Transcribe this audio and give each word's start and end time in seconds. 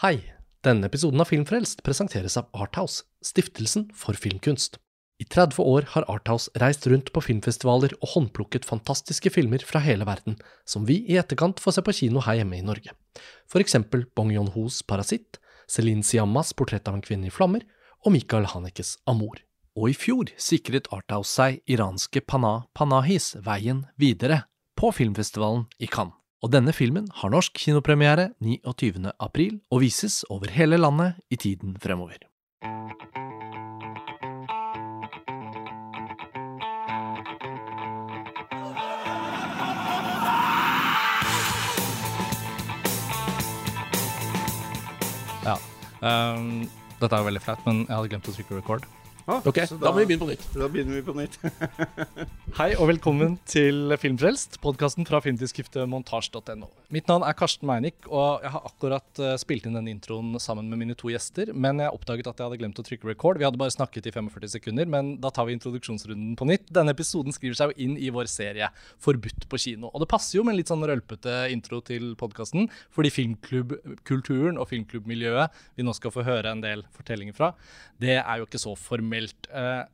Hei! 0.00 0.22
Denne 0.64 0.88
episoden 0.88 1.20
av 1.20 1.28
Filmfrelst 1.28 1.82
presenteres 1.84 2.38
av 2.40 2.46
Arthouse, 2.56 3.02
stiftelsen 3.20 3.82
for 3.92 4.16
filmkunst. 4.16 4.78
I 5.20 5.26
30 5.28 5.60
år 5.60 5.84
har 5.92 6.06
Arthouse 6.08 6.48
reist 6.62 6.86
rundt 6.88 7.10
på 7.12 7.20
filmfestivaler 7.20 7.92
og 7.98 8.14
håndplukket 8.14 8.64
fantastiske 8.64 9.28
filmer 9.34 9.60
fra 9.60 9.82
hele 9.84 10.06
verden, 10.08 10.38
som 10.64 10.86
vi 10.88 11.02
i 11.04 11.18
etterkant 11.20 11.60
får 11.60 11.76
se 11.76 11.84
på 11.84 11.92
kino 11.98 12.22
her 12.24 12.38
hjemme 12.38 12.56
i 12.56 12.64
Norge. 12.64 12.94
For 13.44 13.60
eksempel 13.60 14.06
Bong 14.16 14.32
Yon-hos 14.32 14.78
Parasitt, 14.88 15.36
Celine 15.68 16.00
Siammas 16.00 16.54
Portrett 16.56 16.88
av 16.88 16.96
en 16.96 17.04
kvinne 17.04 17.28
i 17.28 17.34
flammer 17.34 17.66
og 18.00 18.14
Michael 18.16 18.48
Hanekes 18.54 18.94
Amor. 19.04 19.36
Og 19.76 19.92
i 19.92 19.98
fjor 20.00 20.32
sikret 20.40 20.88
Arthouse 20.96 21.34
seg 21.36 21.60
iranske 21.68 22.24
Pana 22.24 22.62
Panahis 22.72 23.34
veien 23.44 23.84
videre 24.00 24.46
på 24.80 24.94
filmfestivalen 24.96 25.68
i 25.76 25.92
Cannes. 25.92 26.19
Og 26.40 26.48
denne 26.48 26.72
filmen 26.72 27.04
har 27.20 27.28
norsk 27.28 27.52
kinopremiere 27.60 28.30
29. 28.40 29.10
april 29.20 29.58
og 29.68 29.82
vises 29.82 30.22
over 30.32 30.48
hele 30.48 30.78
landet 30.80 31.18
i 31.28 31.36
tiden 31.36 31.74
fremover. 31.76 32.16
Ja. 45.44 45.58
Um, 46.00 46.64
dette 47.00 47.12
er 47.12 47.20
jo 47.20 47.28
veldig 47.28 47.44
flaut, 47.44 47.60
men 47.68 47.84
jeg 47.84 47.92
hadde 47.92 48.12
glemt 48.14 48.32
å 48.32 48.36
trykke 48.38 48.62
record. 48.62 48.88
Ok, 49.28 49.54
da, 49.56 49.76
da 49.76 49.90
må 49.92 50.00
vi 50.00 50.06
begynne 50.10 50.24
på 50.24 50.30
nytt. 50.30 50.44
Da 50.56 50.68
begynner 50.72 51.00
vi 51.00 51.02
på 51.04 51.14
nytt. 51.18 51.36
Hei 52.58 52.70
og 52.76 52.88
velkommen 52.90 53.36
til 53.48 53.92
Filmfrelst, 54.00 54.60
podkasten 54.64 55.06
fra 55.08 55.20
filmtidsskriftet 55.24 55.88
montasj.no. 55.90 56.70
Mitt 56.90 57.06
navn 57.06 57.22
er 57.22 57.36
Karsten 57.38 57.68
Meinick, 57.70 58.02
og 58.10 58.42
jeg 58.42 58.50
har 58.50 58.64
akkurat 58.66 59.18
eh, 59.22 59.36
spilt 59.38 59.66
inn 59.68 59.76
denne 59.76 59.92
introen 59.92 60.32
sammen 60.42 60.66
med 60.66 60.80
mine 60.80 60.96
to 60.98 61.12
gjester, 61.12 61.52
men 61.54 61.78
jeg 61.78 61.94
oppdaget 61.94 62.26
at 62.26 62.40
jeg 62.40 62.48
hadde 62.48 62.58
glemt 62.58 62.80
å 62.82 62.84
trykke 62.88 63.06
record. 63.06 63.38
Vi 63.38 63.46
hadde 63.46 63.60
bare 63.60 63.70
snakket 63.70 64.08
i 64.10 64.12
45 64.16 64.50
sekunder, 64.56 64.88
men 64.90 65.12
da 65.22 65.30
tar 65.30 65.46
vi 65.46 65.54
introduksjonsrunden 65.54 66.32
på 66.40 66.48
nytt. 66.50 66.64
Denne 66.74 66.90
episoden 66.90 67.30
skriver 67.36 67.54
seg 67.60 67.70
jo 67.70 67.86
inn 67.86 67.94
i 67.94 68.10
vår 68.10 68.26
serie 68.32 68.72
Forbudt 69.06 69.46
på 69.46 69.60
kino, 69.62 69.92
og 69.94 70.02
det 70.02 70.08
passer 70.10 70.40
jo 70.40 70.44
med 70.48 70.56
en 70.56 70.58
litt 70.58 70.72
sånn 70.72 70.82
rølpete 70.90 71.36
intro 71.54 71.78
til 71.86 72.10
podkasten, 72.18 72.66
fordi 72.90 73.12
filmklubbkulturen 73.20 74.58
og 74.58 74.66
filmklubbmiljøet 74.72 75.62
vi 75.78 75.86
nå 75.86 75.94
skal 75.94 76.14
få 76.16 76.26
høre 76.26 76.56
en 76.56 76.64
del 76.64 76.82
fortellinger 76.96 77.38
fra, 77.38 77.52
det 78.02 78.18
er 78.18 78.42
jo 78.42 78.50
ikke 78.50 78.64
så 78.66 78.74
formelt. 78.74 79.46
Eh, 79.54 79.84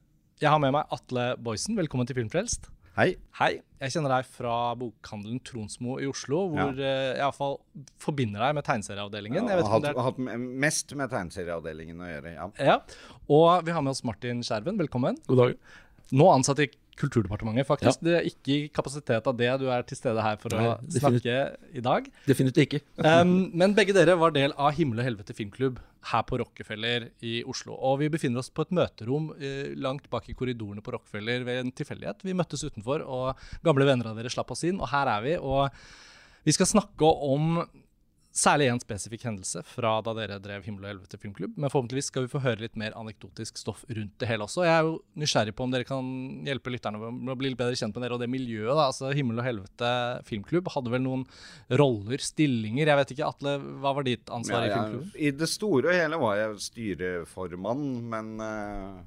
Jeg 0.40 0.52
har 0.52 0.60
med 0.60 0.72
meg 0.76 0.88
Atle 0.92 1.30
Boysen, 1.40 1.76
velkommen 1.76 2.08
til 2.08 2.16
Filmfrelst. 2.18 2.70
Hei. 2.96 3.10
Hei, 3.36 3.58
jeg 3.82 3.92
kjenner 3.92 4.08
deg 4.14 4.28
fra 4.32 4.52
bokhandelen 4.80 5.40
Tronsmo 5.44 5.98
i 6.00 6.06
Oslo, 6.08 6.46
hvor 6.48 6.70
Ja. 6.72 6.80
eh, 6.80 7.10
jeg 7.12 7.18
iallfall 7.20 7.58
forbinder 8.00 8.40
deg 8.40 8.54
med 8.56 8.64
tegneserieavdelingen. 8.64 9.42
Ja, 9.44 9.48
Jeg 9.52 9.58
vet 9.58 9.66
har 9.68 9.76
om 9.76 9.82
det 9.82 9.90
er... 9.90 10.00
hatt 10.06 10.18
mest 10.64 10.94
med 10.96 11.10
tegneserieavdelingen 11.12 12.00
å 12.00 12.08
gjøre, 12.08 12.32
ja. 12.38 12.46
Ja, 12.58 12.78
Og 13.28 13.64
vi 13.66 13.72
har 13.72 13.82
med 13.82 13.90
oss 13.90 14.02
Martin 14.02 14.40
Skjerven, 14.42 14.78
velkommen. 14.80 15.18
God 15.28 15.36
dag. 15.42 15.58
Nå 16.12 16.30
ansatt 16.32 16.58
i 16.64 16.70
Kulturdepartementet, 16.96 17.66
faktisk. 17.68 18.00
Det 18.06 18.14
er 18.18 18.28
ikke 18.28 18.54
i 18.54 18.68
kapasitet 18.72 19.26
av 19.28 19.36
det 19.36 19.50
du 19.60 19.66
er 19.72 19.84
til 19.88 19.98
stede 19.98 20.22
her 20.24 20.38
for 20.40 20.54
å 20.56 20.60
Nei, 20.62 20.70
definitivt. 20.94 21.26
snakke 21.26 21.76
i 21.76 21.84
dag. 21.84 22.08
Definitivt 22.28 22.64
ikke. 22.66 22.82
Um, 23.06 23.50
men 23.54 23.74
begge 23.76 23.94
dere 23.94 24.16
var 24.18 24.32
del 24.34 24.52
av 24.58 24.72
Himmel 24.76 25.00
og 25.00 25.06
helvete 25.06 25.34
filmklubb 25.36 25.78
her 26.10 26.24
på 26.26 26.38
Rockefeller 26.40 27.08
i 27.26 27.38
Oslo. 27.48 27.76
Og 27.76 28.00
vi 28.02 28.10
befinner 28.12 28.42
oss 28.42 28.50
på 28.54 28.64
et 28.66 28.74
møterom 28.74 29.30
eh, 29.36 29.72
langt 29.78 30.08
bak 30.12 30.28
i 30.30 30.34
korridorene 30.38 30.82
på 30.84 30.94
Rockefeller 30.94 31.46
ved 31.46 31.62
en 31.62 31.72
tilfeldighet. 31.74 32.24
Vi 32.26 32.34
møttes 32.36 32.64
utenfor, 32.66 33.04
og 33.04 33.46
gamle 33.66 33.88
venner 33.88 34.10
av 34.10 34.18
dere 34.18 34.32
slapp 34.32 34.52
oss 34.54 34.64
inn. 34.68 34.80
Og 34.80 34.90
her 34.92 35.10
er 35.16 35.24
vi. 35.26 35.36
Og 35.38 35.70
vi 36.46 36.54
skal 36.54 36.70
snakke 36.70 37.10
om 37.26 37.60
særlig 38.36 38.68
én 38.70 38.80
spesifikk 38.82 39.24
hendelse 39.26 39.62
fra 39.66 39.94
da 40.04 40.12
dere 40.16 40.38
drev 40.42 40.64
Himmel 40.66 40.84
og 40.84 40.90
helvete 40.90 41.18
filmklubb. 41.20 41.56
Men 41.56 41.72
forhåpentligvis 41.72 42.10
skal 42.12 42.26
vi 42.26 42.32
få 42.34 42.42
høre 42.44 42.62
litt 42.64 42.76
mer 42.78 42.96
anekdotisk 42.98 43.58
stoff 43.60 43.84
rundt 43.88 44.14
det 44.20 44.28
hele 44.28 44.46
også. 44.46 44.66
Jeg 44.66 44.74
er 44.74 44.86
jo 44.88 44.98
nysgjerrig 45.22 45.54
på 45.56 45.66
om 45.66 45.72
dere 45.72 45.88
kan 45.88 46.10
hjelpe 46.46 46.72
lytterne 46.74 47.00
med 47.00 47.32
å 47.32 47.38
bli 47.38 47.52
litt 47.52 47.60
bedre 47.60 47.78
kjent 47.78 47.96
med 47.96 48.06
dere 48.06 48.18
og 48.18 48.22
det 48.22 48.30
miljøet. 48.32 48.74
da. 48.74 48.88
Altså 48.90 49.12
Himmel 49.16 49.40
og 49.40 49.48
helvete 49.48 49.90
filmklubb 50.28 50.70
hadde 50.76 50.92
vel 50.92 51.04
noen 51.06 51.26
roller, 51.80 52.22
stillinger. 52.22 52.92
Jeg 52.92 53.00
vet 53.02 53.16
ikke, 53.16 53.32
Atle, 53.32 53.56
hva 53.82 53.96
var 53.96 54.06
ditt 54.06 54.32
ansvar 54.32 54.66
i 54.66 54.70
Ja, 54.70 54.78
filmklubben? 54.78 55.12
I 55.16 55.34
det 55.40 55.50
store 55.50 55.92
og 55.92 56.00
hele 56.00 56.22
var 56.22 56.40
jeg 56.42 56.62
styreformann, 56.66 57.84
men 58.12 58.32
uh, 58.42 59.04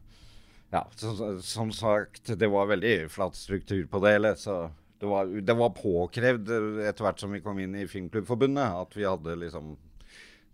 ja, 0.73 0.83
som, 0.97 1.41
som 1.45 1.71
sagt, 1.73 2.33
det 2.37 2.49
var 2.49 2.69
veldig 2.69 3.09
flat 3.13 3.37
struktur 3.37 3.85
på 3.89 4.01
det 4.03 4.17
hele. 4.17 4.35
Så 4.37 4.67
det 4.99 5.07
var, 5.07 5.31
det 5.41 5.55
var 5.55 5.73
påkrevd 5.77 6.49
eh, 6.51 6.87
etter 6.89 7.07
hvert 7.07 7.21
som 7.23 7.31
vi 7.35 7.41
kom 7.43 7.59
inn 7.63 7.75
i 7.79 7.87
Filmklubbforbundet, 7.87 8.79
at 8.83 8.95
vi 8.99 9.07
hadde 9.07 9.35
liksom 9.45 9.75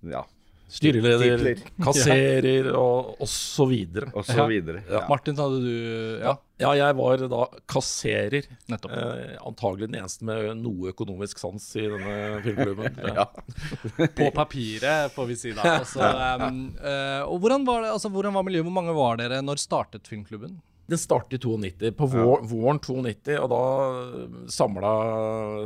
ja, 0.06 0.22
Styreleder, 0.67 1.38
Titler. 1.38 1.59
kasserer 1.85 2.67
og, 2.73 3.11
og 3.22 3.29
så 3.29 3.67
videre. 3.69 4.09
og 4.17 4.25
så 4.25 4.47
videre. 4.50 4.81
Ja. 4.89 4.97
Ja. 4.97 5.01
Martin, 5.09 5.38
hadde 5.38 5.59
du 5.61 5.73
Ja, 6.23 6.34
Ja, 6.61 6.72
jeg 6.79 6.95
var 6.97 7.22
da 7.29 7.41
kasserer. 7.69 8.47
nettopp. 8.72 8.94
Eh, 8.97 9.35
antagelig 9.45 9.89
den 9.91 10.00
eneste 10.00 10.25
med 10.25 10.50
noe 10.57 10.89
økonomisk 10.94 11.41
sans 11.41 11.67
i 11.78 11.85
denne 11.91 12.41
filmklubben. 12.45 12.97
Ja. 13.16 13.28
På 14.17 14.31
papiret, 14.34 15.13
får 15.13 15.29
vi 15.29 15.38
si 15.39 15.53
da. 15.53 15.66
Altså, 15.81 16.01
um, 16.47 16.63
eh, 16.81 17.22
og 17.28 17.44
hvordan 17.44 17.67
var 17.67 17.85
det, 17.85 17.94
altså, 17.97 18.09
hvordan 18.13 18.34
var 18.38 18.47
miljøet? 18.47 18.66
Hvor 18.66 18.78
mange 18.81 18.95
var 18.97 19.22
dere? 19.22 19.44
Når 19.45 19.61
startet 19.61 20.09
filmklubben? 20.09 20.57
Den 20.85 21.01
startet 21.01 21.46
i 21.46 21.50
92, 21.50 21.91
på 21.97 22.07
vår, 22.12 22.44
våren 22.46 22.79
92, 22.79 23.40
og 23.41 23.47
da 23.50 23.62
samla, 24.53 24.91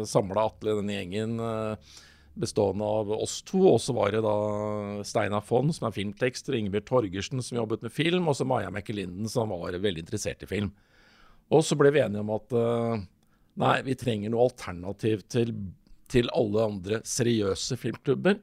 samla 0.07 0.45
Atle 0.47 0.77
denne 0.77 0.95
gjengen 0.95 1.41
eh, 1.43 1.97
bestående 2.39 2.87
av 2.87 3.11
oss 3.17 3.41
to. 3.43 3.59
Og 3.73 3.81
så 3.83 3.95
var 3.97 4.15
det 4.15 4.23
da 4.23 4.35
Steinar 5.07 5.43
Fonn, 5.43 5.73
som 5.75 5.89
er 5.89 5.95
filmtekster, 5.97 6.55
Ingebjørg 6.55 6.87
Torgersen, 6.87 7.43
som 7.43 7.59
jobbet 7.59 7.83
med 7.83 7.95
film, 7.95 8.31
og 8.31 8.39
så 8.39 8.47
Maja 8.47 8.71
McElinden, 8.71 9.27
som 9.31 9.51
var 9.51 9.75
veldig 9.75 10.05
interessert 10.05 10.47
i 10.47 10.51
film. 10.53 10.71
Og 11.51 11.65
så 11.67 11.75
ble 11.75 11.91
vi 11.91 12.03
enige 12.05 12.23
om 12.23 12.31
at 12.37 12.55
eh, 12.55 13.05
nei, 13.59 13.75
vi 13.89 13.99
trenger 13.99 14.31
noe 14.31 14.47
alternativ 14.47 15.27
til, 15.27 15.51
til 16.07 16.31
alle 16.31 16.69
andre 16.71 17.03
seriøse 17.03 17.79
filmklubber. 17.81 18.39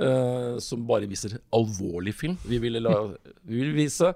Uh, 0.00 0.56
som 0.62 0.86
bare 0.88 1.04
viser 1.04 1.34
alvorlig 1.52 2.14
film. 2.16 2.36
Vi 2.48 2.56
ville, 2.62 2.80
la, 2.80 2.94
vi 3.44 3.58
ville 3.58 3.74
vise 3.76 4.14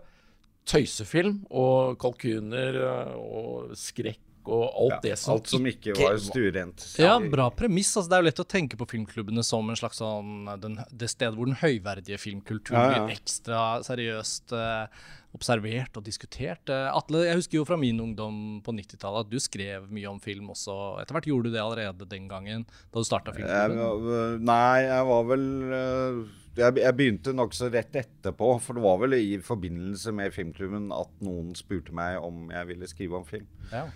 tøysefilm 0.68 1.42
og 1.50 1.98
kalkuner 2.00 2.78
eh, 2.80 3.16
og 3.18 3.74
skrekk 3.78 4.20
og 4.48 4.64
alt 4.84 4.92
Ja, 4.96 5.00
det 5.06 5.18
som 5.18 5.34
Alt 5.36 5.48
som 5.52 5.66
ikke 5.70 5.94
var 5.98 6.18
stuerent. 6.20 6.84
Ja, 7.00 7.16
bra 7.20 7.48
premiss. 7.50 7.94
Altså, 7.96 8.10
det 8.10 8.16
er 8.18 8.22
jo 8.24 8.28
lett 8.30 8.44
å 8.44 8.48
tenke 8.54 8.76
på 8.80 8.88
filmklubbene 8.90 9.44
som 9.46 9.68
en 9.70 9.76
slags 9.80 10.00
sånn, 10.02 10.46
den, 10.60 10.78
det 10.92 11.10
stedet 11.12 11.34
hvor 11.38 11.46
den 11.50 11.58
høyverdige 11.62 12.18
filmkulturen 12.20 12.80
Ja, 12.80 12.96
ja. 12.98 13.04
blir 13.06 13.16
ekstra 13.16 13.60
seriøst 13.86 14.52
eh, 14.52 14.86
observert 15.34 15.96
og 15.98 16.04
diskutert. 16.06 16.68
Eh, 16.70 16.90
Atle, 16.94 17.24
jeg 17.26 17.40
husker 17.40 17.58
jo 17.58 17.64
fra 17.66 17.78
min 17.80 17.98
ungdom 18.04 18.36
på 18.64 18.74
90-tallet 18.76 19.26
at 19.26 19.32
du 19.32 19.40
skrev 19.42 19.88
mye 19.90 20.06
om 20.12 20.20
film 20.22 20.52
også. 20.54 20.76
Etter 21.02 21.16
hvert 21.16 21.26
gjorde 21.30 21.50
du 21.50 21.56
det 21.56 21.62
allerede 21.64 22.06
den 22.10 22.28
gangen, 22.30 22.64
da 22.92 23.02
du 23.02 23.08
starta 23.08 23.34
filmklubben. 23.34 23.82
var- 24.06 24.38
nei, 24.38 24.80
jeg 24.86 25.04
var 25.10 25.28
vel 25.32 25.46
øh, 25.74 26.24
Jeg, 26.54 26.76
jeg 26.78 26.94
begynte 26.94 27.32
nokså 27.34 27.66
rett 27.74 27.96
etterpå. 27.98 28.60
For 28.62 28.74
det 28.78 28.82
var 28.84 28.98
vel 29.02 29.16
i 29.18 29.38
forbindelse 29.42 30.12
med 30.14 30.30
filmklubben 30.36 30.92
at 30.94 31.10
noen 31.26 31.48
spurte 31.58 31.90
meg 31.92 32.20
om 32.22 32.44
jeg 32.54 32.68
ville 32.68 32.86
skrive 32.86 33.18
om 33.18 33.24
film. 33.26 33.48
Ja. 33.72 33.88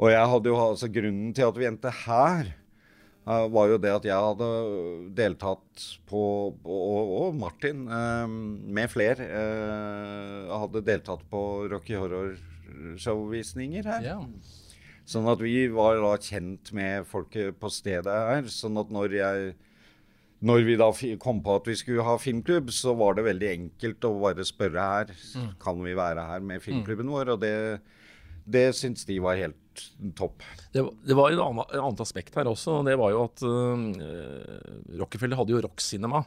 Og 0.00 0.10
jeg 0.10 0.30
hadde 0.30 0.50
jo 0.50 0.58
altså 0.58 0.90
grunnen 0.90 1.34
til 1.36 1.46
at 1.46 1.58
vi 1.58 1.68
endte 1.68 1.92
her, 2.04 2.50
øh, 3.28 3.44
var 3.54 3.70
jo 3.70 3.78
det 3.78 3.92
at 3.94 4.08
jeg 4.08 4.26
hadde 4.26 4.48
deltatt 5.16 5.84
på 6.10 6.22
Og, 6.64 7.12
og 7.20 7.34
Martin, 7.38 7.86
øh, 7.88 8.28
med 8.28 8.88
fler, 8.90 9.22
øh, 9.22 10.50
hadde 10.50 10.84
deltatt 10.86 11.22
på 11.30 11.42
Rocky 11.70 11.94
Horror-showvisninger 11.94 13.86
her. 13.86 14.02
Yeah. 14.02 14.26
Sånn 15.04 15.28
at 15.28 15.42
vi 15.44 15.68
var 15.68 15.98
da 16.00 16.14
kjent 16.16 16.72
med 16.72 17.04
folket 17.04 17.58
på 17.60 17.68
stedet 17.68 18.08
her. 18.08 18.46
Sånn 18.48 18.80
at 18.80 18.92
når 18.92 19.18
jeg 19.18 19.54
når 20.44 20.64
vi 20.66 20.76
da 20.76 20.90
kom 21.20 21.38
på 21.44 21.54
at 21.56 21.68
vi 21.68 21.76
skulle 21.78 22.04
ha 22.04 22.18
filmklubb, 22.20 22.68
så 22.74 22.92
var 22.98 23.16
det 23.16 23.24
veldig 23.24 23.48
enkelt 23.48 24.04
å 24.04 24.10
bare 24.20 24.44
spørre 24.44 24.88
her. 24.90 25.12
Kan 25.62 25.80
vi 25.84 25.94
være 25.96 26.24
her 26.28 26.44
med 26.44 26.60
filmklubben 26.64 27.08
vår? 27.12 27.30
Og 27.36 27.40
det, 27.40 27.54
det 28.46 28.66
syns 28.76 29.04
de 29.08 29.16
var 29.24 29.38
helt 29.40 29.84
topp. 30.18 30.42
Det, 30.74 30.82
var- 30.84 30.94
det 31.06 31.16
var 31.18 31.32
et 31.34 31.40
annet, 31.42 31.72
et 31.74 31.80
annet 31.82 32.00
aspekt 32.04 32.36
her 32.38 32.46
også, 32.50 32.80
og 32.80 32.86
det 32.86 32.94
var 33.00 33.10
jo 33.14 33.22
at 33.24 33.42
uh, 33.42 34.98
Rockefeller 35.00 35.38
hadde 35.40 35.54
jo 35.56 35.62
rockcinema. 35.64 36.20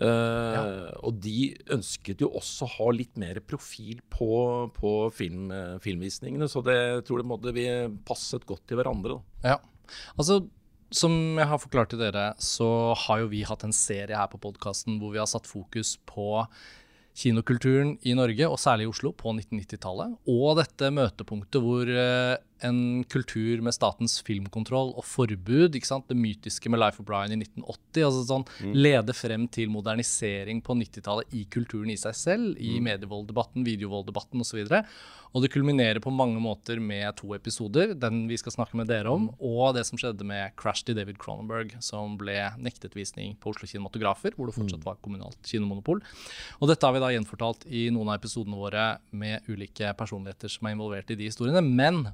ja. 0.00 0.62
Og 1.04 1.18
de 1.20 1.52
ønsket 1.74 2.22
jo 2.24 2.30
også 2.38 2.64
å 2.64 2.70
ha 2.78 2.86
litt 2.96 3.18
mer 3.20 3.40
profil 3.44 3.98
på, 4.12 4.28
på 4.72 4.92
film, 5.12 5.50
eh, 5.52 5.74
filmvisningene, 5.84 6.48
så 6.48 6.62
det 6.64 6.76
jeg 6.78 7.04
tror 7.08 7.20
det 7.20 7.28
måtte 7.28 7.52
vi 7.52 7.66
passet 8.08 8.46
godt 8.48 8.64
til 8.70 8.80
hverandre. 8.80 9.18
Da. 9.42 9.52
Ja. 9.52 9.58
Altså, 10.16 10.38
som 10.92 11.12
jeg 11.36 11.48
har 11.48 11.60
forklart 11.60 11.92
til 11.92 12.00
dere, 12.00 12.30
så 12.40 12.70
har 13.04 13.20
jo 13.22 13.28
vi 13.32 13.42
hatt 13.48 13.64
en 13.68 13.72
serie 13.76 14.16
her 14.16 14.28
på 14.32 14.40
podkasten 14.40 14.96
hvor 15.00 15.12
vi 15.14 15.20
har 15.20 15.28
satt 15.28 15.48
fokus 15.48 15.98
på 16.08 16.44
kinokulturen 17.18 17.96
i 18.08 18.14
Norge, 18.16 18.48
og 18.48 18.60
særlig 18.60 18.86
i 18.86 18.92
Oslo, 18.92 19.12
på 19.16 19.34
1990-tallet. 19.34 20.16
Og 20.32 20.56
dette 20.60 20.92
møtepunktet 20.94 21.64
hvor 21.64 21.88
eh, 21.88 22.36
en 22.66 23.04
kultur 23.10 23.62
med 23.64 23.74
statens 23.74 24.18
filmkontroll 24.26 24.92
og 24.98 25.06
forbud. 25.06 25.74
ikke 25.74 25.88
sant? 25.88 26.08
Det 26.08 26.18
mytiske 26.18 26.70
med 26.72 26.82
Life 26.82 27.02
of 27.02 27.08
Brian 27.08 27.34
i 27.34 27.40
1980. 27.40 28.04
altså 28.06 28.22
sånn, 28.28 28.46
mm. 28.60 28.76
Lede 28.76 29.16
frem 29.16 29.48
til 29.52 29.72
modernisering 29.72 30.62
på 30.64 30.76
90-tallet 30.78 31.34
i 31.36 31.46
kulturen 31.50 31.90
i 31.92 31.98
seg 32.00 32.16
selv. 32.18 32.54
I 32.58 32.78
mm. 32.78 32.86
medievolddebatten, 32.90 33.66
videovolddebatten 33.66 34.44
osv. 34.44 34.62
Og, 34.62 34.94
og 35.32 35.44
det 35.44 35.52
kulminerer 35.54 36.00
på 36.04 36.12
mange 36.12 36.40
måter 36.44 36.80
med 36.82 37.16
to 37.16 37.32
episoder, 37.36 37.94
den 37.96 38.26
vi 38.28 38.36
skal 38.40 38.52
snakke 38.56 38.76
med 38.76 38.90
dere 38.92 39.12
om, 39.12 39.30
mm. 39.30 39.38
og 39.48 39.76
det 39.76 39.86
som 39.88 40.00
skjedde 40.00 40.26
med 40.28 40.52
Crash 40.60 40.84
til 40.84 40.98
David 40.98 41.16
Cronenberg, 41.22 41.72
som 41.84 42.18
ble 42.20 42.36
nektet 42.60 42.96
visning 42.98 43.38
på 43.40 43.54
Oslo 43.54 43.68
Kinematografer, 43.68 44.36
hvor 44.36 44.50
det 44.50 44.56
fortsatt 44.58 44.82
mm. 44.82 44.88
var 44.90 45.00
kommunalt 45.04 45.40
kinomonopol. 45.48 46.02
Og 46.60 46.68
dette 46.68 46.84
har 46.84 46.96
vi 46.96 47.04
da 47.04 47.12
gjenfortalt 47.14 47.64
i 47.70 47.86
noen 47.94 48.12
av 48.12 48.20
episodene 48.20 48.60
våre 48.60 48.86
med 49.16 49.48
ulike 49.48 49.94
personligheter 49.96 50.52
som 50.52 50.68
er 50.68 50.76
involvert 50.76 51.14
i 51.14 51.18
de 51.18 51.30
historiene. 51.32 51.64
Men 51.64 52.04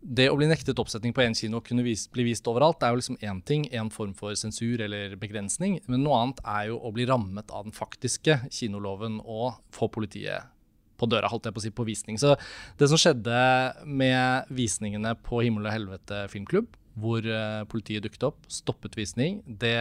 det 0.00 0.28
å 0.30 0.36
bli 0.38 0.46
nektet 0.46 0.78
oppsetning 0.78 1.14
på 1.14 1.24
én 1.24 1.34
kino 1.36 1.58
og 1.58 1.66
kunne 1.66 1.82
vis, 1.86 2.06
bli 2.12 2.28
vist 2.28 2.46
overalt, 2.50 2.82
er 2.82 2.92
jo 2.92 3.00
liksom 3.00 3.18
én 3.24 3.40
ting, 3.46 3.66
en 3.74 3.90
form 3.90 4.12
for 4.18 4.36
sensur 4.38 4.80
eller 4.84 5.16
begrensning. 5.18 5.78
Men 5.90 6.04
noe 6.06 6.20
annet 6.22 6.42
er 6.44 6.68
jo 6.70 6.78
å 6.78 6.92
bli 6.94 7.06
rammet 7.08 7.50
av 7.50 7.66
den 7.66 7.74
faktiske 7.74 8.40
kinoloven 8.54 9.18
og 9.24 9.58
få 9.74 9.90
politiet 9.92 10.54
på 10.98 11.06
døra, 11.10 11.30
holdt 11.30 11.46
jeg 11.46 11.54
på 11.54 11.62
å 11.62 11.64
si, 11.64 11.72
på 11.74 11.86
visning. 11.86 12.18
Så 12.18 12.34
det 12.78 12.88
som 12.90 12.98
skjedde 13.00 13.38
med 13.86 14.50
visningene 14.54 15.14
på 15.22 15.42
Himmel 15.44 15.68
og 15.68 15.74
helvete 15.74 16.24
filmklubb, 16.32 16.70
hvor 16.98 17.22
uh, 17.22 17.62
politiet 17.70 18.02
dukket 18.06 18.26
opp, 18.30 18.40
stoppet 18.50 18.98
visning, 18.98 19.40
det 19.46 19.78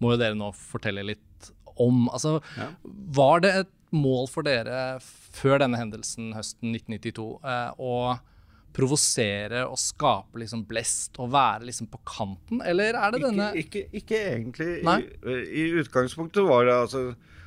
må 0.00 0.14
jo 0.14 0.20
dere 0.20 0.38
nå 0.38 0.50
fortelle 0.56 1.04
litt 1.04 1.50
om. 1.76 2.06
Altså, 2.08 2.38
ja. 2.56 2.70
var 3.16 3.44
det 3.44 3.52
et 3.62 3.74
mål 3.96 4.28
for 4.32 4.46
dere 4.46 4.96
før 5.36 5.60
denne 5.62 5.78
hendelsen 5.78 6.32
høsten 6.36 6.72
1992 6.72 7.28
uh, 7.44 7.52
eh, 7.52 7.70
å 7.76 7.92
provosere 8.76 9.64
og 9.66 9.78
skape 9.80 10.42
liksom 10.42 10.66
blest 10.68 11.16
og 11.22 11.30
være 11.32 11.68
liksom 11.70 11.88
på 11.92 12.02
kanten, 12.08 12.60
eller 12.60 12.98
er 12.98 13.14
det 13.14 13.22
denne 13.24 13.52
Ikke, 13.56 13.86
ikke, 13.86 14.02
ikke 14.02 14.20
egentlig. 14.34 14.70
I, 14.84 15.38
I, 15.62 15.64
utgangspunktet 15.80 16.44
var 16.46 16.68
det 16.68 16.76
altså 16.76 17.06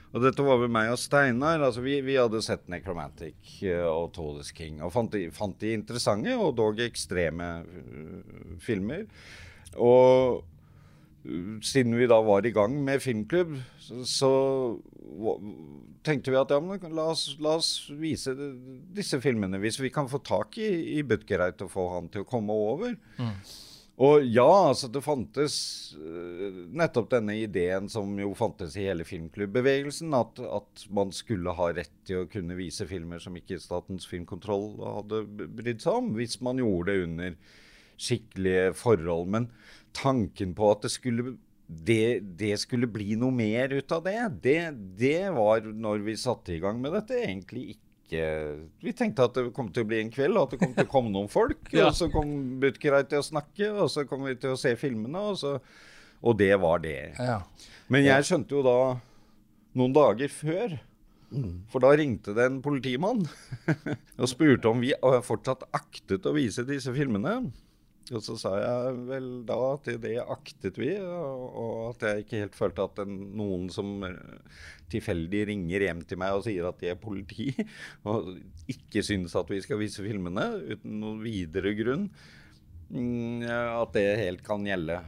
og 0.10 0.24
dette 0.24 0.42
var 0.42 0.58
vel 0.58 0.72
meg 0.74 0.90
og 0.90 0.98
Steinar. 0.98 1.62
altså 1.62 1.84
Vi, 1.86 2.00
vi 2.02 2.16
hadde 2.18 2.42
sett 2.42 2.64
Necromantic 2.72 3.60
uh, 3.62 3.86
og 3.92 4.08
Tallest 4.16 4.56
King 4.58 4.80
og 4.82 4.94
fant 4.96 5.14
de, 5.14 5.28
fant 5.34 5.54
de, 5.62 5.76
interessante 5.78 6.34
og 6.34 6.56
dog 6.58 6.82
ekstreme 6.82 7.50
uh, 7.62 8.56
filmer. 8.64 9.06
Og 9.78 10.42
siden 11.64 11.96
vi 12.00 12.08
da 12.08 12.20
var 12.24 12.46
i 12.46 12.54
gang 12.56 12.78
med 12.84 13.02
filmklubb, 13.04 13.56
så, 13.80 14.04
så 14.08 14.32
tenkte 16.06 16.32
vi 16.32 16.40
at 16.40 16.52
ja, 16.54 16.60
men 16.64 16.96
la 16.96 17.10
oss, 17.14 17.26
la 17.44 17.58
oss, 17.60 17.72
vise 18.00 18.36
disse 18.96 19.20
filmene. 19.24 19.60
Hvis 19.62 19.80
vi 19.82 19.92
kan 19.94 20.10
få 20.12 20.22
tak 20.24 20.58
i, 20.62 20.70
i 20.98 21.04
Butgereit 21.04 21.62
og 21.66 21.74
få 21.74 21.90
han 21.96 22.12
til 22.14 22.24
å 22.24 22.30
komme 22.30 22.56
over. 22.56 22.96
Mm. 23.20 23.34
Og 24.00 24.24
ja, 24.24 24.48
altså 24.48 24.88
det 24.88 25.02
fantes 25.04 25.56
uh, 26.00 26.62
nettopp 26.72 27.10
denne 27.12 27.36
ideen 27.36 27.90
som 27.92 28.14
jo 28.22 28.32
fantes 28.38 28.78
i 28.80 28.86
hele 28.88 29.04
filmklubbbevegelsen, 29.04 30.16
at, 30.16 30.40
at, 30.40 30.86
man 30.96 31.12
skulle 31.16 31.52
ha 31.58 31.68
rett 31.76 31.98
til 32.08 32.24
å 32.24 32.30
kunne 32.32 32.56
vise 32.56 32.88
filmer 32.88 33.20
som 33.20 33.36
ikke 33.36 33.60
Statens 33.60 34.08
filmkontroll 34.08 34.70
hadde 34.86 35.26
brydd 35.60 35.84
seg 35.84 36.00
om, 36.00 36.14
hvis 36.16 36.40
man 36.46 36.64
gjorde 36.64 36.94
det 36.94 37.10
under 37.10 37.36
skikkelige 38.00 38.72
forhold. 38.80 39.28
Men 39.36 39.50
tanken 39.96 40.56
på 40.58 40.72
at 40.74 40.86
det 40.86 40.92
skulle, 40.94 41.36
det, 41.68 42.22
det 42.40 42.56
skulle 42.62 42.90
bli 42.92 43.16
noe 43.20 43.36
mer 43.36 43.74
ut 43.76 43.92
av 43.96 44.06
det, 44.08 44.18
det, 44.44 44.62
det 45.00 45.30
var, 45.36 45.68
når 45.70 46.04
vi 46.08 46.18
satte 46.20 46.56
i 46.56 46.62
gang 46.64 46.82
med 46.82 46.96
dette, 46.98 47.20
egentlig 47.26 47.74
ikke 47.76 47.86
Vi 48.82 48.90
tenkte 48.98 49.28
at 49.28 49.36
det 49.38 49.52
kom 49.54 49.68
til 49.70 49.86
å 49.86 49.90
bli 49.92 50.00
en 50.02 50.10
kveld, 50.10 50.34
og 50.34 50.48
at 50.48 50.56
det 50.56 50.64
kom 50.64 50.72
til 50.74 50.88
å 50.88 50.90
komme 50.90 51.12
noen 51.14 51.30
folk. 51.30 51.68
ja. 51.78 51.92
Og 51.92 51.94
så 51.94 52.08
kom 52.10 52.32
Butkerei 52.62 53.04
til 53.06 53.22
å 53.22 53.28
snakke, 53.28 53.70
og 53.70 53.92
så 53.94 54.08
kom 54.10 54.26
vi 54.26 54.34
til 54.42 54.56
å 54.56 54.58
se 54.58 54.74
filmene, 54.82 55.22
og, 55.30 55.38
så, 55.38 55.60
og 56.26 56.40
det 56.40 56.56
var 56.58 56.82
det. 56.82 57.14
Ja. 57.22 57.44
Men 57.94 58.08
jeg 58.08 58.26
skjønte 58.26 58.58
jo 58.58 58.64
da, 58.66 58.78
noen 59.78 59.94
dager 59.94 60.32
før 60.34 60.74
mm. 61.30 61.70
For 61.70 61.84
da 61.84 61.94
ringte 61.98 62.34
det 62.38 62.48
en 62.50 62.60
politimann 62.66 63.22
og 64.20 64.30
spurte 64.32 64.72
om 64.72 64.82
vi 64.82 64.96
fortsatt 65.26 65.68
aktet 65.78 66.26
å 66.26 66.34
vise 66.34 66.66
disse 66.66 66.94
filmene. 66.96 67.36
Og 68.16 68.24
så 68.26 68.36
sa 68.42 68.56
jeg 68.58 68.96
vel 69.10 69.28
da 69.48 69.58
at 69.76 69.90
det 70.02 70.16
aktet 70.24 70.80
vi, 70.82 70.96
og, 70.98 71.92
at 71.92 72.08
jeg 72.08 72.26
ikke 72.26 72.42
helt 72.44 72.58
følte 72.58 72.88
at 72.88 72.98
den, 73.04 73.20
noen 73.38 73.68
som 73.74 74.02
eh, 74.08 74.18
tilfeldig 74.90 75.46
ringer 75.52 75.86
hjem 75.86 76.02
til 76.10 76.22
meg 76.22 76.38
og 76.38 76.46
sier 76.48 76.70
at 76.70 76.82
de 76.82 76.90
er 76.94 77.00
politi, 77.00 77.52
og 78.10 78.34
ikke 78.72 79.06
synes 79.06 79.38
at 79.38 79.54
vi 79.54 79.62
skal 79.66 79.82
vise 79.82 80.06
filmene 80.06 80.50
uten 80.72 81.00
noen 81.04 81.22
videre 81.22 81.76
grunn, 81.78 82.10
mm, 82.90 83.46
at 83.46 83.96
det 83.98 84.10
helt 84.24 84.46
kan 84.46 84.66
gjelde. 84.66 85.02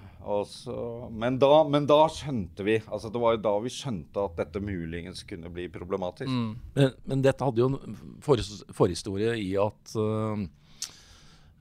Så, 0.45 0.73
men, 1.17 1.39
da, 1.41 1.63
men, 1.65 1.87
da, 1.89 2.03
skjønte 2.13 2.61
vi 2.61 2.75
altså 2.77 3.09
Det 3.09 3.17
var 3.17 3.33
jo 3.33 3.39
da 3.41 3.55
vi 3.63 3.71
skjønte 3.73 4.21
at 4.21 4.35
dette 4.37 4.61
muligens 4.61 5.23
kunne 5.25 5.49
bli 5.49 5.65
problematisk. 5.73 6.29
Mm. 6.29 6.51
Men, 6.75 6.91
men, 7.09 7.23
dette 7.25 7.47
hadde 7.47 7.63
jo 7.63 7.71
en 7.73 7.97
forhistorie 8.21 9.33
i 9.41 9.55
at 9.57 9.97
Uh, 9.97 10.45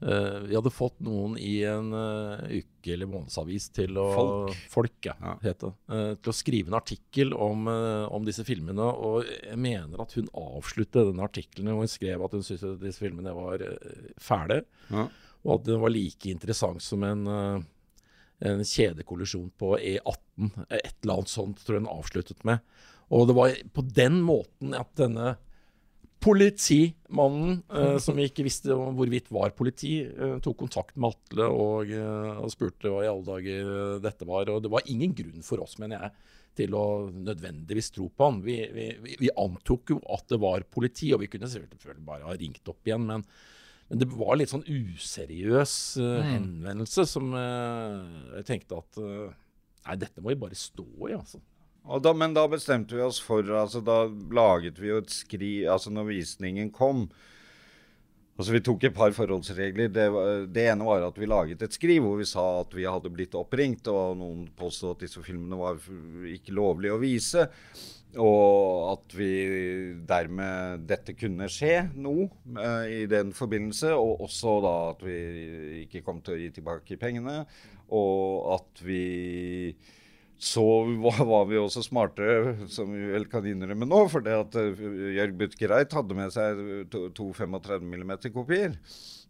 vi 0.00 0.56
hadde 0.56 0.72
fått 0.72 0.96
noen 1.04 1.34
i 1.36 1.60
en 1.68 1.90
uh, 1.92 2.40
uke- 2.48 2.94
eller 2.94 3.08
månedsavis 3.10 3.66
til 3.76 3.98
å 4.00 4.06
Folk, 4.14 4.60
Folk 4.72 5.08
ja, 5.10 5.16
ja. 5.20 5.52
Uh, 5.68 6.14
til 6.16 6.32
å 6.32 6.36
skrive 6.36 6.72
en 6.72 6.78
artikkel 6.78 7.34
om, 7.36 7.68
om, 7.68 8.24
disse 8.24 8.46
filmene. 8.48 8.86
Og 8.86 9.28
jeg 9.28 9.58
mener 9.60 10.00
at 10.00 10.14
hun 10.16 10.30
avsluttet 10.32 11.10
denne 11.10 11.26
artikkelen 11.26 11.74
hvor 11.74 11.84
hun 11.84 11.92
skrev 11.92 12.24
at 12.24 12.36
hun 12.38 12.46
syntes 12.46 12.80
disse 12.80 13.02
filmene 13.02 13.34
var 13.36 13.66
fæle. 14.20 14.62
Ja. 14.88 15.10
Og 15.44 15.58
at 15.58 15.68
det 15.68 15.78
var 15.84 15.92
like 15.92 16.32
interessant 16.32 16.84
som 16.84 17.04
en, 17.04 17.28
en 18.40 18.64
kjedekollisjon 18.64 19.52
på 19.60 19.74
E18. 19.76 20.50
Et 20.80 20.96
eller 21.02 21.14
annet 21.18 21.32
sånt 21.32 21.60
tror 21.64 21.76
jeg 21.76 21.84
hun 21.84 21.92
avsluttet 21.92 22.48
med. 22.48 22.64
Og 23.10 23.26
det 23.28 23.36
var 23.36 23.54
på 23.74 23.84
den 23.90 24.20
måten 24.24 24.74
at 24.76 24.92
denne 24.98 25.34
Politimannen, 26.20 27.62
eh, 27.72 27.94
som 28.02 28.18
vi 28.18 28.26
ikke 28.28 28.44
visste 28.44 28.74
hvorvidt 28.76 29.30
var 29.32 29.54
politi, 29.56 30.02
eh, 30.04 30.34
tok 30.44 30.58
kontakt 30.60 30.98
med 31.00 31.14
Atle 31.14 31.46
og, 31.48 31.88
eh, 31.88 32.34
og, 32.34 32.50
spurte 32.52 32.92
hva 32.92 33.06
i 33.06 33.08
alle 33.08 33.24
dager 33.24 33.70
eh, 33.70 34.00
dette 34.04 34.28
var. 34.28 34.50
Og 34.52 34.60
det 34.60 34.72
var 34.72 34.84
ingen 34.84 35.14
grunn 35.16 35.46
for 35.46 35.64
oss, 35.64 35.78
mener 35.80 35.96
jeg, 35.96 36.34
til 36.60 36.76
å 36.76 36.84
nødvendigvis 37.14 37.88
tro 37.96 38.10
på 38.12 38.28
han. 38.28 38.42
Vi, 38.44 38.58
vi, 38.74 39.16
vi 39.22 39.32
antok 39.32 39.94
jo 39.94 40.00
at 40.12 40.28
det 40.28 40.40
var 40.42 40.68
politi, 40.68 41.08
og 41.16 41.24
vi 41.24 41.30
kunne 41.32 41.48
selvfølgelig 41.48 42.04
bare 42.04 42.28
ha 42.28 42.36
ringt 42.36 42.68
opp 42.68 42.84
igjen. 42.84 43.08
men 43.08 43.26
men 43.90 43.98
det 43.98 44.06
var 44.14 44.36
litt 44.38 44.52
sånn 44.52 44.62
useriøs 44.70 45.72
uh, 45.98 46.20
henvendelse 46.22 47.02
som 47.10 47.32
uh, 47.34 48.36
jeg 48.36 48.44
tenkte 48.46 48.78
at 48.78 49.00
Nei, 49.00 49.96
dette 49.98 50.22
må 50.22 50.30
vi 50.30 50.38
bare 50.38 50.54
stå 50.54 50.84
i, 51.08 51.16
altså. 51.16 51.40
Da, 51.80 52.12
men 52.14 52.34
da 52.36 52.44
bestemte 52.48 52.94
vi 52.94 53.02
oss 53.02 53.20
for 53.24 53.46
altså 53.56 53.80
Da 53.80 54.04
laget 54.36 54.78
vi 54.78 54.90
jo 54.90 54.98
et 55.00 55.10
skri 55.10 55.52
Altså 55.64 55.90
når 55.90 56.10
visningen 56.10 56.68
kom 56.74 57.06
Altså 58.40 58.54
Vi 58.54 58.62
tok 58.64 58.84
et 58.88 58.94
par 58.96 59.12
forholdsregler. 59.12 59.90
Det, 59.92 60.04
det, 60.48 60.62
ene 60.72 60.86
var 60.86 61.02
at 61.04 61.18
vi 61.20 61.26
laget 61.28 61.60
et 61.60 61.74
skriv 61.76 62.06
hvor 62.06 62.14
vi 62.16 62.24
sa 62.24 62.44
at 62.62 62.72
vi 62.72 62.86
hadde 62.88 63.12
blitt 63.12 63.36
oppringt, 63.36 63.90
og 63.92 64.16
noen 64.16 64.46
påstod 64.56 64.94
at 64.94 65.02
disse 65.04 65.20
filmene 65.20 65.58
var 65.60 65.76
ikke 66.24 66.54
lovlige 66.56 66.94
å 66.96 67.02
vise. 67.02 67.44
Og 68.16 68.94
at 68.94 69.12
vi 69.12 69.28
dermed 70.08 70.88
dette 70.88 71.12
kunne 71.20 71.50
skje 71.52 71.90
nå 72.00 72.14
uh, 72.56 72.88
i 72.88 73.04
den 73.12 73.36
forbindelse. 73.36 73.92
Og 73.92 74.24
også 74.24 74.56
da 74.64 74.74
at 74.94 75.04
vi 75.04 75.20
ikke 75.84 76.00
kom 76.08 76.24
til 76.24 76.38
å 76.38 76.40
gi 76.40 76.50
tilbake 76.56 76.96
pengene. 77.02 77.42
Og 77.92 78.54
at 78.56 78.86
vi 78.88 79.04
så 80.40 80.64
var 81.04 81.44
vi 81.50 81.58
også 81.60 81.82
smarte, 81.84 82.56
som 82.72 82.88
vi 82.96 83.10
vel 83.12 83.26
kan 83.28 83.44
innrømme 83.44 83.84
nå. 83.84 84.00
For 84.08 84.24
det 84.24 84.38
at 84.38 84.56
uh, 84.56 84.80
Jørg 85.12 85.36
Butgereit 85.36 85.92
hadde 85.92 86.16
med 86.16 86.32
seg 86.32 86.62
to, 86.92 87.10
to 87.12 87.28
35 87.36 87.84
mm-kopier. 87.84 88.78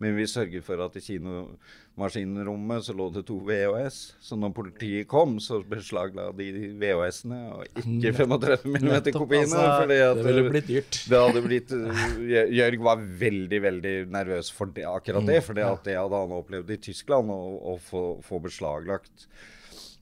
Men 0.01 0.15
vi 0.17 0.29
sørget 0.31 0.65
for 0.65 0.81
at 0.81 0.95
i 0.97 1.03
kinomaskinrommet 1.03 2.87
så 2.87 2.95
lå 2.97 3.11
det 3.13 3.25
to 3.29 3.41
VHS. 3.45 3.99
Så 4.23 4.39
når 4.39 4.55
politiet 4.57 5.11
kom, 5.11 5.35
så 5.43 5.59
beslagla 5.67 6.31
de 6.39 6.47
VHS-ene 6.79 7.43
og 7.59 7.67
ikke 7.83 8.15
35 8.23 8.71
mm-kopiene. 8.79 9.67
Altså, 9.67 9.91
det 9.91 10.25
ville 10.31 10.49
blitt 10.49 10.71
dyrt. 10.71 11.05
Det 11.11 11.27
hadde 11.27 11.47
blitt, 11.51 11.75
uh, 11.75 12.19
Jørg 12.55 12.87
var 12.87 13.07
veldig 13.27 13.65
veldig 13.67 13.97
nervøs 14.15 14.55
for 14.55 14.71
det, 14.79 14.87
akkurat 14.89 15.27
det. 15.27 15.43
For 15.43 15.59
det, 15.59 15.67
det 15.91 15.99
hadde 15.99 16.23
han 16.23 16.39
opplevd 16.39 16.71
i 16.71 16.85
Tyskland, 16.87 17.35
å 17.35 17.81
få 17.83 18.47
beslaglagt 18.47 19.27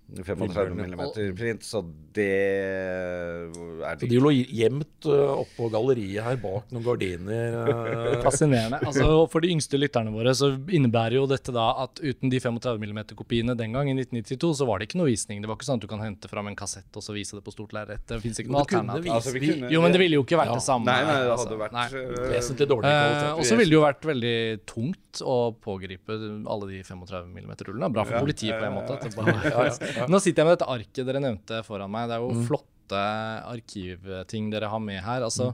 35 0.09 0.73
mm 0.73 1.03
print, 1.37 1.63
så 1.69 1.83
det 2.17 2.25
er 2.29 3.99
Så 4.01 4.09
de 4.09 4.19
lå 4.23 4.31
gjemt 4.33 5.05
uh, 5.07 5.43
oppå 5.43 5.69
galleriet 5.73 6.25
her 6.25 6.39
bak 6.41 6.71
noen 6.73 6.85
gardiner. 6.87 7.59
Uh. 7.69 8.15
Fascinerende. 8.27 8.81
Altså, 8.89 9.27
for 9.31 9.45
de 9.45 9.51
yngste 9.53 9.77
lytterne 9.81 10.13
våre 10.15 10.33
så 10.37 10.49
innebærer 10.73 11.19
jo 11.19 11.27
dette 11.31 11.53
da 11.55 11.67
at 11.85 12.01
uten 12.01 12.33
de 12.33 12.41
35 12.41 12.81
mm-kopiene 12.89 13.57
den 13.59 13.77
gang, 13.77 13.91
i 13.93 13.95
1992, 13.99 14.55
så 14.63 14.69
var 14.69 14.81
det 14.81 14.89
ikke 14.89 15.01
noe 15.03 15.11
visning. 15.11 15.43
Det 15.45 15.51
var 15.51 15.59
ikke 15.61 15.69
sånn 15.69 15.83
at 15.83 15.85
du 15.85 15.91
kan 15.93 16.01
hente 16.03 16.31
fram 16.33 16.49
en 16.51 16.57
kassett 16.59 16.99
og 16.99 17.05
så 17.05 17.13
vise 17.17 17.37
det 17.37 17.45
på 17.47 17.53
stort 17.55 17.77
lerret. 17.77 18.01
Det 18.09 18.21
fins 18.25 18.41
ikke 18.43 18.55
noe 18.55 18.65
alternativ. 18.65 19.13
Altså, 19.19 19.35
vi 19.37 19.53
Jo, 19.75 19.85
men 19.85 19.93
det 19.95 20.01
ville 20.03 20.17
jo 20.19 20.25
ikke 20.25 20.41
vært 20.41 20.55
Ja. 20.55 20.59
det 20.59 20.65
samme. 20.65 20.89
Nei, 20.89 21.05
nei, 21.05 21.19
det 21.21 21.31
altså. 21.37 21.49
hadde 21.51 21.61
vært 21.67 21.77
Nei. 21.77 21.87
øh, 21.93 22.33
Vesentlig 22.33 22.69
dårlig 22.73 22.89
Eh, 22.89 22.99
kvalitet. 23.05 23.39
og 23.39 23.45
så 23.45 23.57
ville 23.61 23.69
det 23.75 23.77
jo 23.79 23.85
vært 23.85 24.09
veldig 24.09 24.37
tungt 24.73 25.21
å 25.21 25.37
pågripe 25.61 26.17
alle 26.49 26.67
de 26.73 26.81
35 26.83 27.29
mm-rullene. 27.45 27.93
Bra 27.93 28.05
for 28.09 28.25
politiet 28.25 28.57
på 28.59 28.65
en 28.65 28.77
måte. 28.81 28.97
ja, 28.97 28.97
at 28.97 29.05
det 29.05 29.15
bare- 29.19 29.95
Nå 30.07 30.21
sitter 30.23 30.43
jeg 30.45 30.47
med 30.51 30.59
dette 30.59 30.71
arket 30.71 31.07
dere 31.09 31.21
nevnte 31.25 31.65
foran 31.67 31.91
meg. 31.91 32.09
Det 32.09 32.15
er 32.19 32.25
jo 32.25 32.47
flotte 32.47 33.03
arkivting 33.51 34.51
dere 34.53 34.71
har 34.73 34.81
med 34.81 35.03
her. 35.05 35.23
Altså, 35.27 35.51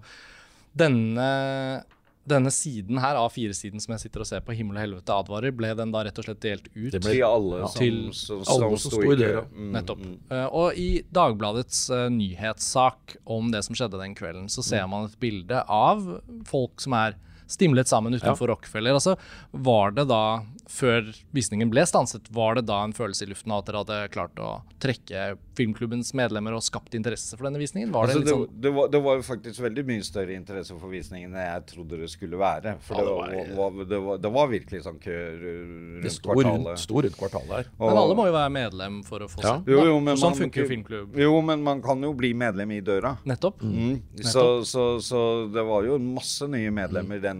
denne, 0.74 1.84
denne 2.26 2.50
siden 2.54 2.98
her, 3.02 3.18
A4-siden 3.20 3.82
som 3.82 3.94
jeg 3.94 4.04
sitter 4.06 4.24
og 4.24 4.28
ser 4.28 4.40
på, 4.46 4.54
Himmel 4.56 4.78
og 4.78 4.84
helvete 4.84 5.14
advarer, 5.14 5.52
ble 5.54 5.70
den 5.78 5.92
da 5.94 6.02
rett 6.06 6.18
og 6.18 6.26
slett 6.26 6.40
delt 6.44 6.68
ut? 6.74 6.90
Det 6.94 7.00
ble- 7.04 7.14
til 7.18 7.26
alle 7.26 7.60
som, 7.68 7.78
Til 7.82 7.98
som, 8.16 8.40
alle 8.46 8.70
som 8.72 8.78
som 8.78 8.94
sto 8.96 9.02
i 9.12 9.18
døra. 9.20 9.44
Mm, 9.52 9.68
Nettopp. 9.76 10.00
mm. 10.06 10.16
Eh, 10.30 10.46
og 10.60 10.80
i 10.80 10.88
Dagbladets 11.14 11.84
uh, 11.94 12.06
nyhetssak 12.14 13.16
om 13.26 13.52
det 13.54 13.62
som 13.66 13.76
skjedde 13.78 14.00
den 14.02 14.16
kvelden, 14.18 14.48
så 14.50 14.62
Mm. 14.64 14.68
ser 14.70 14.86
man 14.88 15.04
et 15.10 15.18
bilde 15.20 15.64
av 15.68 16.02
folk 16.48 16.80
som 16.80 16.92
er 16.94 17.14
stimlet 17.46 17.88
sammen 17.90 18.14
utenfor 18.14 18.48
Rockefeller. 18.48 18.94
Altså, 18.96 19.16
var 19.52 19.90
det 19.96 20.06
da, 20.08 20.42
før 20.70 21.10
visningen 21.36 21.70
ble 21.70 21.84
stanset, 21.86 22.28
var 22.34 22.54
det 22.56 22.66
da 22.66 22.82
en 22.84 22.92
følelse 22.96 23.26
i 23.26 23.30
luften 23.32 23.52
av 23.52 23.62
at 23.62 23.66
dere 23.66 23.82
hadde 23.84 24.12
klart 24.14 24.40
å 24.40 24.62
trekke 24.80 25.36
filmklubbens 25.54 26.12
medlemmer 26.18 26.54
og 26.56 26.62
skapt 26.64 26.94
interesse 26.98 27.36
for 27.36 27.46
denne 27.48 27.60
visningen? 27.60 27.92
Var 27.94 28.06
det 28.08 28.14
Altså, 28.14 28.20
litt 28.24 28.26
det, 28.28 28.34
sånn 28.34 28.60
det, 28.64 28.72
var, 28.74 28.88
det 28.94 29.00
var 29.04 29.22
faktisk 29.26 29.60
veldig 29.64 29.84
mye 29.86 30.02
større 30.06 30.34
interesse 30.34 30.76
for 30.80 30.88
visningen 30.92 31.34
enn 31.34 31.44
jeg 31.44 31.66
trodde 31.74 32.00
det 32.00 32.10
skulle 32.10 32.40
være. 32.40 32.76
For 32.84 32.98
Ja, 32.98 33.04
var, 33.04 33.34
var- 33.34 33.70
var, 33.74 33.84
det, 33.92 34.00
var, 34.08 34.18
det 34.24 34.32
var 34.38 34.48
virkelig 34.50 34.82
sånn 34.86 34.98
kø 35.02 35.18
rundt 35.44 36.02
Det 36.04 36.12
sto 36.12 36.32
rundt, 36.32 36.42
kvartalet. 36.48 36.78
sto 36.82 37.02
rundt 37.04 37.18
kvartalet 37.20 37.52
her. 37.58 37.70
Og- 37.78 37.88
Men 37.90 37.98
alle 38.02 38.14
må 38.18 38.26
jo 38.26 38.32
være 38.34 38.50
medlem 38.54 39.02
for 39.04 39.20
å 39.20 39.28
få 39.30 39.42
Ja. 39.44 39.54
Jo, 39.66 39.84
jo, 39.84 40.00
men 40.00 40.16
Sånn 40.16 40.30
man- 40.32 40.38
funker 40.40 40.62
jo 40.64 40.68
filmklubb. 40.68 41.16
Jo, 41.18 41.40
men 41.42 41.62
man 41.62 41.82
kan 41.82 42.00
jo 42.02 42.12
bli 42.14 42.32
medlem 42.34 42.70
i 42.72 42.80
døra. 42.80 43.16
Nettopp. 43.24 43.60
Mm. 43.62 44.00
Så, 44.22 44.64
så, 44.64 44.98
så 45.00 45.20
det 45.52 45.64
var 45.64 45.84
jo 45.84 45.98
masse 45.98 46.46
nye 46.48 46.70
medlemmer 46.70 47.20
den, 47.20 47.33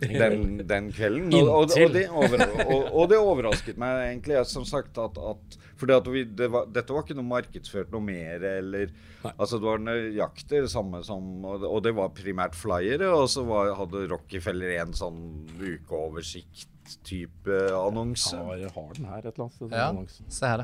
den, 0.00 0.58
den 0.68 0.90
kvelden. 0.94 1.34
Og, 1.38 1.48
og, 1.48 1.74
og, 1.74 1.92
det 1.94 2.04
over, 2.08 2.44
og, 2.64 2.80
og 2.92 3.04
det 3.12 3.18
overrasket 3.20 3.80
meg 3.80 3.90
egentlig, 4.08 4.34
jeg, 4.38 4.46
som 4.50 4.64
sagt, 4.68 4.98
at, 5.02 5.18
at 5.18 5.58
fordi 5.78 5.94
at 5.94 6.08
vi, 6.10 6.24
det 6.38 6.48
var, 6.50 6.66
dette 6.74 6.94
var 6.94 7.04
ikke 7.04 7.18
noe 7.18 7.30
markedsført 7.30 7.92
noe 7.94 8.04
mer, 8.04 8.42
eller 8.58 8.90
Altså, 9.26 9.58
det 9.58 9.66
var 9.66 9.80
nøyaktig 9.82 10.60
det 10.62 10.70
samme 10.70 11.00
som 11.02 11.42
Og 11.42 11.56
det, 11.62 11.68
og 11.68 11.80
det 11.82 11.90
var 11.96 12.12
primært 12.14 12.54
flyere, 12.54 13.08
og 13.10 13.26
så 13.30 13.42
var, 13.46 13.72
hadde 13.78 14.06
Rockefeller 14.12 14.70
en 14.78 14.94
sånn 14.96 15.22
ukeoversikt-type 15.58 17.56
annonse. 17.74 18.36
Ja, 18.36 18.54
jeg 18.62 18.70
har 18.76 18.92
den 18.94 19.08
her 19.10 19.18
et 19.24 19.32
eller 19.32 19.44
annet 19.48 19.56
sted. 19.58 19.72
Ja, 19.74 19.88
annonsen. 19.90 20.24
se 20.32 20.46
her, 20.52 20.62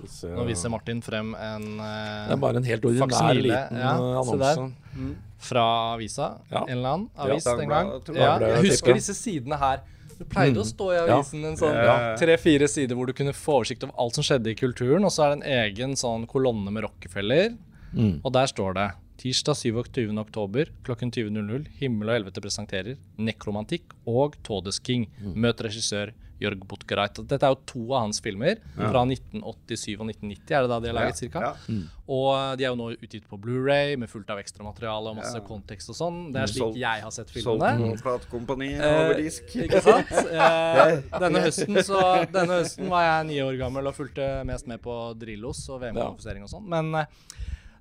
Nå 0.00 0.44
viser 0.48 0.70
Martin 0.72 1.00
frem 1.02 1.34
en 1.34 1.66
eh, 1.80 2.26
Det 2.28 2.36
er 2.36 2.40
bare 2.42 2.56
en 2.60 2.64
helt 2.68 2.84
ordinær 2.84 3.06
Faksimile, 3.08 3.42
liten 3.48 3.80
ja, 3.80 3.92
eh, 3.96 4.22
se 4.22 4.32
annonse. 4.36 5.16
fra 5.38 5.64
avisa. 5.94 6.28
Ja. 6.50 6.64
En 6.68 6.78
eller 6.78 6.88
annen 6.94 7.08
avis 7.16 7.44
Ja, 7.46 7.56
den 7.56 7.68
gang. 7.68 7.92
Ja, 8.14 8.38
jeg 8.40 8.64
husker 8.70 8.94
disse 8.94 9.14
sidene 9.14 9.58
her. 9.60 9.80
Det 10.18 10.28
pleide 10.32 10.62
å 10.62 10.64
stå 10.64 10.90
i 10.94 11.00
avisen 11.04 11.44
en 11.44 11.56
sånn 11.60 11.74
Ja. 11.76 12.16
tre-fire 12.16 12.66
sider 12.68 12.96
hvor 12.96 13.06
du 13.06 13.12
kunne 13.12 13.32
få 13.36 13.58
oversikt 13.60 13.84
over 13.84 13.92
alt 13.98 14.14
som 14.16 14.24
skjedde 14.24 14.48
i 14.48 14.54
kulturen, 14.54 15.04
og 15.04 15.10
så 15.12 15.26
er 15.26 15.34
det 15.36 15.44
en 15.44 15.50
egen 15.72 15.92
sånn 15.96 16.26
kolonne 16.26 16.70
med 16.72 16.82
Rockefeller, 16.84 17.56
Mm. 17.94 18.20
og 18.24 18.32
der 18.32 18.46
står 18.46 18.74
det 18.74 18.92
Tirsdag 19.18 19.56
27. 19.56 20.18
oktober 20.18 20.66
klokken 20.84 21.10
20.00 21.10 21.68
Himmel 21.80 22.08
og 22.10 22.14
helvete 22.16 22.40
presenterer 22.42 22.96
Nekromantikk 23.18 23.92
og 24.06 24.34
Todes 24.42 24.78
King. 24.82 25.06
Mm. 25.22 25.34
Møt 25.36 25.56
regissør 25.64 26.12
Jørg 26.40 26.64
Butgereit. 26.68 27.16
Dette 27.30 27.46
er 27.48 27.54
jo 27.54 27.58
to 27.64 27.82
av 27.96 28.02
hans 28.04 28.18
filmer 28.20 28.58
fra 28.74 29.02
1987 29.08 29.94
og 29.96 30.06
1990, 30.10 30.50
er 30.52 30.66
det 30.66 30.70
da 30.72 30.78
de 30.84 30.90
har 30.90 30.96
laget 30.98 31.16
cirka? 31.22 31.40
Ja. 31.40 31.76
Og 32.06 32.58
de 32.60 32.66
er 32.66 32.68
jo 32.68 32.76
nå 32.78 32.88
utgitt 32.94 33.24
på 33.30 33.38
Blu-ray 33.40 33.96
med 33.98 34.10
fullt 34.12 34.28
av 34.30 34.38
ekstramateriale 34.42 35.10
og 35.14 35.16
masse 35.18 35.40
kontekst 35.48 35.90
og 35.94 35.96
sånn. 35.98 36.18
Det 36.34 36.42
er 36.42 36.52
slik 36.52 36.62
Solgt- 36.66 36.78
jeg 36.82 37.02
har 37.06 37.14
sett 37.16 37.32
filmene. 37.32 37.72
noe 37.80 37.96
platekompani 38.02 38.68
Eh, 38.76 38.98
over 39.00 39.14
disk. 39.22 39.48
Ikke 39.64 39.80
sant? 39.82 40.12
Eh, 40.36 41.00
denne, 41.18 41.40
høsten, 41.46 41.80
så, 41.82 42.00
denne 42.30 42.60
høsten 42.60 42.88
var 42.92 43.02
jeg 43.06 43.26
ni 43.32 43.40
år 43.42 43.56
gammel 43.58 43.88
og 43.88 43.94
fulgte 43.96 44.28
mest 44.46 44.66
med 44.68 44.82
på 44.84 44.92
Drillos 45.18 45.64
og 45.72 45.80
VM-kvalifisering 45.82 46.44
og 46.44 46.52
sånn. 46.52 46.68
Men 46.68 46.92
eh, 47.00 47.06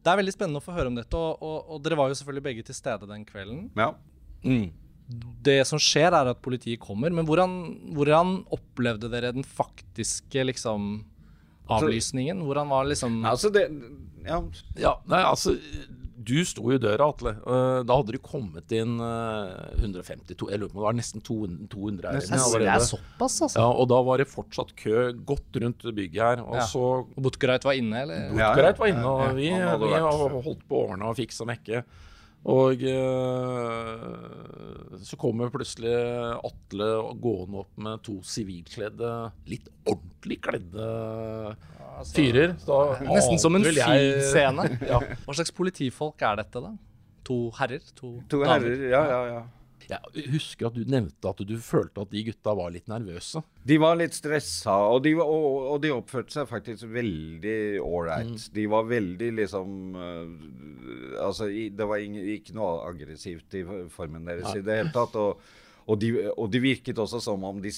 det 0.05 0.11
er 0.13 0.19
veldig 0.21 0.33
spennende 0.35 0.61
å 0.61 0.65
få 0.65 0.73
høre 0.77 0.87
om 0.91 0.95
dette, 0.95 1.17
og, 1.17 1.41
og, 1.43 1.69
og 1.75 1.83
dere 1.83 1.97
var 1.99 2.09
jo 2.11 2.17
selvfølgelig 2.21 2.43
begge 2.47 2.65
til 2.67 2.75
stede 2.77 3.07
den 3.09 3.25
kvelden. 3.25 3.67
Ja. 3.75 3.91
Mm. 4.45 4.71
Det 5.45 5.59
som 5.69 5.77
skjer, 5.81 6.09
er 6.17 6.31
at 6.31 6.39
politiet 6.41 6.79
kommer, 6.81 7.13
men 7.13 7.27
hvordan, 7.27 7.51
hvordan 7.93 8.39
opplevde 8.55 9.11
dere 9.13 9.33
den 9.35 9.45
faktiske 9.45 10.45
liksom 10.49 11.03
avlysningen? 11.69 12.41
Hvordan 12.45 12.69
var 12.69 12.85
liksom 12.89 13.23
Altså, 13.25 13.51
det 13.53 13.69
Ja. 14.25 14.41
Ja, 14.77 14.95
nei, 15.05 15.21
altså 15.21 15.55
Du 16.25 16.39
sto 16.47 16.63
jo 16.71 16.77
i 16.79 16.81
døra, 16.81 17.11
Atle. 17.11 17.35
Eh, 17.37 17.83
Da 17.85 17.97
hadde 17.99 18.15
det 18.15 18.21
kommet 18.25 18.71
inn 18.73 18.95
eh, 18.99 19.77
152 19.77 20.49
Jeg 20.49 20.59
lurer 20.59 20.71
på 20.71 20.77
om 20.77 20.81
det 20.81 20.87
var 20.87 20.97
nesten 20.97 21.21
200, 21.21 21.67
200 21.69 22.07
her 22.09 22.17
inne 22.17 22.39
Det 22.63 22.69
er 22.71 22.79
såpass, 22.89 23.41
altså. 23.45 23.59
Ja, 23.59 23.67
og 23.69 23.89
da 23.89 24.01
var 24.01 24.17
det 24.17 24.27
fortsatt 24.31 24.73
kø 24.75 25.11
godt 25.25 25.59
rundt 25.61 25.85
bygget 25.93 26.23
her. 26.23 26.41
Og 26.41 26.55
Ja. 26.55 26.65
så 26.65 27.05
Og 27.05 27.21
var 27.63 27.73
inne, 27.77 28.01
eller? 28.01 28.33
Ja, 28.39 28.55
var 28.79 28.87
inne, 28.87 29.05
og 29.05 29.35
vi, 29.35 29.49
vi 29.53 29.99
holdt 30.49 30.65
på 30.67 30.73
å 30.81 30.89
ordne 30.89 31.05
og 31.05 31.15
fikse 31.17 31.41
og 31.45 31.47
mekke. 31.53 31.83
Og 32.45 32.83
eh, 32.85 34.05
så 35.01 35.17
kommer 35.17 35.49
plutselig 35.53 35.93
Atle 36.45 36.89
gående 37.21 37.63
opp 37.63 37.79
med 37.81 38.03
to 38.05 38.19
sivilkledde, 38.25 39.11
litt 39.49 39.69
ordentlig 39.89 40.37
kledde 40.45 40.85
fyrer. 42.11 42.53
Så 42.61 42.69
da 42.69 42.99
Nesten 43.09 43.41
som 43.41 43.57
en 43.57 43.65
filmscene. 43.65 44.67
Ja. 44.91 44.99
Hva 45.25 45.37
slags 45.37 45.53
politifolk 45.55 46.21
er 46.27 46.41
dette, 46.43 46.61
da? 46.61 46.73
To 47.25 47.37
herrer? 47.57 47.81
To, 47.97 48.11
To 48.29 48.43
damer? 48.43 48.59
herrer, 48.61 48.87
ja, 48.91 49.01
ja, 49.09 49.21
ja. 49.31 49.41
Jeg 49.89 50.29
husker 50.33 50.67
at 50.69 50.77
du 50.77 50.83
nevnte 50.89 51.29
at 51.29 51.41
du 51.47 51.53
følte 51.61 52.03
at 52.05 52.11
de 52.13 52.23
gutta 52.27 52.53
var 52.57 52.71
litt 52.73 52.87
nervøse. 52.91 53.41
De 53.67 53.77
var 53.81 53.97
litt 53.99 54.15
stressa, 54.17 54.75
og 54.91 55.03
de, 55.05 55.13
var- 55.19 55.29
og, 55.29 55.59
og 55.75 55.77
de 55.83 55.91
oppførte 55.93 56.35
seg 56.35 56.49
faktisk 56.49 56.87
veldig 56.93 57.57
ålreit. 57.85 58.47
De 58.55 58.65
var 58.71 58.89
veldig 58.89 59.31
liksom 59.41 59.77
øh, 59.95 60.33
Altså, 61.25 61.47
det 61.49 61.87
var 61.89 62.01
ikke 62.01 62.55
noe 62.57 62.81
aggressivt 62.89 63.55
i 63.57 63.63
formen 63.93 64.27
deres 64.27 64.51
i 64.57 64.65
det 64.65 64.81
hele 64.81 64.93
tatt. 64.95 65.15
Og, 65.21 65.39
og, 65.85 65.97
de, 66.01 66.11
og 66.33 66.49
de 66.53 66.61
virket 66.63 66.99
også 67.01 67.21
som 67.23 67.43
om 67.47 67.61
De 67.63 67.71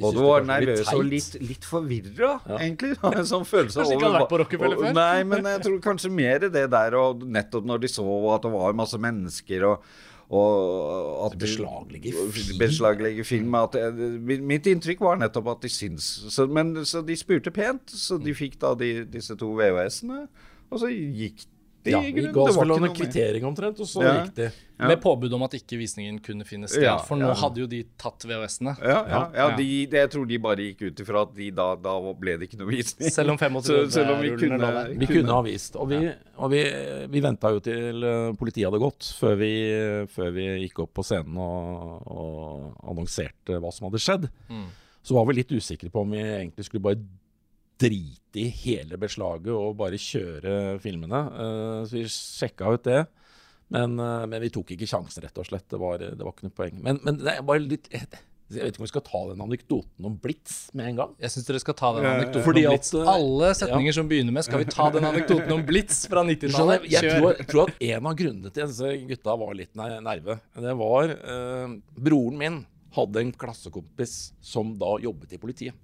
Både 0.00 0.16
syntes 0.16 0.28
var 0.30 0.44
nervøs 0.48 0.90
og 0.94 1.02
litt, 1.04 1.34
litt 1.44 1.66
forvirra, 1.68 2.30
egentlig. 2.56 2.94
En 3.10 3.26
sånn 3.28 3.46
følelse 3.48 3.80
Kanskje 3.82 3.96
ikke 3.96 4.06
hadde 4.06 4.20
vært 4.20 4.30
på 4.32 4.38
Rockefeller 4.42 4.78
før? 4.80 4.94
Nei, 4.96 5.24
men 5.28 5.48
jeg 5.50 5.62
tror 5.66 5.80
kanskje 5.84 6.12
mer 6.14 6.46
det 6.46 6.66
der, 6.72 6.96
og 7.00 7.24
nettopp 7.26 7.66
når 7.68 7.82
de 7.84 7.90
så 7.92 8.06
at 8.34 8.46
det 8.46 8.52
var 8.54 8.78
masse 8.78 9.00
mennesker 9.00 9.66
og 9.68 9.90
og 10.30 11.34
Beslaglegge 11.38 12.12
film. 12.12 12.58
Beslaglegge 12.58 13.24
film. 13.24 13.54
At 13.58 13.74
det, 13.74 14.10
mitt 14.46 14.66
inntrykk 14.70 15.00
var 15.02 15.18
nettopp 15.18 15.48
at 15.56 15.64
de 15.64 15.70
syns 15.72 16.06
så, 16.30 16.46
Men 16.46 16.84
så 16.86 17.02
de 17.02 17.16
spurte 17.18 17.50
pent, 17.50 17.90
så 17.90 18.18
de 18.18 18.34
fikk 18.34 18.60
da 18.62 18.74
de, 18.78 18.92
disse 19.10 19.34
to 19.36 19.50
VHS-ene, 19.58 20.26
og 20.70 20.82
så 20.82 20.90
gikk 20.92 21.48
Ja, 21.88 22.00
Det 22.02 22.12
vel 22.12 22.26
ikke 22.28 22.80
noe 22.80 22.92
kvittering 22.92 23.44
omtrent, 23.48 23.78
og 23.80 23.86
så 23.88 24.02
Ja. 24.04 24.10
gikk 24.24 24.34
de. 24.34 24.50
Ja. 24.80 24.88
Med 24.88 25.00
påbud 25.00 25.32
om 25.32 25.42
at 25.42 25.52
ikke 25.52 25.78
visningen 25.80 26.18
kunne 26.22 26.44
finne 26.44 26.68
sted. 26.68 26.82
Ja, 26.82 26.98
for 26.98 27.16
nå 27.16 27.28
ja. 27.28 27.34
hadde 27.34 27.56
jo 27.60 27.66
de 27.66 27.84
tatt 27.96 28.20
VHS-ene. 28.24 28.76
Ja, 28.80 29.06
ja, 29.08 29.30
ja, 29.32 29.48
Ja. 29.50 29.56
de, 29.56 29.86
jeg 29.86 30.10
tror 30.10 30.26
de 30.28 30.38
bare 30.38 30.56
gikk 30.56 30.82
ut 30.88 30.96
ifra 31.00 31.22
at 31.22 31.34
de 31.34 31.50
da, 31.50 31.74
da 31.76 32.12
ble 32.12 32.36
det 32.38 32.48
ikke 32.50 32.58
noe 32.60 32.68
visning. 32.68 33.10
Selv 33.10 33.30
om 33.30 33.38
Så- 33.38 33.90
selv 33.90 34.10
om 34.10 34.20
vi 34.20 34.28
35-rullene 34.30 34.38
kunne- 34.38 34.58
lå 34.60 34.72
der. 34.72 34.94
Vi 34.98 35.06
kunne 35.06 35.32
ha 35.32 35.42
vist. 35.42 35.76
Og 35.76 35.88
vi, 35.88 36.12
og 36.38 36.50
vi, 36.50 36.62
vi 37.08 37.20
venta 37.20 37.48
jo 37.50 37.60
til 37.60 38.04
eh, 38.04 38.32
politiet 38.36 38.64
hadde 38.70 38.80
gått, 38.80 39.00
før 39.20 39.36
vi, 39.38 39.52
før 40.06 40.32
vi 40.32 40.68
gikk 40.68 40.78
opp 40.80 40.94
på 40.94 41.02
scenen 41.04 41.36
og, 41.36 42.02
og 42.06 42.76
annonserte 42.88 43.60
hva 43.60 43.72
som 43.72 43.88
hadde 43.90 44.00
skjedd. 44.00 44.28
Mm. 44.50 44.66
Så 45.02 45.14
var 45.14 45.24
vi 45.26 45.34
litt 45.40 45.48
usikre 45.48 45.90
på 45.90 46.00
om 46.02 46.10
vi 46.10 46.18
egentlig 46.20 46.64
skulle 46.64 46.82
bare 46.82 47.00
drite 47.80 48.40
i 48.40 48.48
hele 48.62 48.98
beslaget 49.00 49.52
og 49.54 49.78
bare 49.80 49.98
kjøre 50.00 50.78
filmene. 50.82 51.22
Eh, 51.32 51.78
så 51.88 51.96
vi 51.96 52.04
sjekka 52.12 52.74
ut 52.76 52.86
det. 52.86 53.04
Men, 53.70 53.98
eh, 54.02 54.26
men 54.26 54.42
vi 54.42 54.50
tok 54.52 54.74
ikke 54.74 54.88
sjansen, 54.90 55.22
rett 55.24 55.38
og 55.38 55.46
slett. 55.46 55.68
Det 55.70 55.78
var, 55.80 56.02
det 56.02 56.18
var 56.18 56.34
ikke 56.34 56.48
noe 56.48 56.58
poeng. 56.58 56.82
Men, 56.82 57.00
men 57.06 57.20
det 57.22 57.36
er 57.36 57.46
bare 57.46 57.62
litt 57.62 57.88
Jeg 57.90 58.64
vet 58.64 58.72
ikke 58.72 58.82
om 58.82 58.86
vi 58.86 58.90
skal 58.90 59.04
ta 59.06 59.18
den 59.28 59.42
anekdoten 59.44 60.08
om 60.08 60.16
Blitz 60.18 60.54
med 60.74 60.88
en 60.90 60.96
gang. 60.98 61.12
Jeg 61.22 61.34
syns 61.36 61.46
dere 61.46 61.60
skal 61.62 61.76
ta 61.78 61.92
den 61.94 62.02
Ja, 62.02 62.08
ja, 62.08 62.14
ja. 62.16 62.22
anekdoten 62.24 62.46
Fordi 62.48 62.64
om 62.66 62.74
Blitz. 62.74 62.90
At, 62.94 63.10
Alle 63.12 63.50
setninger 63.60 63.94
som 63.94 64.10
begynner 64.10 64.34
med 64.34 64.46
'skal 64.46 64.64
vi 64.64 64.70
ta 64.74 64.88
den 64.90 65.06
anekdoten 65.06 65.54
om 65.54 65.62
Blitz' 65.68 66.02
fra 66.10 66.24
90-tallet. 66.26 66.88
jeg, 66.90 66.98
jeg, 66.98 67.20
tror, 67.20 67.44
tror 67.46 67.70
at 67.70 67.86
en 67.92 68.10
av 68.10 68.18
grunnene 68.18 68.50
til 68.50 68.66
at 68.66 68.74
disse 68.74 68.90
gutta 69.12 69.36
var 69.38 69.54
litt 69.54 69.74
nerve, 69.78 70.40
det 70.66 70.74
var 70.82 71.14
eh, 71.14 71.78
Broren 71.94 72.42
min 72.42 72.66
hadde 72.90 73.22
en 73.22 73.30
klassekompis 73.32 74.32
som 74.42 74.74
da 74.78 74.96
jobbet 74.98 75.38
i 75.38 75.38
politiet. 75.38 75.78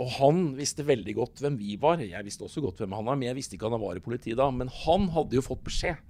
Og 0.00 0.08
han 0.16 0.44
visste 0.56 0.86
veldig 0.88 1.14
godt 1.18 1.42
hvem 1.42 1.58
vi 1.60 1.76
var. 1.80 2.00
Jeg 2.00 2.24
visste 2.24 2.46
også 2.46 2.62
godt 2.64 2.80
hvem 2.80 2.94
han 2.96 3.08
var, 3.08 3.18
men 3.18 3.28
jeg 3.28 3.38
visste 3.38 3.58
ikke 3.58 3.68
han 3.68 3.82
var 3.82 3.98
i 3.98 4.04
politiet 4.04 4.38
da. 4.40 4.48
Men 4.54 4.72
han 4.82 5.10
hadde 5.12 5.36
jo 5.36 5.44
fått 5.44 5.64
beskjed. 5.66 6.00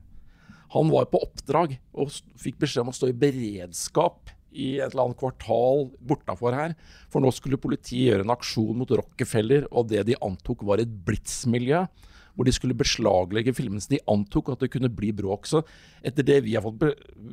Han 0.72 0.92
var 0.92 1.10
på 1.12 1.20
oppdrag 1.20 1.74
og 1.92 2.14
fikk 2.40 2.62
beskjed 2.62 2.86
om 2.86 2.92
å 2.92 2.96
stå 2.96 3.10
i 3.10 3.18
beredskap 3.24 4.30
i 4.52 4.76
et 4.78 4.92
eller 4.92 5.08
annet 5.08 5.20
kvartal 5.20 5.90
bortafor 6.00 6.56
her. 6.56 6.76
For 7.12 7.24
nå 7.24 7.32
skulle 7.34 7.60
politiet 7.60 8.12
gjøre 8.12 8.26
en 8.26 8.34
aksjon 8.34 8.78
mot 8.78 8.94
Rockefeller 9.02 9.66
og 9.70 9.90
det 9.92 10.06
de 10.08 10.16
antok 10.24 10.64
var 10.68 10.80
et 10.80 10.96
blitsmiljø 11.06 11.84
hvor 12.32 12.48
de 12.48 12.54
skulle 12.54 12.76
beslaglegge 12.78 13.54
filmene. 13.56 13.82
Så 13.82 13.92
de 13.92 14.02
antok 14.10 14.52
at 14.54 14.64
det 14.64 14.70
kunne 14.72 14.90
bli 14.92 15.12
bråk. 15.16 15.48
Så 15.50 15.62
etter 16.04 16.26
det 16.26 16.38
vi 16.46 16.56
har 16.56 16.64
fått 16.64 16.82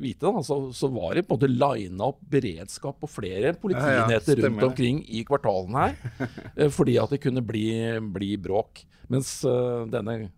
vite, 0.00 0.26
da, 0.26 0.42
så, 0.46 0.60
så, 0.76 0.90
var 0.92 1.16
det 1.16 1.24
på 1.28 1.36
en 1.36 1.40
måte 1.40 1.52
lina 1.52 2.10
opp 2.10 2.20
beredskap 2.32 3.00
på 3.00 3.10
flere 3.10 3.54
politienheter 3.60 4.36
ja, 4.36 4.42
ja, 4.42 4.48
rundt 4.48 4.66
omkring 4.70 5.02
i 5.08 5.24
kvartalene 5.28 5.86
her. 5.86 5.96
Eh, 6.60 6.70
fordi 6.72 6.96
at 6.98 7.12
det 7.12 7.20
kunne 7.22 7.42
bli, 7.46 7.70
bli 8.12 8.34
bråk. 8.40 8.82
Mens 9.12 9.28
uh, 9.46 9.86
denne 9.90 10.30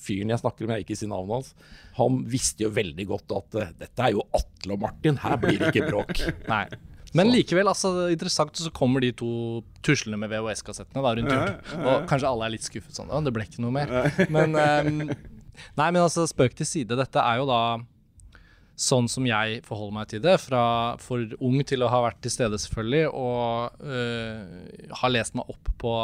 fyren 0.00 0.32
jeg 0.32 0.42
snakker 0.42 0.66
med, 0.66 0.80
jeg 0.80 0.86
ikke 0.88 0.98
si 0.98 1.08
navnet 1.10 1.38
hans, 1.38 1.50
han 1.96 2.20
visste 2.30 2.64
jo 2.64 2.72
veldig 2.74 3.06
godt 3.10 3.34
at 3.36 3.58
uh, 3.60 3.72
dette 3.80 4.06
er 4.06 4.16
jo 4.16 4.24
Atle 4.36 4.76
og 4.76 4.84
Martin, 4.84 5.20
her 5.22 5.38
blir 5.40 5.60
det 5.60 5.70
ikke 5.72 5.88
bråk. 5.90 6.22
Nei. 6.52 6.64
Men 7.16 7.30
likevel, 7.34 7.66
altså, 7.70 7.90
interessant, 8.12 8.54
så 8.54 8.70
kommer 8.74 9.02
de 9.02 9.10
to 9.18 9.30
tuslene 9.86 10.18
med 10.20 10.30
VHS-kassettene 10.30 11.02
da, 11.02 11.14
rundt 11.18 11.32
hjørnet. 11.32 11.72
Og 11.80 12.10
kanskje 12.10 12.30
alle 12.30 12.46
er 12.46 12.54
litt 12.54 12.66
skuffet 12.66 12.96
sånn. 12.96 13.10
Å, 13.10 13.22
det 13.26 13.34
ble 13.34 13.46
ikke 13.48 13.64
noe 13.64 13.74
mer. 13.74 13.94
Men, 14.34 14.54
um, 14.54 15.00
nei, 15.10 15.88
men 15.90 16.02
altså, 16.04 16.28
spøk 16.30 16.54
til 16.58 16.68
side. 16.68 16.98
Dette 16.98 17.24
er 17.24 17.40
jo 17.40 17.48
da 17.50 17.62
sånn 18.80 19.10
som 19.12 19.26
jeg 19.28 19.60
forholder 19.66 19.96
meg 19.98 20.08
til 20.12 20.22
det. 20.24 20.36
Fra 20.40 20.62
for 21.02 21.34
ung 21.44 21.60
til 21.68 21.84
å 21.84 21.90
ha 21.92 22.00
vært 22.06 22.22
til 22.24 22.32
stede, 22.32 22.60
selvfølgelig, 22.62 23.10
og 23.10 23.82
uh, 23.84 24.94
har 25.02 25.12
lest 25.12 25.36
meg 25.38 25.50
opp 25.52 25.70
på 25.80 25.94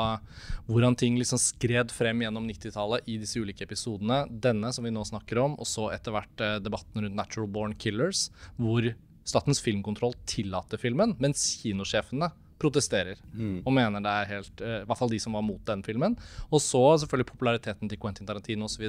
hvordan 0.67 0.99
ting 0.99 1.17
liksom 1.21 1.41
skred 1.41 1.95
frem 1.95 2.25
gjennom 2.25 2.49
90-tallet 2.51 3.09
i 3.09 3.19
disse 3.23 3.41
ulike 3.41 3.65
episodene. 3.65 4.25
Denne 4.29 4.73
som 4.75 4.87
vi 4.87 4.93
nå 4.95 5.07
snakker 5.09 5.41
om, 5.45 5.57
og 5.61 5.71
så 5.71 5.89
etter 5.95 6.15
hvert 6.17 6.45
uh, 6.45 6.59
debatten 6.63 7.07
rundt 7.07 7.19
Natural 7.19 7.51
Born 7.51 7.77
Killers, 7.81 8.29
hvor 8.61 8.91
Statens 9.27 9.61
filmkontroll 9.65 10.15
tillater 10.31 10.81
filmen, 10.81 11.17
mens 11.23 11.49
kinosjefene 11.61 12.31
protesterer 12.61 13.19
mm. 13.37 13.59
og 13.67 13.75
mener 13.77 14.03
det 14.05 14.13
er 14.13 14.29
helt 14.31 14.63
uh, 14.65 14.79
I 14.81 14.87
hvert 14.89 15.01
fall 15.01 15.13
de 15.13 15.19
som 15.21 15.37
var 15.37 15.45
mot 15.45 15.61
den 15.69 15.83
filmen. 15.85 16.17
Og 16.49 16.63
så 16.65 16.81
selvfølgelig 17.03 17.29
populariteten 17.29 17.91
til 17.91 18.01
Quentin 18.01 18.29
Tarantino 18.29 18.69
osv. 18.69 18.87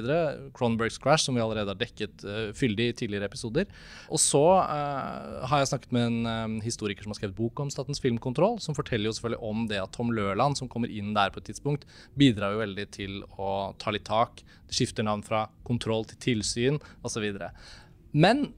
Cronenbergs 0.56 0.98
Crash, 1.02 1.26
som 1.26 1.36
vi 1.36 1.42
allerede 1.44 1.74
har 1.74 1.80
dekket 1.80 2.24
uh, 2.24 2.48
fyldig 2.56 2.88
i 2.90 2.94
tidligere 3.02 3.28
episoder. 3.28 3.68
Og 4.08 4.20
så 4.22 4.44
uh, 4.62 5.44
har 5.50 5.62
jeg 5.62 5.72
snakket 5.72 5.92
med 5.94 6.08
en 6.08 6.30
um, 6.30 6.56
historiker 6.64 7.04
som 7.04 7.12
har 7.12 7.20
skrevet 7.20 7.36
bok 7.38 7.60
om 7.64 7.72
Statens 7.72 8.00
filmkontroll, 8.04 8.56
som 8.64 8.76
forteller 8.78 9.10
jo 9.10 9.16
selvfølgelig 9.18 9.50
om 9.50 9.66
det 9.70 9.82
at 9.82 9.92
Tom 9.96 10.14
Lørland, 10.16 10.56
som 10.60 10.70
kommer 10.72 10.92
inn 10.92 11.12
der 11.16 11.34
på 11.34 11.42
et 11.42 11.50
tidspunkt, 11.50 11.84
bidrar 12.18 12.56
jo 12.56 12.62
veldig 12.64 12.88
til 12.96 13.20
å 13.36 13.74
ta 13.80 13.92
litt 13.92 14.08
tak. 14.08 14.40
Det 14.68 14.80
skifter 14.80 15.04
navn 15.04 15.24
fra 15.26 15.44
kontroll 15.68 16.08
til 16.08 16.22
tilsyn 16.24 16.80
osv. 17.04 17.28
Men 18.16 18.48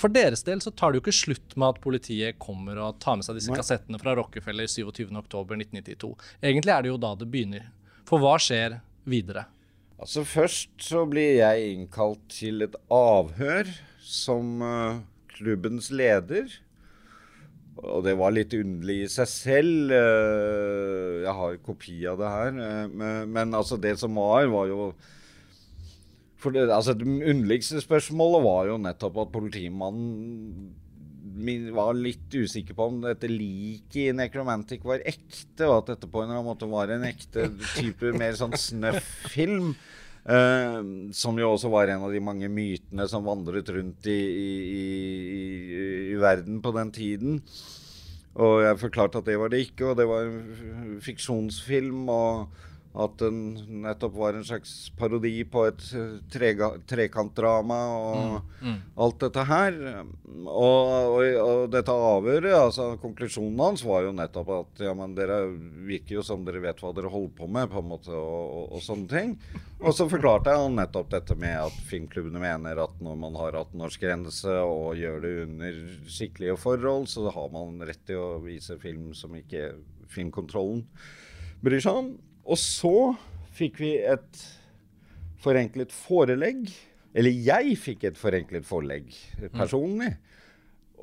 for 0.00 0.12
deres 0.12 0.42
del 0.46 0.60
så 0.64 0.72
tar 0.74 0.92
det 0.92 0.98
jo 0.98 1.04
ikke 1.04 1.16
slutt 1.16 1.54
med 1.58 1.74
at 1.74 1.80
politiet 1.84 2.38
kommer 2.42 2.80
og 2.82 2.98
tar 3.02 3.18
med 3.18 3.26
seg 3.26 3.38
disse 3.38 3.52
Nei. 3.52 3.58
kassettene 3.60 4.00
fra 4.02 4.16
Rockefeller 4.18 4.68
27.10.1992. 4.70 6.12
Egentlig 6.42 6.74
er 6.74 6.84
det 6.84 6.92
jo 6.92 7.00
da 7.00 7.14
det 7.18 7.28
begynner. 7.30 7.68
For 8.08 8.22
hva 8.22 8.36
skjer 8.42 8.80
videre? 9.08 9.46
Altså 10.00 10.24
Først 10.26 10.74
så 10.82 11.04
blir 11.08 11.38
jeg 11.38 11.72
innkalt 11.76 12.22
til 12.32 12.66
et 12.66 12.74
avhør 12.92 13.70
som 14.04 14.60
uh, 14.60 15.00
klubbens 15.36 15.90
leder. 15.94 16.50
Og 17.84 18.04
det 18.06 18.14
var 18.18 18.34
litt 18.34 18.54
underlig 18.56 19.00
i 19.04 19.10
seg 19.12 19.30
selv. 19.30 19.94
Uh, 19.94 21.22
jeg 21.24 21.36
har 21.40 21.60
kopi 21.64 21.98
av 22.10 22.20
det 22.20 22.32
her. 22.34 22.56
Uh, 22.58 22.86
men, 22.90 23.34
men 23.36 23.56
altså 23.56 23.78
det 23.80 23.96
som 24.02 24.18
var, 24.18 24.50
var 24.52 24.68
jo 24.72 24.90
for 26.44 26.54
det, 26.54 26.68
altså, 26.68 26.92
det 26.96 27.08
underligste 27.08 27.80
spørsmålet 27.80 28.44
var 28.44 28.68
jo 28.68 28.80
nettopp 28.84 29.22
at 29.24 29.34
politimannen 29.34 30.72
var 31.74 31.96
litt 31.98 32.30
usikker 32.30 32.76
på 32.76 32.86
om 32.90 33.00
dette 33.02 33.28
liket 33.30 33.96
i 34.04 34.14
Necromantic 34.14 34.84
var 34.86 35.02
ekte, 35.02 35.66
og 35.66 35.80
at 35.80 35.94
dette 35.94 36.08
på 36.10 36.22
en 36.22 36.28
eller 36.28 36.38
annen 36.38 36.50
måte 36.52 36.68
var 36.70 36.92
en 36.92 37.06
ekte 37.08 37.48
type 37.74 38.12
mer 38.16 38.36
sånn 38.38 38.54
snøff-film. 38.54 39.74
Uh, 40.24 41.10
som 41.12 41.36
jo 41.36 41.50
også 41.52 41.68
var 41.68 41.90
en 41.92 42.06
av 42.06 42.14
de 42.14 42.20
mange 42.24 42.48
mytene 42.48 43.04
som 43.10 43.26
vandret 43.26 43.68
rundt 43.74 44.06
i, 44.08 44.14
i, 44.16 44.54
i, 44.80 45.82
i 46.14 46.20
verden 46.22 46.62
på 46.64 46.72
den 46.72 46.92
tiden. 46.96 47.42
Og 48.40 48.62
jeg 48.64 48.80
forklarte 48.80 49.20
at 49.20 49.28
det 49.28 49.36
var 49.38 49.52
det 49.52 49.60
ikke, 49.66 49.90
og 49.90 49.98
det 49.98 50.06
var 50.08 50.30
en 50.30 50.96
fiksjonsfilm. 51.04 52.08
og 52.08 52.48
at 52.94 53.16
den 53.18 53.38
nettopp 53.82 54.12
var 54.14 54.36
en 54.38 54.44
slags 54.46 54.92
parodi 54.94 55.40
på 55.50 55.64
et 55.66 55.82
eh, 55.98 56.18
trega, 56.30 56.68
trekantdrama 56.86 57.78
og 57.90 58.18
mm, 58.20 58.50
mm. 58.62 58.76
alt 59.02 59.16
dette 59.24 59.44
her. 59.48 59.78
Og, 60.44 60.52
og, 60.54 61.22
og, 61.42 61.62
dette 61.72 61.96
avhøret, 62.12 62.52
altså 62.54 62.92
konklusjonen 63.02 63.58
hans 63.64 63.82
var 63.86 64.04
jo 64.06 64.12
nettopp 64.14 64.52
at 64.54 64.84
ja, 64.86 64.92
men 64.94 65.16
dere 65.18 65.40
virker 65.88 66.20
jo 66.20 66.22
som 66.26 66.44
dere 66.46 66.62
vet 66.62 66.82
hva 66.82 66.92
dere 66.94 67.10
holder 67.10 67.32
på 67.40 67.48
med, 67.50 67.66
på 67.72 67.82
en 67.82 67.88
måte, 67.90 68.14
og, 68.14 68.76
og 68.78 68.84
sånne 68.84 69.10
ting. 69.10 69.34
Og 69.82 69.96
så 69.96 70.06
forklarte 70.08 70.54
jeg 70.54 70.70
nettopp 70.76 71.10
dette 71.16 71.34
med 71.40 71.56
at 71.64 71.80
filmklubbene 71.88 72.44
mener 72.44 72.78
at 72.84 73.02
når 73.02 73.18
man 73.24 73.40
har 73.40 73.58
18-årsgrense 73.64 74.54
og 74.62 75.00
gjør 75.00 75.18
det 75.24 75.34
under 75.48 75.80
skikkelige 76.06 76.54
forhold, 76.62 77.10
så 77.10 77.26
har 77.34 77.50
man 77.50 77.82
rett 77.82 78.06
til 78.06 78.22
å 78.22 78.30
vise 78.44 78.78
film 78.78 79.10
som 79.18 79.34
ikke 79.34 79.72
filmkontrollen 80.14 80.86
bryr 81.64 81.82
seg 81.82 81.98
om. 82.04 82.14
Og 82.44 82.60
så 82.60 83.14
fikk 83.54 83.80
vi 83.80 83.94
et 84.04 84.44
forenklet 85.44 85.92
forelegg. 85.94 86.68
Eller 87.14 87.44
jeg 87.46 87.76
fikk 87.78 88.08
et 88.10 88.18
forenklet 88.18 88.66
forelegg 88.66 89.12
personlig. 89.54 90.14
Mm. 90.16 90.30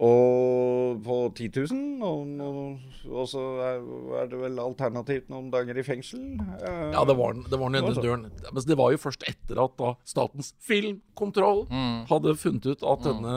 Og 0.01 1.01
på 1.06 1.15
10 1.38 1.49
000. 1.71 2.04
Og, 2.08 2.86
og, 3.12 3.25
så 3.30 3.41
er, 3.67 3.84
er, 4.21 4.30
det 4.32 4.39
vel 4.39 4.62
alternativt 4.63 5.30
noen 5.32 5.51
dager 5.54 5.77
i 5.77 5.86
fengsel. 5.86 6.23
Ja, 6.62 7.04
det 7.08 7.15
var, 7.19 7.38
det 7.38 7.60
var 7.60 7.75
den 7.75 7.89
døren. 7.99 8.25
Men 8.47 8.67
det 8.67 8.77
var 8.80 8.95
jo 8.95 9.01
først 9.01 9.27
etter 9.30 9.62
at 9.62 9.75
da 9.80 9.93
Statens 10.08 10.54
filmkontroll 10.65 11.67
mm. 11.69 12.08
hadde 12.10 12.38
funnet 12.39 12.71
ut 12.71 12.82
at 12.82 13.06
mm. 13.06 13.10
denne, 13.12 13.36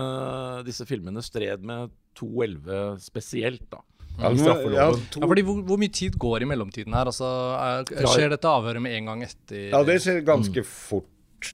disse 0.71 0.89
filmene 0.89 1.25
stred 1.27 1.67
med 1.67 1.93
211 2.19 3.03
spesielt. 3.11 3.67
da. 3.75 3.83
Ja, 4.15 4.31
ja, 4.31 4.85
fordi 5.19 5.43
hvor, 5.43 5.59
hvor, 5.67 5.79
mye 5.81 5.91
tid 5.93 6.15
går 6.21 6.45
i 6.45 6.49
mellomtiden 6.49 6.95
her? 6.95 7.09
Altså, 7.11 7.27
er, 7.59 7.89
skjer 8.07 8.31
dette 8.31 8.51
avhøret 8.51 8.83
med 8.85 8.95
en 8.95 9.11
gang 9.11 9.25
etter 9.27 9.73
Ja, 9.73 9.81
det 9.87 9.99
skjer 10.05 10.21
ganske 10.27 10.63
mm. 10.63 10.69
fort. 10.71 11.11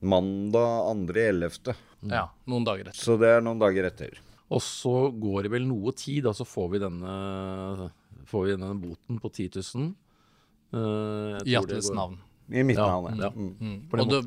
Mandag 0.06 0.84
2.11. 1.10 1.72
Mm. 2.04 2.12
Ja, 2.14 2.26
noen 2.46 2.66
dager 2.68 2.90
etter. 2.90 3.00
Så 3.00 3.16
det 3.20 3.32
er 3.36 3.40
noen 3.42 3.58
dager 3.60 3.88
etter. 3.88 4.20
Og 4.50 4.62
så 4.62 5.10
går 5.14 5.46
det 5.46 5.52
vel 5.54 5.66
noe 5.66 5.94
tid, 5.96 6.24
da 6.26 6.34
så 6.36 6.46
får 6.46 6.68
vi 6.74 6.82
denne, 6.82 7.90
får 8.30 8.46
vi 8.46 8.54
denne 8.54 8.70
boten 8.78 9.20
på 9.22 9.30
10 9.32 9.48
000. 9.56 9.90
Uh, 10.70 11.38
I 11.46 11.56
Atles 11.58 11.90
navn. 11.94 12.20
I 12.50 12.64
mitt 12.66 12.78
navn, 12.78 13.18
ja. 13.18 13.30
Mm. 13.30 13.50
Mm. 13.60 13.76
Og 13.94 14.10
da 14.10 14.20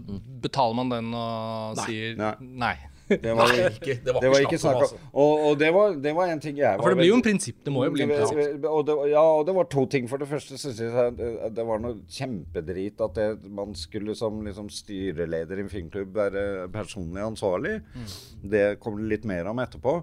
betaler 0.44 0.78
man 0.80 0.92
den 0.92 1.10
og 1.12 1.80
nei. 1.80 1.88
sier 1.88 2.20
nei. 2.20 2.34
nei. 2.64 2.76
Det 3.10 3.34
var, 3.36 3.52
Nei, 3.52 3.68
ikke, 3.68 3.96
det 4.06 4.14
var, 4.16 4.22
det 4.24 4.30
var 4.32 4.46
ikke 4.46 4.60
snakk 4.62 4.78
om. 4.78 4.84
Altså. 4.86 5.00
Og, 5.12 5.32
og 5.48 5.58
det, 5.60 5.70
var, 5.76 5.96
det, 6.06 6.14
var, 6.16 6.30
en 6.32 6.42
ting 6.44 6.58
jeg 6.60 6.80
var 6.80 6.84
For 6.84 6.94
det 6.94 7.00
blir 7.02 7.10
jo 7.10 7.18
en 7.20 7.26
prinsipp. 7.26 7.58
Det 7.66 7.74
må 7.76 7.86
jo 7.88 7.94
bli 7.96 8.06
en 8.06 8.14
prinsipp. 8.14 8.68
Og 8.70 8.84
det, 8.88 8.98
ja, 9.12 9.24
og 9.24 9.46
det 9.48 9.56
var 9.58 9.70
to 9.72 9.86
ting. 9.92 10.10
For 10.12 10.24
det 10.24 10.30
første 10.30 10.60
syns 10.62 10.82
jeg 10.82 11.16
det 11.54 11.68
var 11.68 11.84
noe 11.84 12.00
kjempedrit 12.12 13.04
at 13.04 13.18
det, 13.20 13.28
man 13.52 13.76
skulle 13.78 14.16
som 14.18 14.40
liksom, 14.48 14.70
styreleder 14.74 15.60
i 15.60 15.66
en 15.66 15.74
filmklubb 15.74 16.16
være 16.16 16.46
personlig 16.74 17.26
ansvarlig. 17.26 17.80
Mm. 17.94 18.14
Det 18.56 18.66
kommer 18.84 19.04
det 19.04 19.18
litt 19.18 19.28
mer 19.30 19.52
om 19.52 19.62
etterpå. 19.64 20.00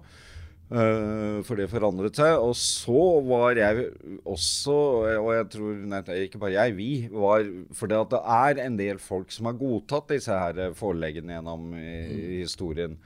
Uh, 0.70 1.40
for 1.42 1.58
det 1.58 1.66
forandret 1.72 2.18
seg. 2.20 2.36
Og 2.38 2.54
så 2.58 3.06
var 3.26 3.58
jeg 3.58 3.88
også, 4.22 4.76
og 5.18 5.32
jeg 5.34 5.48
tror 5.56 5.80
nei, 5.94 6.02
ikke 6.26 6.42
bare 6.42 6.54
jeg, 6.54 6.76
vi 6.78 6.90
var 7.10 7.42
For 7.74 7.90
det 7.90 7.98
at 7.98 8.12
det 8.14 8.20
er 8.36 8.60
en 8.66 8.76
del 8.78 9.00
folk 9.02 9.34
som 9.34 9.50
har 9.50 9.58
godtatt 9.58 10.14
disse 10.14 10.36
her 10.36 10.76
foreleggene 10.78 11.34
gjennom 11.34 11.72
i, 11.74 11.88
i 11.88 12.20
mm. 12.20 12.36
historien. 12.44 13.00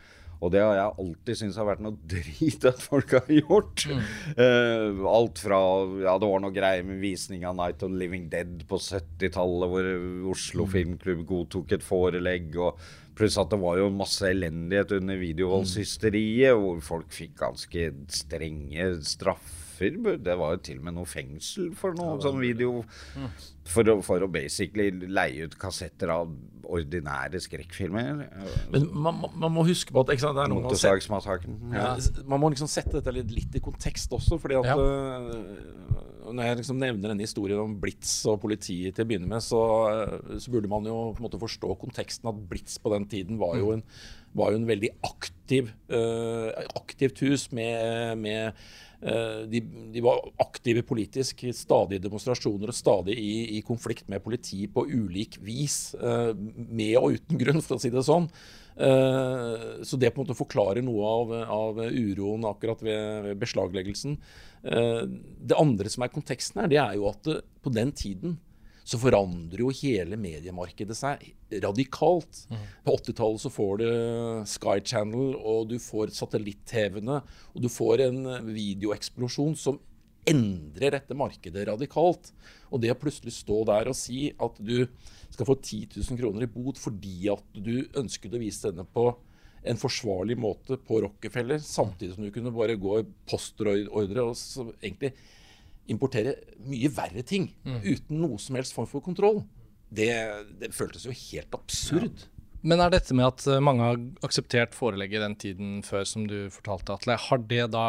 Og 0.45 0.51
det 0.53 0.61
har 0.61 0.75
jeg 0.77 0.97
alltid 1.01 1.39
syntes 1.39 1.57
har 1.57 1.69
vært 1.71 1.83
noe 1.87 1.97
drit 2.11 2.67
at 2.69 2.83
folk 2.85 3.15
har 3.17 3.31
gjort. 3.33 3.87
Mm. 3.89 4.03
Uh, 4.37 5.07
alt 5.09 5.41
fra 5.41 5.61
Ja, 6.05 6.19
det 6.21 6.29
var 6.29 6.45
noe 6.45 6.53
greier 6.53 6.85
med 6.85 7.01
visning 7.01 7.47
av 7.49 7.57
Night 7.57 7.85
of 7.87 7.95
Living 7.97 8.27
Dead 8.33 8.67
på 8.69 8.77
70-tallet, 8.77 9.73
hvor 9.73 9.89
Oslo 10.35 10.69
mm. 10.69 10.75
Filmklubb 10.75 11.25
godtok 11.31 11.73
et 11.79 11.87
forelegg. 11.87 12.53
og 12.61 12.77
Pluss 13.15 13.37
at 13.39 13.51
det 13.53 13.61
var 13.63 13.79
jo 13.79 13.91
masse 13.95 14.27
elendighet 14.27 14.97
under 14.97 15.19
videovoldshysteriet, 15.21 16.57
hvor 16.59 16.81
folk 16.83 17.13
fikk 17.15 17.37
ganske 17.45 17.91
strenge 18.11 18.89
straffer. 19.07 19.61
Det 20.23 20.35
var 20.39 20.55
jo 20.55 20.63
til 20.67 20.81
og 20.81 20.87
med 20.87 20.97
noe 20.97 21.09
fengsel 21.09 21.73
for 21.79 21.95
noe 21.99 22.17
sånn 22.23 22.41
video. 22.43 22.83
For 23.71 23.87
å, 23.91 23.97
for 24.05 24.23
å 24.23 24.29
basically 24.31 24.91
leie 25.09 25.47
ut 25.47 25.57
kassetter 25.59 26.11
av 26.15 26.31
ordinære 26.65 27.41
skrekkfilmer. 27.43 28.25
Men 28.73 28.89
man, 28.93 29.23
man, 29.35 29.51
må 29.53 29.65
huske 29.69 29.95
på 29.95 30.05
at 30.05 30.15
ikke 30.15 30.27
sant, 30.27 30.39
det 30.39 30.45
er 30.47 30.53
noe 30.53 30.65
Motorsagsmassakren. 30.65 31.59
Ja. 31.75 31.95
Man 32.27 32.43
må 32.43 32.51
liksom 32.55 32.71
sette 32.71 32.99
dette 32.99 33.15
litt, 33.15 33.31
litt, 33.35 33.55
i 33.59 33.63
kontekst 33.65 34.15
også, 34.15 34.39
fordi 34.43 34.59
at 34.61 34.71
ja. 34.71 34.77
uh, 34.79 36.04
når 36.33 36.49
jeg 36.49 36.59
liksom 36.61 36.79
nevner 36.81 37.13
denne 37.13 37.27
historien 37.27 37.61
om 37.61 37.75
Blitz 37.81 38.13
og 38.31 38.41
politiet 38.43 38.97
til 38.97 39.05
å 39.05 39.09
begynne 39.09 39.29
med, 39.31 39.45
så, 39.45 39.61
eh, 39.91 40.39
så 40.41 40.53
burde 40.53 40.71
man 40.71 40.87
jo 40.89 40.97
på 41.13 41.23
en 41.23 41.27
måte 41.27 41.41
forstå 41.43 41.75
konteksten 41.81 42.31
at 42.31 42.41
Blitz 42.51 42.79
på 42.81 42.93
den 42.95 43.07
tiden 43.11 43.41
var 43.41 43.59
jo 43.61 43.75
en, 43.75 43.85
var 44.35 44.53
jo 44.53 44.61
en 44.61 44.67
veldig 44.67 44.91
aktiv, 45.07 45.69
uh, 45.95 46.51
aktivt 46.75 47.21
hus 47.23 47.45
med, 47.55 48.19
med 48.19 48.57
uh, 49.05 49.45
de, 49.47 49.61
de, 49.95 50.03
var 50.03 50.25
aktive 50.43 50.83
politisk. 50.83 51.45
Stadige 51.55 52.03
demonstrasjoner 52.03 52.73
og 52.73 52.75
stadig 52.75 53.15
i, 53.21 53.61
i 53.61 53.63
konflikt 53.63 54.11
med 54.11 54.25
politi 54.25 54.65
på 54.67 54.89
ulik 54.91 55.39
vis. 55.45 55.95
Uh, 56.01 56.33
med 56.35 56.97
og 56.99 57.21
uten 57.21 57.39
grunn, 57.39 57.63
for 57.63 57.79
å 57.79 57.85
si 57.85 57.93
det 57.95 58.03
sånn. 58.09 58.27
Uh, 58.75 59.83
så 59.87 59.99
det 60.01 60.11
på 60.11 60.19
en 60.21 60.27
måte 60.27 60.39
forklarer 60.39 60.83
noe 60.83 61.07
av, 61.07 61.35
av 61.55 61.79
uroen 61.85 62.47
akkurat 62.49 62.83
ved, 62.83 63.29
ved 63.29 63.45
beslagleggelsen. 63.45 64.17
Uh, 64.67 65.05
det 65.45 65.59
andre 65.61 65.93
som 65.93 66.07
er 66.07 66.15
konteksten 66.15 66.65
her, 66.65 66.73
det 66.73 66.81
er 66.83 66.99
jo 66.99 67.07
at 67.13 67.23
det, 67.29 67.39
på 67.63 67.73
den 67.75 67.95
tiden 67.95 68.39
så 68.85 68.99
forandrer 69.01 69.63
jo 69.63 69.71
hele 69.73 70.19
mediemarkedet 70.21 70.97
seg 70.99 71.23
radikalt. 71.65 72.43
Mm. 72.51 72.65
På 72.85 72.97
80-tallet 72.99 73.41
så 73.41 73.53
får 73.53 73.81
du 73.81 73.87
Sky 74.51 74.77
Channel, 74.85 75.33
og 75.41 75.71
du 75.71 75.79
får 75.81 76.13
satellitt-TV-ene, 76.13 77.23
og 77.55 77.65
du 77.65 77.71
får 77.73 78.05
en 78.11 78.21
videoeksplosjon 78.51 79.57
som 79.57 79.81
endrer 80.31 80.97
dette 80.97 81.17
markedet 81.19 81.67
radikalt. 81.69 82.33
Og 82.73 82.83
det 82.83 82.93
å 82.95 82.99
plutselig 82.99 83.35
stå 83.37 83.63
der 83.69 83.91
og 83.91 83.99
si 83.99 84.29
at 84.33 84.59
du 84.59 84.87
skal 85.35 85.49
få 85.49 85.59
10 85.59 86.01
000 86.01 86.21
kroner 86.21 86.47
i 86.47 86.51
bot 86.51 86.81
fordi 86.81 87.31
at 87.33 87.45
du 87.55 87.87
ønsket 87.99 88.37
å 88.37 88.43
vise 88.43 88.71
denne 88.71 88.87
på 88.87 89.11
en 89.65 89.81
forsvarlig 89.81 90.37
måte 90.37 90.77
på 90.77 91.01
Rockefeller, 91.07 91.63
samtidig 91.65 92.17
som 92.17 92.27
du 92.27 92.33
kunne 92.35 92.53
bare 92.53 92.77
gå 92.77 92.99
i 93.01 93.07
postordre 93.31 93.87
og 93.89 94.13
egentlig 94.13 95.15
importere 95.91 96.37
mye 96.65 96.91
verre 96.93 97.25
ting 97.27 97.51
mm. 97.65 97.81
uten 97.85 98.21
noe 98.21 98.41
som 98.41 98.57
helst 98.59 98.77
form 98.77 98.89
for 98.91 99.05
kontroll. 99.05 99.43
Det, 99.95 100.11
det 100.61 100.73
føltes 100.77 101.07
jo 101.07 101.15
helt 101.15 101.57
absurd. 101.57 102.25
Ja. 102.25 102.31
Men 102.65 102.81
er 102.81 102.95
dette 102.95 103.17
med 103.17 103.27
at 103.29 103.45
eh, 103.51 103.61
mange 103.61 103.85
har 103.85 103.99
akseptert 104.25 104.77
forelegget 104.77 105.21
den 105.21 105.35
tiden 105.41 105.73
før, 105.85 106.07
som 106.09 106.25
du 106.29 106.49
fortalte, 106.53 106.97
Atle, 106.97 107.19
har 107.21 107.43
det 107.51 107.67
da 107.75 107.89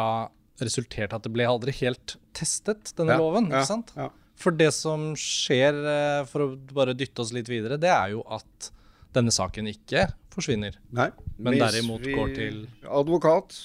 resultert 0.62 1.12
i 1.12 1.18
at 1.18 1.26
det 1.26 1.32
ble 1.34 1.46
aldri 1.48 1.74
helt 1.82 2.16
testet, 2.36 2.92
denne 2.98 3.16
ja, 3.16 3.20
loven? 3.20 3.50
ikke 3.50 3.66
sant? 3.68 3.92
Ja. 3.98 4.10
For 4.36 4.52
det 4.52 4.70
som 4.76 5.14
skjer, 5.18 5.78
eh, 5.92 6.22
for 6.28 6.44
å 6.44 6.48
bare 6.76 6.96
dytte 6.96 7.24
oss 7.24 7.32
litt 7.36 7.48
videre, 7.48 7.78
det 7.80 7.92
er 7.92 8.12
jo 8.12 8.24
at 8.28 8.70
denne 9.16 9.32
saken 9.32 9.70
ikke 9.70 10.10
forsvinner. 10.34 10.76
Nei. 10.96 11.08
Men 11.40 11.56
derimot 11.62 12.04
vi, 12.04 12.12
går 12.16 12.34
til 12.36 12.60
Advokat. 12.84 13.56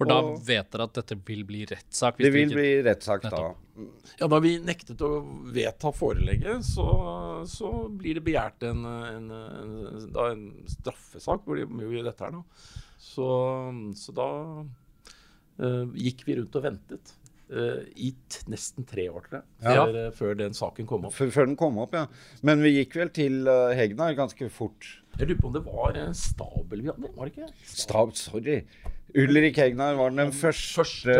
For 0.00 0.08
da 0.08 0.20
vet 0.46 0.70
dere 0.72 0.86
at 0.86 0.94
dette 0.96 1.16
vil 1.28 1.42
bli 1.44 1.66
rettssak? 1.68 2.20
Det 2.22 2.30
vil 2.32 2.54
bli 2.54 2.68
rettssak 2.86 3.26
da. 3.26 3.50
Ja, 4.16 4.28
Da 4.30 4.38
vi 4.40 4.54
nektet 4.64 5.02
å 5.04 5.10
vedta 5.52 5.92
forelegget, 5.92 6.64
så, 6.64 6.86
så 7.48 7.72
blir 7.92 8.16
det 8.16 8.24
begjært 8.24 8.64
en, 8.70 8.86
en, 8.86 9.26
en, 9.36 9.74
en 10.24 10.46
straffesak. 10.72 11.44
Hvor 11.44 11.60
det, 11.60 11.68
dette 12.06 12.24
her 12.24 12.32
nå. 12.32 12.44
Så, 13.00 13.28
så 13.96 14.16
da 14.16 14.30
gikk 15.98 16.22
vi 16.28 16.38
rundt 16.38 16.56
og 16.56 16.64
ventet. 16.64 17.16
Uh, 17.50 17.82
I 17.98 18.12
nesten 18.46 18.86
tre 18.86 19.08
år, 19.10 19.24
tror 19.26 19.40
jeg. 19.40 19.46
Før, 19.64 19.96
ja. 19.96 20.10
før 20.14 20.36
den 20.38 20.54
saken 20.54 20.86
kom 20.86 21.08
opp. 21.08 21.16
Før, 21.18 21.42
den 21.42 21.56
kom 21.58 21.80
opp, 21.82 21.96
ja. 21.98 22.04
Men 22.46 22.62
vi 22.62 22.76
gikk 22.76 22.94
vel 23.00 23.10
til 23.14 23.42
uh, 23.50 23.72
Hegnar 23.74 24.14
ganske 24.18 24.46
fort. 24.54 24.86
Jeg 25.18 25.26
lurer 25.26 25.40
på 25.40 25.50
om 25.50 25.56
det 25.56 25.64
var 25.66 25.98
en 25.98 26.14
stabel 26.14 26.84
vi 26.84 26.92
hadde, 26.92 27.10
var 27.16 27.26
det 27.26 27.34
ikke? 27.34 27.50
Stab, 27.66 28.14
sorry. 28.16 28.60
Ulrik 29.18 29.58
Hegnar 29.58 29.98
var 29.98 30.14
den 30.14 30.30
første, 30.30 30.76
første 30.78 31.16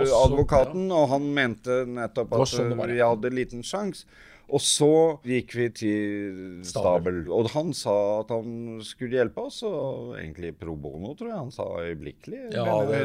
også, 0.00 0.22
advokaten, 0.22 0.86
og 0.88 1.10
han 1.12 1.26
mente 1.36 1.82
nettopp 1.84 2.32
at 2.38 2.54
sånn 2.54 2.72
vi 2.88 3.02
hadde 3.02 3.34
liten 3.36 3.66
sjanse. 3.66 4.08
Og 4.54 4.62
så 4.62 4.90
gikk 5.26 5.54
vi 5.58 5.64
til 5.74 6.60
Stabel, 6.66 7.24
og 7.32 7.48
han 7.56 7.72
sa 7.74 7.94
at 8.20 8.30
han 8.30 8.78
skulle 8.86 9.18
hjelpe 9.18 9.48
oss. 9.48 9.62
Og 9.66 10.14
egentlig 10.20 10.52
pro 10.60 10.76
bono, 10.78 11.14
tror 11.18 11.32
jeg 11.32 11.40
han 11.40 11.54
sa 11.54 11.66
øyeblikkelig. 11.82 12.44
Ja, 12.54 12.76
det, 12.86 13.00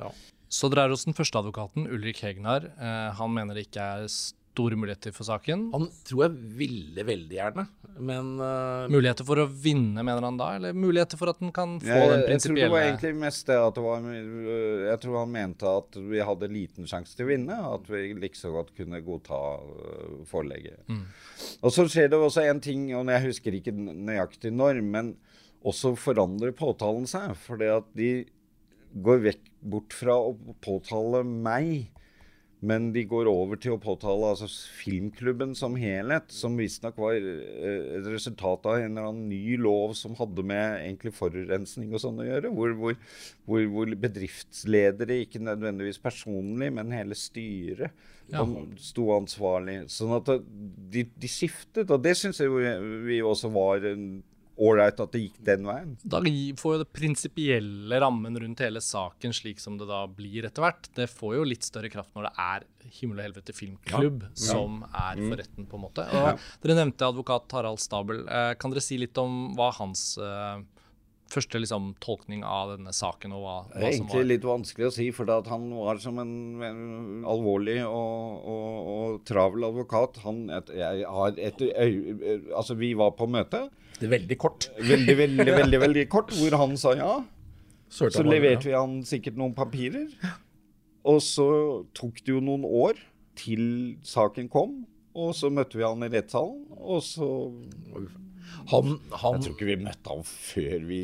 ja. 0.00 0.12
Så 0.48 0.70
dere 0.72 0.86
er 0.86 0.94
hos 0.94 1.04
den 1.04 1.16
første 1.16 1.40
advokaten, 1.40 1.88
Ulrik 1.92 2.22
Hegnar. 2.24 2.70
Eh, 2.72 3.10
han 3.18 3.36
mener 3.36 3.58
det 3.58 3.66
ikke 3.66 3.84
er 3.98 4.08
store 4.54 4.78
muligheter 4.78 5.12
for 5.14 5.26
saken. 5.26 5.66
Han 5.74 5.88
tror 6.06 6.24
jeg 6.24 6.54
ville 6.62 7.04
veldig 7.06 7.36
gjerne, 7.36 7.66
men 7.98 8.30
uh, 8.38 8.86
Muligheter 8.90 9.26
for 9.26 9.42
å 9.42 9.46
vinne, 9.46 10.02
mener 10.06 10.24
han 10.24 10.38
da? 10.38 10.52
Eller 10.58 10.76
muligheter 10.78 11.20
for 11.20 11.32
at 11.34 11.42
han 11.42 11.52
kan 11.54 11.76
få 11.82 11.90
jeg, 11.90 12.12
den 12.12 12.24
prinsipielle 12.28 12.38
Jeg 12.38 12.44
tror 12.44 12.60
det 12.62 12.72
var 12.74 12.86
egentlig 12.88 13.12
mest 13.20 13.50
det 13.50 13.58
at 13.60 13.76
det 13.76 13.84
var 13.84 14.08
Jeg 14.14 15.02
tror 15.04 15.18
han 15.20 15.34
mente 15.34 15.74
at 15.82 16.00
vi 16.14 16.24
hadde 16.30 16.50
liten 16.54 16.90
sjanse 16.90 17.18
til 17.18 17.26
å 17.26 17.32
vinne. 17.32 17.60
At 17.74 17.90
vi 17.90 18.06
liksom 18.22 18.54
godt 18.54 18.74
kunne 18.78 19.02
godta 19.04 19.42
forlegget. 20.30 20.30
forelegget. 20.30 20.80
Mm. 20.88 21.04
Og 21.64 21.74
så 21.74 21.86
skjer 21.90 22.10
det 22.12 22.20
også 22.20 22.44
en 22.48 22.62
ting, 22.62 22.88
og 22.96 23.10
jeg 23.10 23.26
husker 23.28 23.58
ikke 23.58 23.74
nøyaktig 23.74 24.52
når, 24.54 24.80
men 24.84 25.14
også 25.64 25.94
forandrer 25.98 26.54
påtalen 26.56 27.08
seg. 27.10 27.34
For 27.40 27.60
det 27.60 27.70
at 27.72 27.90
de 27.96 28.12
går 29.04 29.24
vekk 29.30 29.50
bort 29.64 29.96
fra 29.96 30.16
å 30.20 30.34
påtale 30.62 31.24
meg, 31.24 31.88
men 32.64 32.88
de 32.94 33.02
går 33.08 33.28
over 33.28 33.58
til 33.60 33.74
å 33.74 33.80
påtale 33.82 34.30
altså, 34.32 34.48
filmklubben 34.80 35.52
som 35.58 35.76
helhet, 35.78 36.32
som 36.32 36.56
visstnok 36.58 36.96
var 37.00 37.16
eh, 37.18 37.98
et 37.98 38.08
resultat 38.08 38.68
av 38.70 38.78
en 38.80 38.88
eller 38.88 39.08
annen 39.10 39.28
ny 39.28 39.58
lov 39.60 39.92
som 39.98 40.16
hadde 40.18 40.44
med 40.46 40.78
egentlig 40.80 41.12
forurensning 41.16 41.92
og 41.92 42.02
sånn 42.02 42.22
å 42.22 42.28
gjøre. 42.28 42.52
Hvor, 42.54 42.74
hvor, 42.80 42.98
hvor, 43.44 43.64
hvor, 43.74 43.94
bedriftsledere, 44.06 45.20
ikke 45.26 45.42
nødvendigvis 45.44 46.00
personlig, 46.02 46.70
men 46.74 46.94
hele 46.96 47.18
styret, 47.18 48.06
ja. 48.32 48.44
sto 48.80 49.10
ansvarlig. 49.18 49.82
Sånn 49.92 50.16
at 50.16 50.30
de, 50.40 51.04
de 51.04 51.30
skiftet, 51.30 51.90
og 51.90 52.00
det 52.04 52.16
syns 52.18 52.40
jeg 52.40 52.52
vi 53.04 53.20
også 53.24 53.52
var 53.52 53.84
en 53.92 54.08
ålreit 54.56 55.00
at 55.02 55.14
det 55.14 55.22
gikk 55.24 55.38
den 55.46 55.64
veien. 55.66 55.94
Da 56.02 56.20
får 56.60 56.76
jo 56.76 56.82
det 56.82 56.90
prinsipielle 56.94 58.00
rammen 58.02 58.38
rundt 58.40 58.62
hele 58.62 58.82
saken 58.84 59.34
slik 59.34 59.62
som 59.62 59.78
det 59.80 59.88
da 59.90 60.04
blir 60.06 60.46
etter 60.46 60.64
hvert, 60.64 60.88
det 60.94 61.08
får 61.10 61.38
jo 61.38 61.48
litt 61.48 61.66
større 61.66 61.90
kraft 61.92 62.14
når 62.14 62.28
det 62.28 62.34
er 62.46 62.70
Himmel 62.94 63.22
og 63.22 63.24
helvete 63.24 63.54
filmklubb 63.56 64.26
ja. 64.26 64.30
som 64.36 64.82
ja. 64.84 65.06
er 65.08 65.16
for 65.16 65.32
mm. 65.32 65.38
retten, 65.40 65.66
på 65.70 65.78
en 65.78 65.82
måte. 65.86 66.04
Og 66.04 66.28
ja. 66.28 66.34
Dere 66.62 66.76
nevnte 66.78 67.08
advokat 67.08 67.56
Harald 67.56 67.80
Stabel. 67.82 68.20
Eh, 68.28 68.52
kan 68.60 68.74
dere 68.74 68.84
si 68.84 68.98
litt 69.00 69.16
om 69.18 69.54
hva 69.56 69.70
hans 69.78 70.02
uh, 70.20 70.60
første 71.32 71.60
liksom, 71.62 71.94
tolkning 72.04 72.44
av 72.46 72.74
denne 72.74 72.92
saken? 72.94 73.34
og 73.34 73.44
hva, 73.44 73.56
hva 73.70 73.80
Det 73.80 73.88
er 73.88 73.96
egentlig 73.96 74.26
litt 74.28 74.46
vanskelig 74.46 74.88
å 74.90 74.94
si, 74.94 75.08
for 75.16 75.32
han 75.48 75.66
var 75.78 76.02
som 76.02 76.20
en, 76.22 76.34
en 76.68 77.24
alvorlig 77.30 77.80
og, 77.86 78.44
og, 78.54 78.92
og, 78.94 79.16
travel 79.28 79.68
advokat. 79.70 80.20
Han, 80.26 80.44
et, 80.54 80.74
jeg 80.76 81.08
har 81.16 81.40
et, 81.40 81.64
et, 81.72 82.52
altså, 82.52 82.76
vi 82.78 82.92
var 82.98 83.16
på 83.18 83.30
møte. 83.30 83.66
Det 83.98 84.08
er 84.08 84.12
veldig 84.16 84.38
kort. 84.40 84.68
Veldig, 84.78 85.16
veldig, 85.18 85.46
veldig, 85.60 85.80
veldig 85.84 86.04
kort, 86.12 86.34
hvor 86.38 86.58
han 86.60 86.76
sa 86.80 86.94
ja. 86.98 87.12
Så 87.94 88.24
leverte 88.26 88.66
vi 88.66 88.74
han 88.74 88.98
sikkert 89.06 89.38
noen 89.38 89.54
papirer. 89.54 90.08
Og 91.04 91.20
så 91.22 91.46
tok 91.94 92.22
det 92.24 92.32
jo 92.32 92.40
noen 92.42 92.64
år 92.64 92.98
til 93.38 93.64
saken 94.06 94.48
kom, 94.50 94.82
og 95.14 95.34
så 95.36 95.50
møtte 95.52 95.78
vi 95.78 95.84
han 95.84 96.02
i 96.06 96.10
rettssalen, 96.10 96.64
og 96.74 97.02
så 97.04 97.28
han, 98.70 98.96
han, 99.12 99.36
Jeg 99.36 99.44
tror 99.44 99.52
ikke 99.52 99.68
vi 99.68 99.76
møtte 99.82 100.10
han 100.10 100.24
før 100.26 100.86
vi 100.88 101.00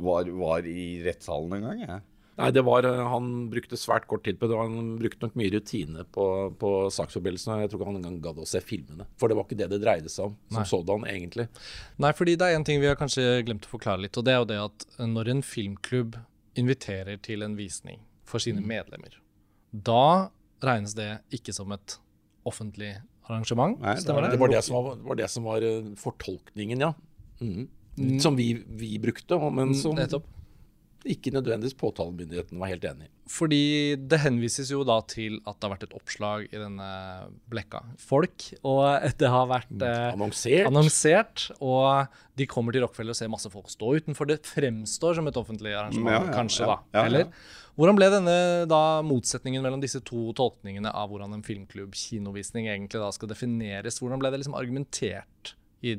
var, 0.00 0.30
var 0.40 0.66
i 0.68 0.86
rettssalen 1.04 1.58
en 1.58 1.66
gang. 1.68 1.82
Jeg. 1.84 2.06
Nei, 2.40 2.50
det 2.56 2.62
var, 2.66 2.86
eh, 2.88 3.02
Han 3.12 3.50
brukte 3.52 3.78
svært 3.78 4.06
kort 4.10 4.24
tid 4.24 4.38
på 4.40 4.48
det. 4.50 4.56
Han 4.56 4.96
brukte 5.00 5.26
nok 5.26 5.36
mye 5.38 5.52
rutine 5.54 6.04
på, 6.14 6.26
på 6.60 6.70
saksforberedelsen. 6.96 7.62
Jeg 7.62 7.70
tror 7.70 7.80
ikke 7.80 7.90
han 7.90 8.00
engang 8.00 8.18
gadd 8.24 8.40
å 8.42 8.48
se 8.48 8.62
filmene. 8.64 9.06
For 9.20 9.30
det 9.30 9.38
var 9.38 9.46
ikke 9.48 9.60
det 9.60 9.70
det 9.72 9.80
dreide 9.84 10.12
seg 10.12 10.30
om 10.30 10.36
som 10.50 10.68
sådan, 10.72 11.06
egentlig. 11.10 11.48
Nei, 12.00 12.12
fordi 12.16 12.36
det 12.40 12.48
er 12.48 12.58
en 12.58 12.66
ting 12.66 12.82
vi 12.82 12.90
har 12.90 12.98
kanskje 13.00 13.42
glemt 13.46 13.68
å 13.68 13.74
forklare 13.74 14.04
litt. 14.06 14.18
Og 14.18 14.26
det 14.26 14.34
er 14.34 14.42
jo 14.42 14.50
det 14.50 14.60
at 14.64 14.86
når 15.04 15.34
en 15.34 15.44
filmklubb 15.46 16.18
inviterer 16.58 17.20
til 17.22 17.46
en 17.46 17.56
visning 17.58 18.00
for 18.28 18.42
sine 18.42 18.62
mm. 18.62 18.70
medlemmer, 18.70 19.20
da 19.70 20.30
regnes 20.64 20.96
det 20.98 21.12
ikke 21.34 21.54
som 21.56 21.72
et 21.74 21.96
offentlig 22.48 22.96
arrangement. 23.28 23.78
Nei, 23.82 23.96
det, 24.00 24.14
var 24.14 24.26
det? 24.26 24.32
det, 24.34 24.40
var 24.40 24.52
det, 24.52 24.62
som 24.66 24.76
var, 24.76 24.98
var, 25.06 25.20
det 25.20 25.28
som 25.30 25.46
var 25.46 25.66
eh, 25.66 25.92
fortolkningen, 26.00 26.82
ja. 26.88 26.92
Mm. 27.40 27.68
Mm. 28.00 28.18
Som 28.22 28.36
vi, 28.38 28.52
vi, 28.66 28.94
brukte, 29.02 29.36
men 29.50 29.72
mm, 29.72 29.78
som 29.78 29.96
Nettopp 29.98 30.28
ikke 31.08 31.32
nødvendigvis 31.32 31.76
påtalemyndigheten 31.80 32.60
var 32.60 32.70
helt 32.72 32.84
enig 32.84 33.08
i. 33.08 33.10
Fordi 33.30 33.62
det 34.10 34.18
henvises 34.24 34.72
jo 34.72 34.82
da 34.86 34.98
til 35.08 35.38
at 35.46 35.56
det 35.56 35.66
har 35.66 35.72
vært 35.74 35.86
et 35.86 35.94
oppslag 35.96 36.48
i 36.50 36.58
denne 36.58 36.88
Blekka 37.50 37.82
Folk, 38.02 38.48
og 38.66 38.82
det 39.20 39.30
har 39.30 39.46
vært 39.50 39.70
mm. 39.70 39.86
eh, 39.86 40.08
annonsert. 40.10 40.66
annonsert. 40.68 41.46
Og 41.62 42.10
de 42.40 42.48
kommer 42.50 42.74
til 42.74 42.84
Rockefeller 42.84 43.14
og 43.14 43.20
ser 43.20 43.32
masse 43.32 43.52
folk 43.52 43.70
stå 43.72 43.94
utenfor. 44.00 44.28
Det 44.28 44.40
fremstår 44.48 45.20
som 45.20 45.30
et 45.30 45.40
offentlig 45.40 45.76
arrangement, 45.76 46.16
ja, 46.16 46.26
ja, 46.26 46.34
kanskje, 46.34 46.66
ja, 46.66 46.76
da. 46.76 47.06
Eller? 47.06 47.30
Hvordan 47.78 47.96
ble 47.96 48.10
denne 48.12 48.36
da 48.68 48.82
motsetningen 49.06 49.62
mellom 49.64 49.80
disse 49.80 50.02
to 50.04 50.34
tolkningene 50.36 50.90
av 50.92 51.08
hvordan 51.08 51.38
en 51.38 51.46
filmklubb, 51.46 51.94
kinovisning, 51.96 52.68
egentlig 52.68 53.00
da 53.00 53.08
skal 53.14 53.30
defineres? 53.30 54.02
Hvordan 54.02 54.20
ble 54.20 54.34
det 54.34 54.42
liksom 54.42 54.58
argumentert 54.58 55.54
i 55.86 55.96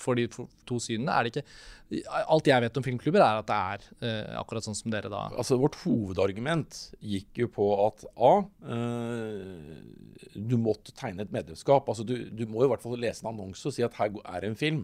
for 0.00 0.16
de 0.16 0.24
to 0.28 0.78
synene 0.82 1.12
er 1.12 1.26
det 1.26 1.32
ikke 1.32 2.00
Alt 2.24 2.48
jeg 2.48 2.62
vet 2.64 2.78
om 2.80 2.84
filmklubber, 2.86 3.22
er 3.22 3.40
at 3.42 3.48
det 3.48 3.56
er 3.56 3.82
eh, 4.08 4.36
akkurat 4.40 4.64
sånn 4.66 4.76
som 4.78 4.90
dere 4.90 5.10
da 5.12 5.26
Altså 5.36 5.58
Vårt 5.60 5.76
hovedargument 5.82 6.78
gikk 7.04 7.42
jo 7.44 7.50
på 7.52 7.66
at 7.84 8.06
A. 8.16 8.32
Eh, 8.74 10.32
du 10.34 10.56
måtte 10.58 10.94
tegne 10.96 11.26
et 11.26 11.34
medlemskap. 11.34 11.86
Altså 11.92 12.06
du, 12.08 12.16
du, 12.32 12.46
må 12.50 12.64
i 12.64 12.70
hvert 12.72 12.82
fall 12.82 12.96
lese 12.98 13.22
en 13.22 13.30
annonse 13.34 13.68
og 13.68 13.76
si 13.76 13.84
at 13.86 13.94
her 14.00 14.16
er 14.24 14.48
en 14.48 14.58
film. 14.58 14.82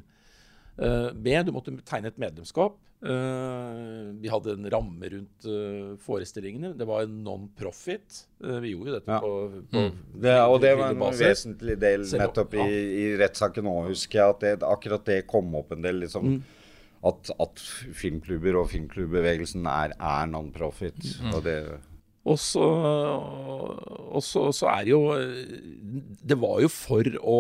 Eh, 0.81 1.11
B. 1.15 1.35
Du 1.45 1.53
måtte 1.55 1.75
tegne 1.87 2.11
et 2.11 2.21
medlemskap. 2.21 2.79
Uh, 3.01 4.13
vi 4.21 4.29
hadde 4.29 4.53
en 4.59 4.67
ramme 4.69 5.09
rundt 5.09 5.47
uh, 5.49 5.95
forestillingene. 6.05 6.75
Det 6.77 6.85
var 6.85 7.07
en 7.07 7.15
non-profit. 7.25 8.19
Vi 8.61 8.75
gjorde 8.75 8.91
jo 8.91 8.97
dette 8.99 9.15
ja. 9.15 9.21
på, 9.25 9.63
på 9.73 9.85
mm. 9.87 9.95
det, 10.21 10.35
Og 10.45 10.59
det 10.61 10.75
var 10.77 10.93
en 10.93 11.05
vesentlig 11.17 11.79
del 11.81 12.05
nettopp 12.21 12.59
i, 12.61 12.67
i 13.01 13.07
rettssaken 13.21 13.71
òg, 13.73 13.89
husker 13.95 14.21
jeg. 14.21 14.35
At 14.35 14.45
det, 14.45 14.55
akkurat 14.69 15.09
det 15.09 15.23
kom 15.33 15.49
opp 15.57 15.73
en 15.73 15.87
del. 15.87 16.03
liksom 16.05 16.29
mm. 16.29 16.41
at, 17.09 17.33
at, 17.41 17.65
filmklubber 18.03 18.61
og 18.61 18.69
filmklubbevegelsen 18.75 19.65
er, 19.65 19.97
er 19.97 20.29
non-profit. 20.35 21.01
Mm. 21.25 21.33
Og 21.33 21.47
det 21.49 21.61
og 22.29 22.37
så, 22.37 22.67
og 24.13 24.21
så, 24.21 24.43
så 24.53 24.67
er 24.69 24.83
det 24.85 24.91
jo 24.93 25.07
Det 26.21 26.37
var 26.37 26.59
jo 26.61 26.69
for 26.69 27.09
å 27.25 27.39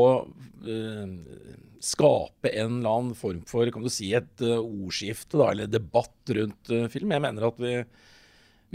skape 1.81 2.53
en 2.53 2.79
eller 2.79 2.91
annen 2.91 3.17
form 3.17 3.41
for 3.49 3.69
kan 3.73 3.85
du 3.85 3.91
si, 3.93 4.11
et 4.17 4.45
uh, 4.45 4.61
ordskifte 4.61 5.41
da, 5.41 5.51
eller 5.53 5.71
debatt 5.71 6.33
rundt 6.37 6.73
uh, 6.73 6.87
film. 6.93 7.15
Jeg 7.17 7.25
mener 7.25 7.47
at 7.49 7.61
vi, 7.63 7.75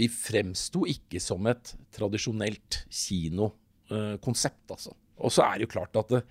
vi 0.01 0.09
fremsto 0.11 0.85
ikke 0.89 1.21
som 1.23 1.45
et 1.51 1.75
tradisjonelt 1.95 2.81
kinokonsept. 2.89 4.65
Uh, 4.65 4.77
altså. 4.77 4.95
Og 5.21 5.33
så 5.33 5.45
er 5.45 5.59
det 5.59 5.67
jo 5.67 5.73
klart 5.77 6.01
at 6.01 6.15
det, 6.17 6.23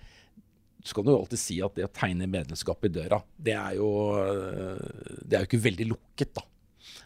så 0.84 0.98
kan 0.98 1.06
du 1.06 1.14
alltid 1.14 1.40
si 1.40 1.60
at 1.64 1.78
det 1.78 1.86
å 1.86 1.94
tegne 1.94 2.28
medlemskap 2.28 2.82
i 2.84 2.92
døra, 2.92 3.22
det 3.40 3.54
er 3.56 3.78
jo, 3.78 3.88
det 5.24 5.38
er 5.38 5.46
jo 5.46 5.48
ikke 5.48 5.62
veldig 5.70 5.86
lukket, 5.94 6.34
da. 6.36 6.44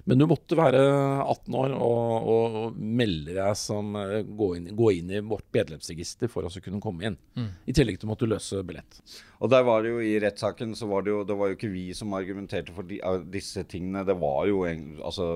Men 0.08 0.22
du 0.22 0.24
måtte 0.30 0.56
være 0.56 0.80
18 1.20 1.56
år 1.60 1.72
og, 1.76 2.28
og, 2.32 2.54
og 2.58 2.76
melde 2.80 3.34
deg 3.36 3.56
som 3.60 3.92
eh, 4.00 4.22
gå 4.24 4.46
inn, 4.56 4.70
gå 4.76 4.92
inn, 4.96 5.10
i 5.12 5.20
vårt 5.20 5.44
medlemsregister 5.52 6.30
for 6.32 6.48
å 6.48 6.52
kunne 6.64 6.80
komme 6.80 7.10
inn. 7.10 7.18
Mm. 7.36 7.50
I 7.68 7.74
tillegg 7.76 8.00
til 8.00 8.08
å 8.08 8.12
måtte 8.14 8.28
løse 8.30 8.62
billett. 8.64 9.02
Og 9.44 9.52
der 9.52 9.66
var 9.68 9.84
det 9.84 9.92
jo 9.92 10.00
I 10.00 10.16
rettssaken 10.24 10.72
så 10.78 10.88
var 10.88 11.04
det 11.04 11.12
jo 11.12 11.20
det 11.28 11.36
var 11.36 11.52
jo 11.52 11.58
ikke 11.58 11.72
vi 11.74 11.90
som 11.96 12.16
argumenterte 12.16 12.72
for 12.76 12.88
de, 12.88 13.02
disse 13.28 13.66
tingene. 13.68 14.06
Det 14.08 14.16
var 14.16 14.48
jo 14.48 14.64
altså 14.64 15.28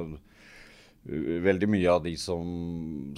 veldig 1.02 1.66
mye 1.66 1.90
av 1.90 2.04
de 2.04 2.12
som 2.20 2.42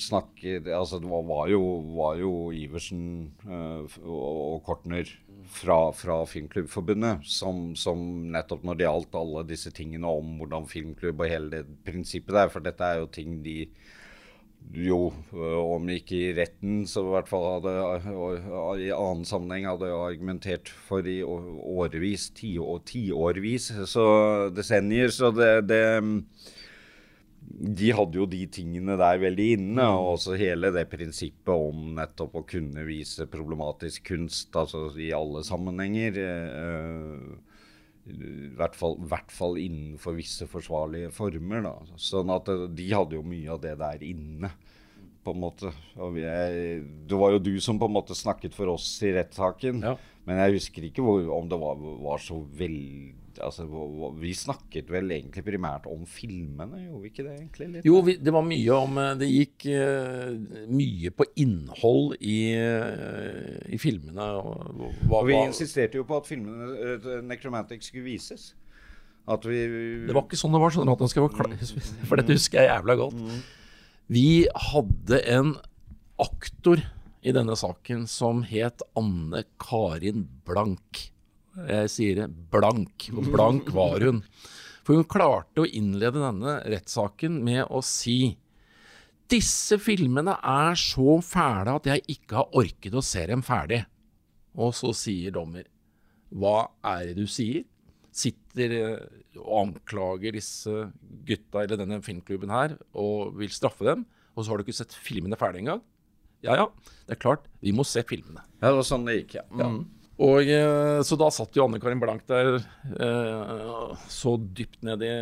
snakker 0.00 0.70
altså 0.72 1.00
Det 1.02 1.08
var, 1.10 1.48
jo, 1.52 1.60
var 1.92 2.16
jo, 2.16 2.32
Iversen 2.56 3.02
uh, 3.44 3.84
og 4.00 4.62
Kortner 4.64 5.10
fra, 5.52 5.92
fra 5.92 6.22
Filmklubbforbundet 6.28 7.26
som, 7.28 7.74
som, 7.76 8.00
nettopp 8.32 8.64
når 8.64 8.78
det 8.78 8.86
gjaldt 8.86 9.18
alle 9.20 9.44
disse 9.50 9.72
tingene 9.76 10.08
om 10.08 10.38
hvordan 10.40 10.70
filmklubb 10.70 11.20
og 11.20 11.28
hele 11.28 11.52
det 11.58 11.66
prinsippet 11.84 12.32
der 12.38 12.48
For 12.52 12.64
dette 12.64 12.88
er 12.88 13.02
jo 13.02 13.12
ting 13.12 13.42
de 13.44 13.66
jo, 14.72 15.12
øh, 15.36 15.58
om 15.76 15.88
ikke 15.92 16.16
i 16.16 16.32
retten, 16.32 16.86
så 16.88 17.02
i 17.04 17.10
hvert 17.12 17.28
fall 17.28 17.44
hadde 17.50 17.74
i 18.80 18.88
annen 18.96 19.26
sammenheng 19.28 19.66
hadde 19.68 19.90
argumentert 19.92 20.70
for 20.86 21.04
i 21.04 21.18
årevis, 21.20 22.30
tiårvis, 22.32 23.68
så 23.92 24.06
desennier. 24.56 25.12
Så 25.12 25.28
det, 25.36 25.68
det 25.68 25.82
de 27.54 27.90
hadde 27.94 28.18
jo 28.18 28.26
de 28.28 28.42
tingene 28.50 28.96
der 28.98 29.20
veldig 29.22 29.46
inne. 29.56 29.78
Mm. 29.78 29.96
Og 29.98 30.14
også 30.16 30.36
hele 30.40 30.72
det 30.74 30.86
prinsippet 30.92 31.54
om 31.54 31.94
nettopp 31.98 32.40
å 32.40 32.46
kunne 32.48 32.86
vise 32.88 33.28
problematisk 33.30 34.10
kunst 34.10 34.54
altså 34.58 34.88
i 35.00 35.12
alle 35.16 35.44
sammenhenger. 35.46 36.18
Uh, 36.20 37.54
i 38.04 38.50
hvert 38.58 38.74
fall, 38.76 38.98
hvert 39.08 39.32
fall, 39.32 39.56
innenfor 39.60 40.16
visse 40.18 40.48
forsvarlige 40.50 41.12
former. 41.14 41.64
Da. 41.64 41.98
Sånn 42.00 42.32
at 42.34 42.50
eh, 42.52 42.66
de 42.76 42.90
hadde 42.92 43.16
jo 43.16 43.24
mye 43.24 43.54
av 43.54 43.62
det 43.62 43.78
der 43.80 44.04
inne. 44.04 44.50
på 45.24 45.32
en 45.32 45.40
måte. 45.40 45.70
Jeg, 46.20 46.82
det 47.08 47.16
var 47.16 47.32
jo 47.32 47.38
du 47.40 47.54
som 47.64 47.78
på 47.80 47.88
en 47.88 47.94
måte 47.96 48.12
snakket 48.12 48.52
for 48.52 48.68
oss 48.74 48.90
i 49.00 49.14
rettssaken. 49.16 49.80
Ja. 49.80 49.94
Men 50.28 50.42
jeg 50.42 50.58
husker 50.58 50.84
ikke 50.84 51.04
hvor, 51.04 51.24
om 51.32 51.48
det 51.48 51.56
var, 51.62 51.80
var 51.80 52.20
så 52.20 52.42
veldig 52.60 53.23
altså, 53.42 53.66
Vi 54.20 54.32
snakket 54.36 54.90
vel 54.92 55.10
egentlig 55.16 55.44
primært 55.46 55.86
om 55.90 56.04
filmene, 56.08 56.84
gjorde 56.84 57.02
vi 57.02 57.10
ikke 57.12 57.26
det? 57.26 57.34
egentlig? 57.38 57.68
Litt? 57.72 57.88
Jo, 57.88 58.00
vi, 58.06 58.16
det 58.20 58.34
var 58.34 58.44
mye 58.46 58.78
om 58.78 59.00
eh, 59.02 59.12
Det 59.20 59.30
gikk 59.30 59.66
uh, 59.70 60.66
mye 60.70 61.12
på 61.14 61.28
innhold 61.44 62.16
i, 62.20 62.38
uh, 62.58 63.62
i 63.72 63.80
filmene. 63.80 64.28
Og, 64.40 64.94
hva, 65.06 65.22
og 65.22 65.28
vi 65.30 65.38
insisterte 65.40 66.00
jo 66.00 66.06
på 66.08 66.18
at 66.20 66.28
filmene 66.30 66.98
uh, 66.98 67.10
Necromantic 67.26 67.88
skulle 67.88 68.06
vises. 68.06 68.52
At 69.30 69.46
vi, 69.48 69.60
Det 70.04 70.12
var 70.12 70.26
ikke 70.26 70.36
sånn 70.36 70.52
det 70.52 70.60
var, 70.60 70.74
sånn 70.74 70.90
at 70.92 71.04
for 72.08 72.20
dette 72.20 72.36
husker 72.36 72.60
jeg 72.60 72.68
jævla 72.68 72.98
godt. 73.00 73.16
Mm. 73.16 73.38
Vi 74.12 74.28
hadde 74.68 75.22
en 75.32 75.54
aktor 76.20 76.82
i 77.24 77.32
denne 77.32 77.56
saken 77.56 78.04
som 78.10 78.42
het 78.44 78.84
Anne 79.00 79.46
Karin 79.62 80.26
Blank. 80.44 81.13
Jeg 81.68 81.90
sier 81.92 82.24
blank, 82.28 83.08
og 83.14 83.28
blank 83.30 83.70
var 83.74 84.02
hun. 84.04 84.22
For 84.84 84.98
hun 84.98 85.06
klarte 85.08 85.62
å 85.62 85.68
innlede 85.68 86.20
denne 86.20 86.58
rettssaken 86.68 87.38
med 87.44 87.64
å 87.70 87.80
si 87.84 88.34
disse 89.32 89.78
filmene 89.80 90.34
er 90.44 90.76
så 90.78 91.16
fæle 91.24 91.78
at 91.78 91.86
jeg 91.88 92.02
ikke 92.16 92.42
har 92.42 92.58
orket 92.60 92.96
å 92.96 93.02
se 93.04 93.22
dem 93.30 93.42
ferdig. 93.44 93.80
Og 94.60 94.74
så 94.76 94.92
sier 94.94 95.32
dommer, 95.34 95.64
hva 96.34 96.68
er 96.94 97.08
det 97.10 97.22
du 97.22 97.30
sier? 97.30 97.64
Sitter 98.14 98.74
eh, 98.76 99.22
og 99.40 99.54
anklager 99.62 100.36
disse 100.36 100.90
gutta 101.26 101.64
eller 101.64 101.80
denne 101.80 101.98
filmklubben 102.04 102.52
her 102.54 102.76
og 102.92 103.34
vil 103.40 103.50
straffe 103.50 103.86
dem, 103.88 104.04
og 104.34 104.44
så 104.44 104.52
har 104.52 104.60
du 104.60 104.66
ikke 104.66 104.76
sett 104.76 104.94
filmene 104.94 105.38
ferdig 105.40 105.64
engang? 105.64 105.82
Ja 106.44 106.58
ja, 106.60 106.68
det 107.08 107.16
er 107.16 107.22
klart, 107.24 107.48
vi 107.64 107.72
må 107.74 107.86
se 107.88 108.04
filmene. 108.06 108.44
Ja, 108.60 108.68
det 108.68 108.76
var 108.76 108.86
sånn 108.86 109.08
det 109.08 109.16
gikk, 109.16 109.38
ja. 109.40 109.44
ja. 109.58 109.70
Og 110.22 110.46
eh, 110.46 111.00
Så 111.06 111.18
da 111.18 111.30
satt 111.34 111.56
jo 111.56 111.66
Anne 111.66 111.80
Karin 111.82 112.02
Blank 112.02 112.26
der 112.30 112.56
eh, 112.60 113.94
så 114.12 114.36
dypt 114.38 114.82
ned 114.86 115.04
i 115.06 115.14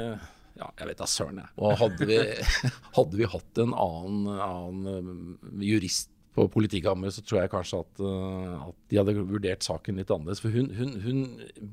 ja, 0.53 0.67
jeg 0.77 0.91
vet 0.91 0.99
da 1.01 1.07
søren, 1.09 1.39
jeg. 1.41 1.49
Og 1.65 1.79
hadde 1.81 2.07
vi, 2.07 2.19
hadde 2.99 3.19
vi 3.19 3.29
hatt 3.33 3.61
en 3.63 3.73
annen, 3.73 4.27
annen 4.37 5.39
eh, 5.41 5.65
jurist 5.73 6.11
på 6.33 6.47
politikammeret, 6.49 7.13
så 7.13 7.25
tror 7.25 7.43
jeg 7.43 7.51
kanskje 7.53 7.79
at, 7.83 8.03
at, 8.03 8.77
de 8.89 8.97
hadde 8.97 9.15
vurdert 9.19 9.67
saken 9.67 9.99
litt 10.01 10.13
annerledes. 10.15 10.41
For 10.41 10.55
hun, 10.55 10.71
hun, 10.79 10.95
hun 11.05 11.19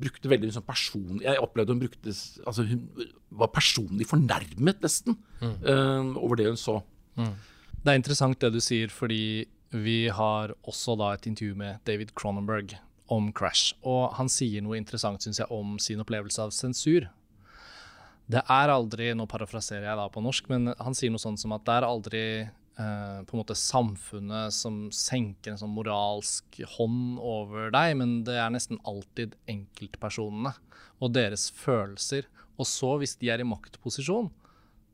brukte 0.02 0.32
veldig 0.32 0.50
sånn 0.52 0.66
person... 0.68 1.22
Jeg 1.24 1.40
opplevde 1.40 1.72
hun 1.72 1.80
brukte 1.80 2.12
altså 2.12 2.66
Hun 2.68 2.82
var 3.40 3.54
personlig 3.56 4.10
fornærmet, 4.10 4.82
nesten, 4.84 5.16
mm. 5.40 5.54
uh, 5.64 6.12
over 6.20 6.42
det 6.42 6.50
hun 6.50 6.60
så. 6.60 6.76
Mm. 7.16 7.32
Det 7.80 7.94
er 7.94 8.02
interessant 8.02 8.44
det 8.44 8.52
du 8.52 8.60
sier, 8.64 8.92
fordi 8.92 9.48
vi 9.72 10.00
har 10.12 10.52
også 10.68 10.98
da 11.00 11.14
et 11.16 11.30
intervju 11.30 11.56
med 11.56 11.80
David 11.88 12.12
Cronenberg, 12.20 12.76
om 13.14 13.32
Crash. 13.36 13.74
Og 13.88 14.14
han 14.18 14.30
sier 14.32 14.64
noe 14.66 14.78
interessant, 14.80 15.22
syns 15.24 15.42
jeg, 15.42 15.50
om 15.54 15.78
sin 15.82 16.02
opplevelse 16.04 16.44
av 16.46 16.54
sensur. 16.56 17.10
Det 18.30 18.42
er 18.46 18.70
aldri 18.70 19.10
Nå 19.18 19.26
parafraserer 19.30 19.88
jeg 19.88 19.98
da 19.98 20.08
på 20.14 20.22
norsk, 20.22 20.50
men 20.52 20.74
han 20.78 20.98
sier 20.98 21.14
noe 21.14 21.22
sånt 21.22 21.42
som 21.42 21.56
at 21.56 21.66
det 21.66 21.78
er 21.80 21.88
aldri 21.88 22.24
eh, 22.46 23.20
på 23.26 23.36
en 23.36 23.42
måte 23.42 23.58
samfunnet 23.58 24.54
som 24.54 24.84
senker 24.94 25.56
en 25.56 25.62
sånn 25.62 25.74
moralsk 25.74 26.62
hånd 26.78 27.18
over 27.18 27.74
deg, 27.74 27.96
men 27.98 28.20
det 28.28 28.38
er 28.38 28.54
nesten 28.54 28.82
alltid 28.88 29.34
enkeltpersonene 29.50 30.54
og 31.00 31.16
deres 31.16 31.50
følelser. 31.56 32.30
Og 32.60 32.68
så, 32.70 32.94
hvis 33.02 33.16
de 33.18 33.32
er 33.34 33.42
i 33.42 33.48
maktposisjon, 33.48 34.30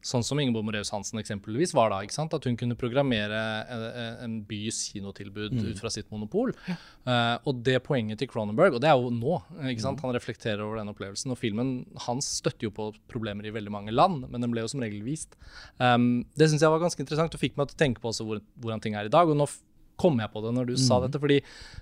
Sånn 0.06 0.26
som 0.26 0.40
Ingeborg 0.42 0.68
Moreus 0.68 0.92
Hansen 0.94 1.20
eksempelvis 1.22 1.74
var 1.76 1.90
da. 1.90 2.02
ikke 2.06 2.16
sant? 2.16 2.34
At 2.38 2.46
hun 2.46 2.58
kunne 2.60 2.78
programmere 2.78 3.40
en, 3.74 3.86
en 4.26 4.36
bys 4.46 4.84
kinotilbud 4.94 5.58
mm. 5.58 5.64
ut 5.72 5.82
fra 5.82 5.92
sitt 5.94 6.12
monopol. 6.14 6.54
Uh, 6.68 7.36
og 7.48 7.64
det 7.66 7.80
poenget 7.88 8.22
til 8.22 8.30
Cronenberg, 8.30 8.78
og 8.78 8.84
det 8.84 8.92
er 8.92 9.00
jo 9.00 9.12
nå, 9.14 9.40
ikke 9.72 9.86
sant? 9.86 10.02
Mm. 10.02 10.08
han 10.08 10.18
reflekterer 10.18 10.66
over 10.66 10.82
den 10.82 10.92
opplevelsen. 10.94 11.34
Og 11.34 11.42
filmen 11.42 11.76
hans 12.06 12.30
støtter 12.40 12.70
jo 12.70 12.76
på 12.76 12.92
problemer 13.12 13.48
i 13.50 13.54
veldig 13.56 13.74
mange 13.74 13.96
land, 13.96 14.28
men 14.30 14.46
den 14.46 14.54
ble 14.54 14.66
jo 14.66 14.72
som 14.72 14.84
regel 14.86 15.02
vist. 15.06 15.34
Um, 15.82 16.26
det 16.38 16.52
syns 16.52 16.66
jeg 16.66 16.74
var 16.74 16.84
ganske 16.84 17.02
interessant 17.02 17.34
og 17.34 17.42
fikk 17.42 17.58
meg 17.58 17.72
til 17.72 17.80
å 17.80 17.84
tenke 17.86 18.04
på 18.04 18.14
også 18.14 18.28
hvor, 18.28 18.44
hvordan 18.62 18.84
ting 18.84 19.00
er 19.00 19.10
i 19.10 19.14
dag. 19.14 19.30
og 19.30 19.42
nå 19.42 19.50
kom 20.00 20.20
jeg 20.20 20.32
på 20.34 20.42
det 20.44 20.54
når 20.56 20.70
du 20.70 20.76
mm. 20.76 20.84
sa 20.84 21.00
dette, 21.04 21.20
fordi 21.24 21.40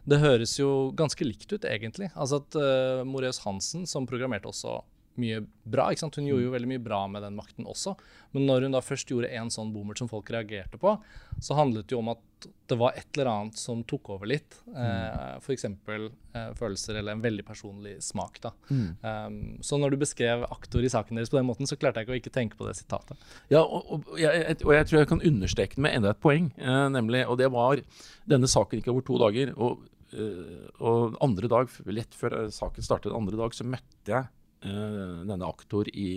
det 0.10 0.22
høres 0.22 0.56
jo 0.60 0.70
ganske 0.98 1.26
likt 1.26 1.50
ut, 1.54 1.66
egentlig. 1.66 2.12
Altså 2.14 2.42
at 2.44 2.58
uh, 2.60 3.04
Moreus 3.10 3.42
Hansen, 3.46 3.88
som 3.90 4.08
programmerte 4.10 4.50
også 4.52 4.80
mye 5.22 5.44
bra. 5.64 5.90
ikke 5.92 6.04
sant? 6.04 6.18
Hun 6.20 6.28
gjorde 6.28 6.46
jo 6.46 6.52
mm. 6.52 6.56
veldig 6.58 6.72
mye 6.74 6.84
bra 6.84 7.02
med 7.12 7.24
den 7.26 7.38
makten 7.38 7.68
også. 7.70 7.96
Men 8.34 8.48
når 8.50 8.68
hun 8.68 8.76
da 8.76 8.82
først 8.84 9.12
gjorde 9.12 9.32
en 9.38 9.52
sånn 9.54 9.74
bommert 9.74 10.02
som 10.02 10.10
folk 10.12 10.32
reagerte 10.34 10.80
på, 10.82 10.96
så 11.42 11.58
handlet 11.58 11.88
det 11.88 11.96
jo 11.96 12.02
om 12.02 12.14
at 12.16 12.48
det 12.68 12.76
var 12.80 12.96
et 12.98 13.08
eller 13.16 13.30
annet 13.30 13.60
som 13.60 13.84
tok 13.88 14.10
over 14.16 14.28
litt. 14.28 14.58
Eh, 14.76 15.38
F.eks. 15.38 15.66
Eh, 15.70 16.50
følelser 16.58 16.98
eller 17.00 17.16
en 17.16 17.24
veldig 17.24 17.46
personlig 17.48 17.96
smak. 18.04 18.42
da. 18.44 18.52
Mm. 18.70 18.90
Um, 19.04 19.38
så 19.64 19.80
når 19.80 19.94
du 19.94 20.02
beskrev 20.02 20.46
aktor 20.50 20.84
i 20.84 20.92
saken 20.92 21.20
deres 21.20 21.32
på 21.32 21.40
den 21.40 21.48
måten, 21.48 21.70
så 21.70 21.78
klarte 21.80 22.02
jeg 22.02 22.10
ikke 22.10 22.16
å 22.16 22.22
ikke 22.22 22.36
tenke 22.36 22.60
på 22.60 22.68
det 22.68 22.76
sitatet. 22.80 23.20
Ja, 23.54 23.62
og, 23.62 23.94
og, 23.94 24.14
jeg, 24.20 24.60
og 24.64 24.76
jeg, 24.76 24.90
tror 24.90 25.04
jeg 25.04 25.12
kan 25.14 25.26
understreke 25.32 25.78
det 25.78 25.86
med 25.86 25.98
enda 26.00 26.14
et 26.14 26.24
poeng, 26.24 26.52
eh, 26.58 26.86
nemlig, 26.94 27.26
og 27.30 27.40
det 27.40 27.52
var 27.54 27.84
denne 28.30 28.50
saken 28.50 28.82
gikk 28.82 28.94
over 28.94 29.08
to 29.08 29.20
dager. 29.24 29.56
og 29.56 29.86
eh, 30.12 30.70
og 30.84 31.20
andre 31.24 31.52
dag, 31.52 31.72
lett 31.90 32.16
før 32.18 32.48
saken 32.54 32.86
startet, 32.86 33.16
andre 33.16 33.40
dag 33.40 33.56
så 33.56 33.68
møtte 33.68 34.18
jeg 34.18 34.32
denne 34.64 35.50
aktor 35.50 35.90
i, 35.92 36.10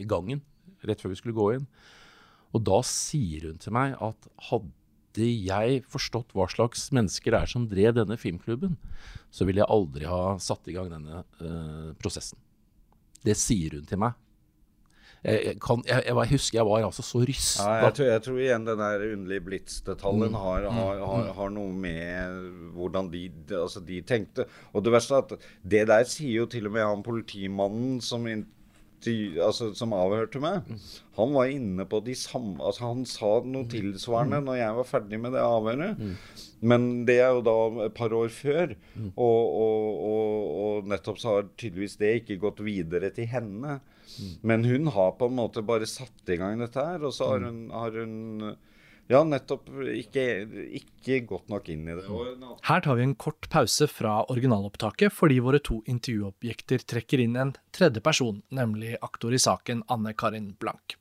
i 0.00 0.06
gangen 0.08 0.42
rett 0.86 1.02
før 1.02 1.12
vi 1.12 1.18
skulle 1.20 1.36
gå 1.36 1.48
inn. 1.56 1.66
Og 2.56 2.62
da 2.66 2.80
sier 2.86 3.50
hun 3.50 3.60
til 3.62 3.74
meg 3.74 3.96
at 4.02 4.30
hadde 4.50 5.26
jeg 5.26 5.82
forstått 5.90 6.34
hva 6.36 6.46
slags 6.50 6.88
mennesker 6.94 7.34
det 7.34 7.42
er 7.42 7.50
som 7.50 7.68
drev 7.70 7.96
denne 7.98 8.18
filmklubben, 8.20 8.76
så 9.30 9.46
ville 9.46 9.62
jeg 9.62 9.70
aldri 9.70 10.08
ha 10.10 10.36
satt 10.42 10.70
i 10.70 10.74
gang 10.74 10.90
denne 10.90 11.22
uh, 11.42 11.90
prosessen. 12.00 12.38
Det 13.26 13.36
sier 13.38 13.78
hun 13.78 13.86
til 13.88 14.00
meg. 14.02 14.16
Jeg, 15.20 15.58
kan, 15.60 15.82
jeg, 15.84 16.04
jeg, 16.06 16.28
husker 16.30 16.58
jeg 16.58 16.64
var 16.64 16.84
altså 16.86 17.04
så 17.04 17.20
rysta. 17.20 17.64
Ja, 17.66 17.84
jeg, 17.84 17.94
tror, 17.98 18.06
jeg 18.08 18.22
tror 18.24 18.38
igjen 18.40 18.64
den 18.64 18.80
der 18.80 19.02
underlige 19.10 19.44
blitz-detaljen 19.44 20.32
mm. 20.32 20.38
har, 20.40 20.68
har, 20.72 21.02
har, 21.02 21.26
mm. 21.26 21.34
har, 21.36 21.50
noe 21.52 21.74
med 21.82 22.38
hvordan 22.76 23.10
de, 23.12 23.26
altså 23.58 23.82
de, 23.84 24.00
tenkte. 24.08 24.48
Og 24.72 24.84
det 24.86 24.94
verste 24.94 25.18
er 25.18 25.26
at 25.26 25.50
det 25.74 25.82
der 25.92 26.08
sier 26.08 26.40
jo 26.40 26.48
til 26.48 26.70
og 26.70 26.74
med 26.78 26.88
han 26.88 27.04
politimannen 27.04 28.00
som 28.04 28.24
altså, 29.08 29.70
som 29.76 29.94
avhørte 29.96 30.40
meg, 30.42 30.68
han 31.16 31.34
var 31.34 31.52
inne 31.52 31.86
på 31.88 32.02
de 32.04 32.14
samme 32.18 32.60
altså, 32.60 32.90
Han 32.90 33.04
sa 33.08 33.32
noe 33.44 33.68
tilsvarende 33.70 34.40
mm. 34.40 34.46
når 34.48 34.58
jeg 34.60 34.78
var 34.78 34.88
ferdig 34.88 35.20
med 35.22 35.34
det 35.36 35.44
avhøret. 35.44 36.00
Mm. 36.00 36.48
Men 36.72 36.88
det 37.08 37.16
er 37.24 37.32
jo 37.36 37.44
da 37.46 37.56
et 37.86 37.96
par 37.96 38.12
år 38.16 38.32
før. 38.34 38.74
Mm. 38.94 39.12
Og, 39.14 39.40
og, 39.64 40.02
og, 40.10 40.50
og, 40.64 40.90
nettopp 40.92 41.20
så 41.22 41.36
har 41.36 41.48
tydeligvis 41.54 41.96
det 42.00 42.14
ikke 42.20 42.40
gått 42.44 42.60
videre 42.66 43.12
til 43.16 43.30
henne. 43.30 43.78
Men 44.44 44.66
hun 44.66 44.90
har 44.92 45.14
på 45.16 45.30
en 45.30 45.38
måte 45.38 45.64
bare 45.64 45.88
satt 45.88 46.32
i 46.32 46.36
gang 46.40 46.60
dette 46.60 46.82
her, 46.82 47.00
og 47.06 47.14
så 47.14 47.30
har 47.32 47.46
hun, 47.46 47.62
har 47.72 47.94
hun 47.96 48.50
ja, 49.10 49.22
nettopp. 49.26 49.66
Ikke, 49.90 50.24
ikke, 50.78 51.20
godt 51.28 51.50
nok 51.50 51.68
inn 51.72 51.88
i 51.88 51.96
det. 51.98 52.06
Her 52.68 52.84
tar 52.84 52.98
vi 52.98 53.06
en 53.08 53.16
kort 53.18 53.48
pause 53.52 53.88
fra 53.90 54.20
originalopptaket 54.30 55.14
fordi 55.14 55.40
våre 55.42 55.60
to 55.66 55.80
intervjuobjekter 55.90 56.86
trekker 56.94 57.24
inn 57.24 57.36
en 57.40 57.52
tredje 57.74 58.02
person, 58.04 58.40
nemlig 58.54 58.94
aktor 59.02 59.34
i 59.34 59.42
saken 59.42 59.84
Anne 59.90 60.14
Karin 60.14 60.52
Blank. 60.62 60.96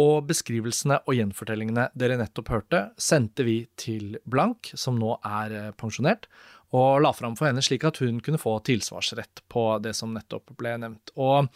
Og 0.00 0.24
beskrivelsene 0.24 1.02
og 1.04 1.18
gjenfortellingene 1.18 1.90
dere 1.98 2.16
nettopp 2.16 2.48
hørte, 2.54 2.82
sendte 2.96 3.44
vi 3.44 3.58
til 3.76 4.16
Blank, 4.24 4.72
som 4.72 4.96
nå 4.96 5.18
er 5.20 5.56
eh, 5.58 5.70
pensjonert, 5.76 6.30
og 6.72 7.02
la 7.04 7.12
fram 7.12 7.36
for 7.36 7.50
henne 7.50 7.60
slik 7.64 7.84
at 7.84 8.00
hun 8.00 8.22
kunne 8.24 8.40
få 8.40 8.56
tilsvarsrett 8.64 9.44
på 9.52 9.66
det 9.84 9.92
som 9.98 10.14
nettopp 10.16 10.54
ble 10.56 10.78
nevnt. 10.80 11.12
Og 11.20 11.50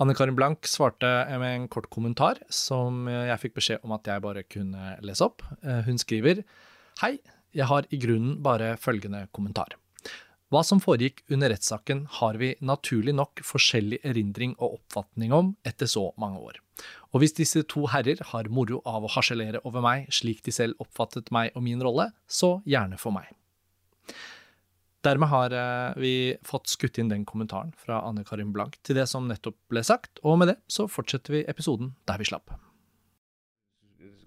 Anne 0.00 0.14
Karin 0.16 0.36
Blank 0.36 0.64
svarte 0.64 1.08
med 1.38 1.50
en 1.54 1.66
kort 1.68 1.90
kommentar 1.92 2.38
som 2.48 3.04
jeg 3.10 3.36
fikk 3.42 3.58
beskjed 3.58 3.82
om 3.84 3.92
at 3.92 4.08
jeg 4.08 4.22
bare 4.24 4.46
kunne 4.48 4.94
lese 5.04 5.26
opp. 5.26 5.44
Eh, 5.60 5.82
hun 5.84 6.00
skriver 6.00 6.40
Hei, 7.02 7.18
jeg 7.52 7.68
har 7.68 7.84
i 7.92 7.98
grunnen 8.00 8.38
bare 8.40 8.78
følgende 8.80 9.26
kommentar. 9.36 9.76
Hva 10.50 10.62
som 10.66 10.80
foregikk 10.82 11.20
under 11.30 11.52
rettssaken 11.52 12.06
har 12.16 12.38
vi 12.40 12.54
naturlig 12.64 13.12
nok 13.14 13.42
forskjellig 13.44 14.00
erindring 14.08 14.56
og 14.56 14.80
oppfatning 14.80 15.34
om 15.36 15.52
etter 15.68 15.90
så 15.90 16.08
mange 16.18 16.40
år. 16.48 16.56
Og 17.12 17.20
hvis 17.20 17.36
disse 17.36 17.62
to 17.68 17.84
herrer 17.92 18.24
har 18.32 18.48
moro 18.48 18.80
av 18.88 19.04
å 19.04 19.12
harselere 19.18 19.60
over 19.68 19.84
meg 19.84 20.08
slik 20.16 20.40
de 20.48 20.54
selv 20.54 20.80
oppfattet 20.80 21.28
meg 21.30 21.52
og 21.52 21.66
min 21.68 21.84
rolle, 21.84 22.08
så 22.24 22.56
gjerne 22.64 22.98
for 22.98 23.12
meg. 23.14 23.28
Dermed 25.06 25.30
har 25.32 25.54
eh, 25.56 26.00
vi 26.00 26.14
fått 26.44 26.68
skutt 26.68 26.98
inn 27.00 27.08
den 27.08 27.24
kommentaren 27.28 27.72
fra 27.80 28.02
Anne 28.04 28.24
Karin 28.28 28.52
Blank 28.52 28.76
til 28.84 28.98
det 29.00 29.06
som 29.08 29.28
nettopp 29.30 29.56
ble 29.72 29.82
sagt, 29.86 30.20
og 30.20 30.40
med 30.42 30.52
det 30.52 30.58
så 30.68 30.84
fortsetter 30.90 31.38
vi 31.38 31.46
episoden 31.48 31.94
der 32.10 32.20
vi 32.20 32.28
slapp. 32.28 32.52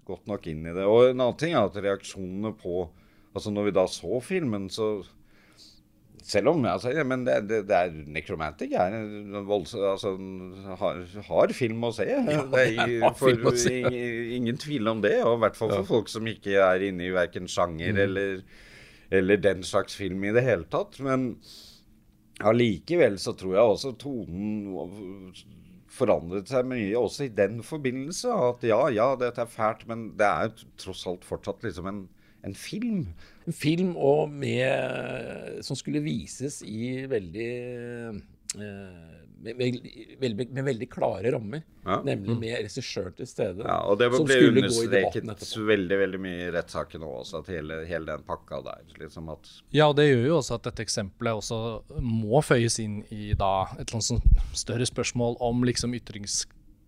Godt 0.04 0.26
nok 0.28 0.46
inn 0.50 0.66
i 0.66 0.74
det. 0.74 0.84
Og 0.84 1.12
en 1.12 1.20
annen 1.20 1.38
ting 1.40 1.54
er 1.54 1.70
at 1.70 1.80
reaksjonene 1.80 2.54
på 2.60 2.88
Altså 3.34 3.50
når 3.50 3.64
vi 3.66 3.70
da 3.74 3.82
så 3.90 4.20
filmen, 4.22 4.68
så 4.70 5.00
selv 6.24 6.48
om 6.54 6.64
altså, 6.64 6.92
ja, 6.94 7.04
men 7.04 7.24
det, 7.26 7.34
det, 7.50 7.56
det 7.68 7.76
er 7.76 7.96
Necromantic 8.14 8.72
er 8.78 8.94
voldsom, 9.44 9.82
altså, 9.90 10.12
har, 10.80 11.00
har, 11.26 11.52
film 11.52 11.84
å 11.84 11.90
se. 11.92 12.06
Ja, 12.08 12.44
det 12.48 12.62
er, 12.80 13.08
for, 13.18 13.34
ingen 14.38 14.60
tvil 14.60 14.88
om 14.88 15.02
det. 15.04 15.18
Og 15.26 15.36
i 15.36 15.42
hvert 15.44 15.58
fall 15.58 15.74
for 15.74 15.82
ja. 15.82 15.88
folk 15.88 16.08
som 16.12 16.30
ikke 16.30 16.56
er 16.64 16.86
inne 16.88 17.08
i 17.08 17.12
verken 17.14 17.50
sjanger 17.50 17.92
mm. 17.92 18.00
eller 18.06 18.38
eller 19.10 19.40
den 19.40 19.62
slags 19.66 19.96
film 19.98 20.24
i 20.24 20.32
det 20.34 20.44
hele 20.46 20.68
tatt. 20.70 21.00
Men 21.04 21.34
allikevel 22.44 23.18
så 23.22 23.34
tror 23.38 23.56
jeg 23.56 23.74
også 23.74 23.94
tonen 24.00 25.34
forandret 25.94 26.50
seg 26.50 26.66
mye 26.66 26.98
også 26.98 27.28
i 27.28 27.34
den 27.34 27.62
forbindelse. 27.66 28.32
At 28.32 28.66
ja, 28.66 28.80
ja, 28.94 29.12
dette 29.20 29.44
er 29.44 29.50
fælt, 29.50 29.86
men 29.90 30.10
det 30.18 30.28
er 30.28 30.54
tross 30.80 31.04
alt 31.10 31.26
fortsatt 31.26 31.64
liksom 31.66 31.90
en, 31.90 32.04
en 32.46 32.58
film. 32.58 33.06
En 33.46 33.56
film 33.56 33.94
og 33.96 34.32
med, 34.32 35.60
som 35.66 35.78
skulle 35.78 36.04
vises 36.04 36.62
i 36.66 37.04
veldig 37.10 37.50
med, 38.58 39.56
med, 39.58 40.50
med, 40.50 40.64
veldig 40.64 40.88
klare 40.90 41.32
rammer. 41.34 41.62
Ja. 41.84 41.98
Nemlig 42.04 42.32
mm. 42.32 42.40
med 42.40 42.56
regissør 42.64 43.10
til 43.16 43.28
stede. 43.28 43.64
Ja, 43.66 43.78
og 43.84 43.98
det 44.00 44.08
ble 44.14 44.38
understreket 44.48 45.56
veldig 45.68 45.98
veldig 46.00 46.20
mye 46.24 46.46
i 46.46 46.50
rettssaken 46.54 47.04
òg, 47.04 47.28
at 47.40 47.50
hele, 47.52 47.82
hele, 47.88 48.08
den 48.08 48.24
pakka 48.28 48.62
der. 48.64 48.84
Liksom 49.00 49.28
at 49.34 49.50
ja, 49.74 49.88
og 49.90 49.98
det 50.00 50.08
gjør 50.08 50.24
jo 50.30 50.38
også 50.38 50.58
at 50.58 50.68
dette 50.70 50.86
eksempelet 50.86 51.42
også 51.42 51.60
må 52.00 52.40
føyes 52.44 52.78
inn 52.84 53.02
i 53.12 53.32
da 53.36 53.54
et 53.76 53.86
eller 53.88 54.00
annet 54.00 54.58
større 54.64 54.88
spørsmål 54.88 55.38
om 55.44 55.64
liksom 55.68 55.96
ytrings 55.98 56.44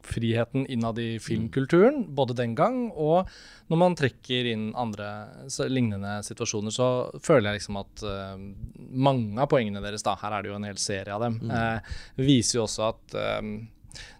friheten 0.08 0.66
innad 0.72 0.98
i 1.02 1.18
filmkulturen, 1.22 2.04
både 2.16 2.36
den 2.38 2.56
gang 2.58 2.86
og 2.92 3.30
når 3.70 3.80
man 3.82 3.96
trekker 3.98 4.50
inn 4.52 4.68
andre 4.78 5.08
lignende 5.72 6.18
situasjoner, 6.26 6.74
så 6.74 6.88
føler 7.22 7.50
jeg 7.50 7.60
liksom 7.60 7.80
at 7.82 8.04
uh, 8.06 8.34
mange 8.94 9.40
av 9.42 9.50
poengene 9.50 9.82
deres, 9.84 10.06
da, 10.06 10.16
her 10.20 10.36
er 10.36 10.44
det 10.44 10.52
jo 10.52 10.58
en 10.58 10.68
hel 10.68 10.78
serie 10.80 11.14
av 11.14 11.24
dem, 11.26 11.40
mm. 11.42 11.54
uh, 11.54 11.96
viser 12.20 12.60
jo 12.60 12.66
også 12.68 12.92
at 12.92 13.18
um, 13.40 13.56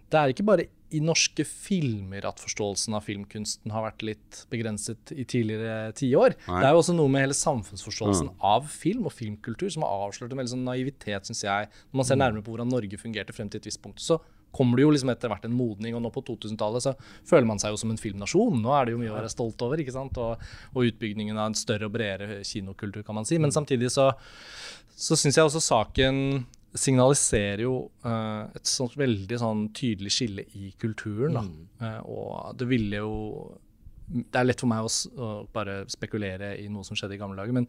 det 0.07 0.19
er 0.19 0.33
ikke 0.33 0.47
bare 0.47 0.67
i 0.95 1.01
norske 1.03 1.43
filmer 1.47 2.23
at 2.29 2.39
forståelsen 2.39 2.95
av 2.95 3.03
filmkunsten 3.03 3.73
har 3.75 3.83
vært 3.89 4.05
litt 4.07 4.37
begrenset 4.51 5.11
i 5.11 5.25
tidligere 5.27 5.91
tiår. 5.99 6.37
Det 6.45 6.61
er 6.61 6.71
jo 6.71 6.79
også 6.79 6.95
noe 6.95 7.11
med 7.11 7.25
hele 7.25 7.35
samfunnsforståelsen 7.35 8.29
mm. 8.29 8.37
av 8.47 8.69
film 8.71 9.09
og 9.09 9.15
filmkultur 9.17 9.67
som 9.73 9.83
har 9.83 10.07
avslørt 10.07 10.31
en 10.31 10.39
veldig 10.39 10.53
sånn 10.53 10.63
naivitet, 10.67 11.27
syns 11.27 11.43
jeg. 11.43 11.67
Når 11.91 11.99
man 11.99 12.07
ser 12.07 12.19
mm. 12.19 12.23
nærmere 12.23 12.45
på 12.45 12.55
hvordan 12.55 12.71
Norge 12.71 13.01
fungerte 13.01 13.35
frem 13.35 13.51
til 13.51 13.59
et 13.59 13.67
visst 13.67 13.83
punkt, 13.83 13.99
så 14.03 14.21
kommer 14.55 14.79
det 14.79 14.85
jo 14.85 14.91
liksom 14.93 15.11
etter 15.13 15.31
hvert 15.31 15.45
en 15.47 15.55
modning. 15.55 15.95
Og 15.97 16.03
nå 16.03 16.11
på 16.13 16.23
2000-tallet 16.27 16.85
så 16.85 16.93
føler 17.27 17.47
man 17.49 17.61
seg 17.61 17.73
jo 17.73 17.81
som 17.81 17.93
en 17.93 18.01
filmnasjon. 18.01 18.61
Nå 18.63 18.73
er 18.75 18.87
det 18.87 18.95
jo 18.95 19.01
mye 19.01 19.13
å 19.13 19.17
være 19.19 19.33
stolt 19.33 19.61
over. 19.65 19.81
ikke 19.81 19.95
sant? 19.95 20.17
Og, 20.21 20.43
og 20.73 20.91
utbyggingen 20.91 21.37
av 21.37 21.51
en 21.51 21.57
større 21.57 21.89
og 21.89 21.95
bredere 21.95 22.41
kinokultur, 22.47 23.03
kan 23.07 23.19
man 23.19 23.27
si. 23.27 23.39
Men 23.41 23.55
samtidig 23.55 23.91
så, 23.93 24.11
så 24.95 25.19
syns 25.19 25.39
jeg 25.39 25.49
også 25.49 25.63
saken 25.63 26.23
signaliserer 26.77 27.63
jo 27.63 27.77
uh, 28.05 28.49
et 28.55 28.67
sånt 28.69 28.97
veldig 28.99 29.37
sånn 29.41 29.61
tydelig 29.75 30.11
skille 30.13 30.43
i 30.57 30.73
kulturen. 30.79 31.37
Mm. 31.37 31.55
Uh, 31.81 32.01
og 32.05 32.59
det 32.59 32.67
ville 32.69 33.01
jo 33.01 33.15
Det 34.07 34.39
er 34.39 34.45
lett 34.47 34.61
for 34.61 34.71
meg 34.71 34.85
å, 34.85 34.91
å 35.19 35.29
bare 35.51 35.81
spekulere 35.91 36.53
i 36.61 36.69
noe 36.71 36.85
som 36.87 36.95
skjedde 36.95 37.17
i 37.17 37.19
gamle 37.19 37.35
dager. 37.39 37.55
men 37.55 37.67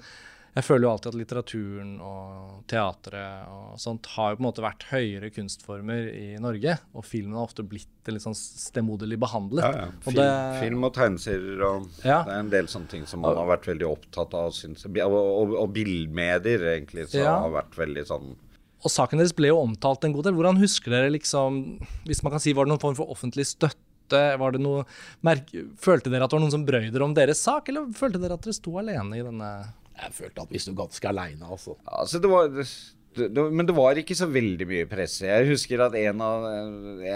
jeg 0.59 0.66
føler 0.66 0.88
jo 0.88 0.90
alltid 0.90 1.11
at 1.12 1.16
litteraturen 1.21 1.90
og 2.03 2.62
teatret 2.71 3.51
og 3.53 3.77
sånt 3.79 4.09
har 4.16 4.33
jo 4.33 4.38
på 4.38 4.42
en 4.42 4.47
måte 4.49 4.64
vært 4.64 4.88
høyere 4.90 5.31
kunstformer 5.31 6.09
i 6.11 6.27
Norge. 6.42 6.75
Og 6.99 7.07
filmen 7.07 7.37
har 7.38 7.47
ofte 7.47 7.62
blitt 7.62 8.11
litt 8.11 8.25
sånn 8.25 8.35
stemoderlig 8.35 9.21
behandlet. 9.23 9.62
Ja, 9.62 9.87
ja. 9.87 9.88
Film, 10.03 10.11
og, 10.11 10.18
det, 10.18 10.27
film 10.64 10.88
og 10.88 10.92
tegneserier 10.97 11.64
og 11.68 11.87
ja. 12.03 12.23
Det 12.27 12.35
er 12.35 12.42
en 12.42 12.53
del 12.57 12.71
sånne 12.73 12.90
ting 12.90 13.07
som 13.07 13.23
man 13.23 13.38
har 13.38 13.51
vært 13.53 13.71
veldig 13.71 13.87
opptatt 13.87 14.35
av. 14.35 14.51
Synes, 14.57 14.83
og, 14.88 14.99
og, 15.14 15.55
og 15.62 15.73
bildmedier, 15.77 16.66
egentlig, 16.75 17.07
som 17.12 17.29
har 17.29 17.55
vært 17.61 17.79
veldig 17.79 18.07
sånn 18.11 18.37
og 18.79 18.92
saken 18.94 19.18
deres 19.18 19.35
ble 19.35 19.49
jo 19.51 19.59
omtalt 19.59 20.05
en 20.07 20.12
god 20.14 20.29
del. 20.29 20.37
Hvordan 20.38 20.61
husker 20.61 20.92
dere 20.94 21.11
liksom 21.11 21.57
Hvis 22.07 22.21
man 22.23 22.31
kan 22.31 22.42
si, 22.42 22.53
var 22.55 22.66
det 22.66 22.71
noen 22.71 22.83
form 22.83 22.94
for 22.94 23.11
offentlig 23.11 23.49
støtte? 23.51 24.21
Var 24.38 24.55
det 24.55 24.61
noe 24.62 24.85
Følte 25.83 26.12
dere 26.12 26.29
at 26.29 26.31
det 26.31 26.38
var 26.38 26.44
noen 26.44 26.55
som 26.55 26.66
brøy 26.68 26.87
dere 26.87 27.09
om 27.09 27.16
deres 27.16 27.42
sak, 27.42 27.73
eller 27.73 27.90
følte 27.97 28.23
dere 28.23 28.38
at 28.38 28.47
dere 28.47 28.55
sto 28.57 28.77
alene 28.79 29.18
i 29.18 29.25
denne 29.27 29.51
jeg 29.99 30.15
følte 30.15 30.45
at 30.45 30.53
vi 30.55 30.63
sto 30.63 30.75
ganske 30.79 31.11
aleine, 31.11 31.47
altså. 31.49 31.75
altså 31.85 32.21
det 32.23 32.31
var, 32.31 32.51
det, 32.55 32.67
det, 33.35 33.45
men 33.51 33.67
det 33.67 33.75
var 33.77 33.99
ikke 33.99 34.17
så 34.19 34.29
veldig 34.31 34.67
mye 34.71 34.89
presse. 34.91 35.27
Jeg 35.27 35.49
husker 35.51 35.83
at 35.85 35.97
en 35.99 36.23
av, 36.25 36.47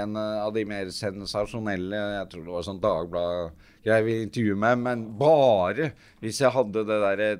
en 0.00 0.16
av 0.22 0.54
de 0.54 0.64
mer 0.68 0.90
sensasjonelle 0.94 2.00
Jeg 2.18 2.30
tror 2.32 2.46
det 2.46 2.56
var 2.56 2.66
sånn 2.66 2.82
Dagbladet 2.82 3.68
jeg 3.86 4.06
vil 4.06 4.24
intervjue 4.28 4.58
meg, 4.62 4.78
men 4.84 5.04
bare 5.18 5.90
hvis 6.22 6.38
jeg 6.42 6.54
hadde 6.54 6.84
det 6.86 6.98
derre 7.02 7.30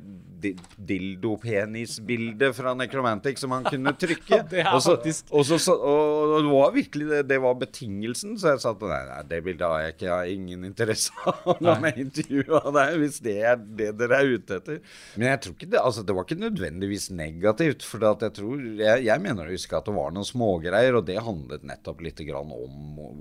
dildopenisbildet 0.42 2.56
fra 2.56 2.72
Necromantic 2.74 3.38
som 3.38 3.52
han 3.54 3.62
kunne 3.68 3.92
trykke. 3.98 4.40
det 4.50 4.60
er 4.64 4.74
og, 4.74 4.82
så, 4.82 4.96
faktisk... 4.96 5.26
og, 5.30 5.46
så, 5.46 5.54
og, 5.76 6.32
og, 6.32 6.42
det 6.42 6.50
var 6.50 6.72
virkelig 6.74 7.06
det, 7.12 7.20
det 7.30 7.38
var 7.44 7.54
betingelsen, 7.60 8.38
så 8.40 8.46
jeg 8.54 8.60
sa 8.64 8.70
at 8.74 8.82
nei, 8.90 9.02
nei, 9.10 9.20
det 9.30 9.38
bildet 9.46 9.66
har 9.68 9.78
jeg 9.84 9.90
ikke. 9.94 10.06
Jeg 10.08 10.16
har 10.16 10.26
ingen 10.34 10.60
interesse 10.66 11.12
av 11.30 11.36
å 11.54 11.56
meg 11.82 11.94
intervjue 12.02 12.58
av 12.58 12.70
deg 12.78 12.88
hvis 13.02 13.18
det 13.24 13.38
er 13.52 13.56
det 13.62 13.90
dere 14.00 14.14
er 14.18 14.26
ute 14.36 14.52
etter. 14.58 14.76
Men 15.16 15.26
jeg 15.30 15.38
tror 15.44 15.54
ikke 15.56 15.72
det 15.72 15.80
altså 15.82 16.00
det 16.06 16.14
var 16.18 16.24
ikke 16.26 16.42
nødvendigvis 16.42 17.06
negativt. 17.14 17.80
For 17.86 17.98
jeg 18.02 18.32
tror 18.38 18.56
jeg, 18.82 18.96
jeg 19.06 19.18
mener 19.22 19.42
å 19.46 19.54
huske 19.54 19.76
at 19.78 19.86
det 19.88 19.96
var 19.96 20.10
noen 20.14 20.26
smågreier, 20.26 20.92
og 20.98 21.06
det 21.06 21.18
handlet 21.22 21.62
nettopp 21.68 21.98
litt 22.02 22.18
om 22.22 22.50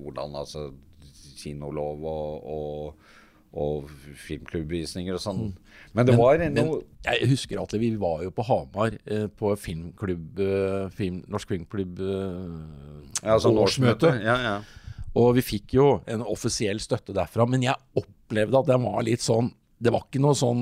hvordan 0.01 0.35
altså 0.41 0.61
kinolov 1.41 2.05
og, 2.11 2.53
og 2.55 3.09
og 3.51 3.89
filmklubbvisninger 4.15 5.15
og 5.15 5.21
sånn. 5.21 5.39
Men 5.91 6.07
det 6.07 6.15
var 6.15 6.39
Men 6.39 6.55
noe 6.55 6.83
jeg 7.03 7.27
husker 7.33 7.59
at 7.59 7.73
vi 7.81 7.89
var 7.99 8.21
jo 8.23 8.31
på 8.35 8.45
Hamar 8.47 8.95
eh, 9.03 9.25
på 9.27 9.51
filmklubb, 9.59 10.39
eh, 10.39 10.85
film, 10.95 11.19
Norsk 11.31 11.51
Filmklubb 11.51 11.99
eh, 11.99 12.53
ja, 13.19 13.33
altså 13.33 13.51
årsmøte. 13.51 14.13
Ja, 14.23 14.37
ja. 14.45 14.53
Og 15.19 15.33
vi 15.35 15.43
fikk 15.43 15.75
jo 15.75 15.87
en 16.07 16.23
offisiell 16.23 16.79
støtte 16.79 17.15
derfra, 17.15 17.43
men 17.49 17.65
jeg 17.65 17.75
opplevde 17.99 18.61
at 18.61 18.69
den 18.69 18.85
var 18.85 19.03
litt 19.03 19.23
sånn 19.25 19.51
Det 19.81 19.91
var 19.91 20.05
ikke 20.05 20.21
noe 20.23 20.37
sånn 20.37 20.61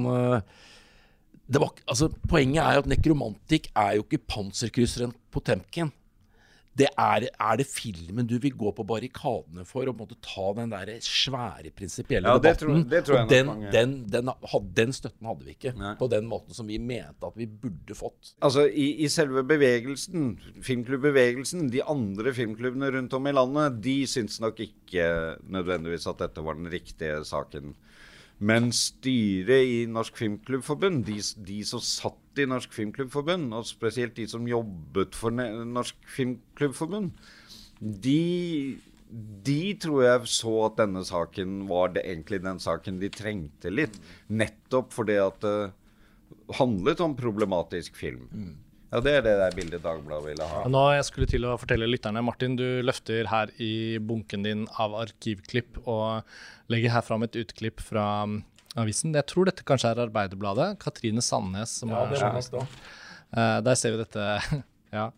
det 1.50 1.60
var, 1.62 1.76
altså, 1.90 2.08
Poenget 2.30 2.64
er 2.64 2.78
jo 2.78 2.82
at 2.86 2.90
nekromantikk 2.90 3.70
er 3.78 4.00
jo 4.00 4.06
ikke 4.08 4.24
panserkrysseren 4.32 5.14
Potemkin. 5.34 5.92
Det 6.78 6.86
er, 6.98 7.26
er 7.28 7.56
det 7.60 7.66
filmen 7.68 8.28
du 8.30 8.38
vil 8.40 8.54
gå 8.56 8.70
på 8.78 8.84
barrikadene 8.88 9.66
for, 9.68 9.90
og 9.90 9.98
på 9.98 10.06
en 10.06 10.08
måte 10.08 10.18
ta 10.24 10.46
den 10.56 10.70
der 10.72 10.92
svære 11.04 11.72
prinsipielle 11.76 12.30
Ja, 12.30 12.38
det 12.38 12.44
debatten? 12.46 12.68
tror- 12.86 12.90
det 12.94 13.02
tror 13.08 13.18
og 13.24 13.30
den, 13.30 13.50
den, 13.74 13.96
den, 14.14 14.30
den 14.78 14.94
støtten 14.94 15.28
hadde 15.28 15.44
vi 15.48 15.56
ikke 15.58 15.74
Nei. 15.76 15.96
på 16.00 16.08
den 16.14 16.30
måten 16.30 16.54
som 16.56 16.68
vi 16.70 16.78
mente 16.78 17.26
at 17.28 17.36
vi 17.36 17.48
burde 17.50 17.98
fått. 17.98 18.36
Altså, 18.42 18.68
i, 18.70 18.94
I 19.04 19.10
selve 19.12 19.44
bevegelsen, 19.44 20.38
filmklubbbevegelsen, 20.64 21.68
de 21.74 21.84
andre 21.84 22.34
filmklubbene 22.38 22.92
rundt 22.96 23.14
om 23.18 23.28
i 23.28 23.34
landet, 23.36 23.82
de 23.84 23.98
syns 24.08 24.40
nok 24.44 24.60
ikke 24.64 25.10
nødvendigvis 25.50 26.08
at 26.08 26.20
dette 26.24 26.44
var 26.46 26.56
den 26.60 26.70
riktige 26.72 27.24
saken. 27.28 27.76
Men 28.40 28.70
styret 28.72 29.68
i 29.68 29.80
Norsk 29.92 30.16
Filmklubbforbund, 30.22 31.04
de, 31.10 31.18
de 31.44 31.58
som 31.68 31.82
satt 31.84 32.40
i 32.40 32.48
Norsk 32.48 32.72
Filmklubbforbund, 32.76 33.52
og 33.56 33.68
spesielt 33.68 34.16
de 34.16 34.28
som 34.32 34.48
jobbet 34.48 35.18
for 35.18 35.36
Norsk 35.36 35.98
Filmklubbforbund, 36.16 37.12
de, 37.80 38.80
de 39.44 39.60
tror 39.84 40.06
jeg 40.06 40.32
så 40.32 40.56
at 40.70 40.80
denne 40.80 41.04
saken 41.08 41.66
var 41.68 41.92
det, 41.96 42.06
egentlig 42.08 42.42
den 42.46 42.64
saken 42.64 43.02
de 43.04 43.12
trengte 43.12 43.74
litt. 43.74 44.00
Nettopp 44.32 44.96
fordi 44.96 45.20
at 45.20 45.44
det 45.44 45.58
handlet 46.60 47.04
om 47.04 47.16
problematisk 47.20 48.00
film. 48.00 48.28
Ja, 48.90 49.00
Det 49.06 49.12
er 49.20 49.26
det 49.26 49.36
der 49.38 49.56
bildet 49.58 49.84
Dagbladet 49.86 50.32
ville 50.32 50.46
ha. 50.50 50.64
Nå 50.72 50.84
jeg 50.96 51.06
skulle 51.06 51.28
til 51.30 51.46
å 51.46 51.56
fortelle 51.62 51.90
lytterne, 51.90 52.24
Martin, 52.26 52.56
du 52.58 52.82
løfter 52.86 53.30
her 53.30 53.52
i 53.62 54.00
bunken 54.02 54.46
din 54.46 54.64
av 54.82 54.96
arkivklipp 54.98 55.78
og 55.86 56.26
legger 56.74 56.96
her 56.96 57.06
fram 57.06 57.26
et 57.28 57.38
utklipp 57.38 57.84
fra 57.86 58.08
um, 58.26 58.40
avisen. 58.80 59.14
Jeg 59.14 59.28
tror 59.30 59.50
dette 59.50 59.66
kanskje 59.68 59.94
er 59.94 60.02
Arbeiderbladet. 60.08 60.72
Katrine 60.82 61.22
Sandnes 61.26 61.78
som 61.82 61.94
er 61.94 62.16
journalist. 62.16 62.58
Eh, 63.30 63.58
der 63.66 63.78
ser 63.78 63.94
vi 63.94 64.02
dette 64.02 64.26
ja, 64.98 65.10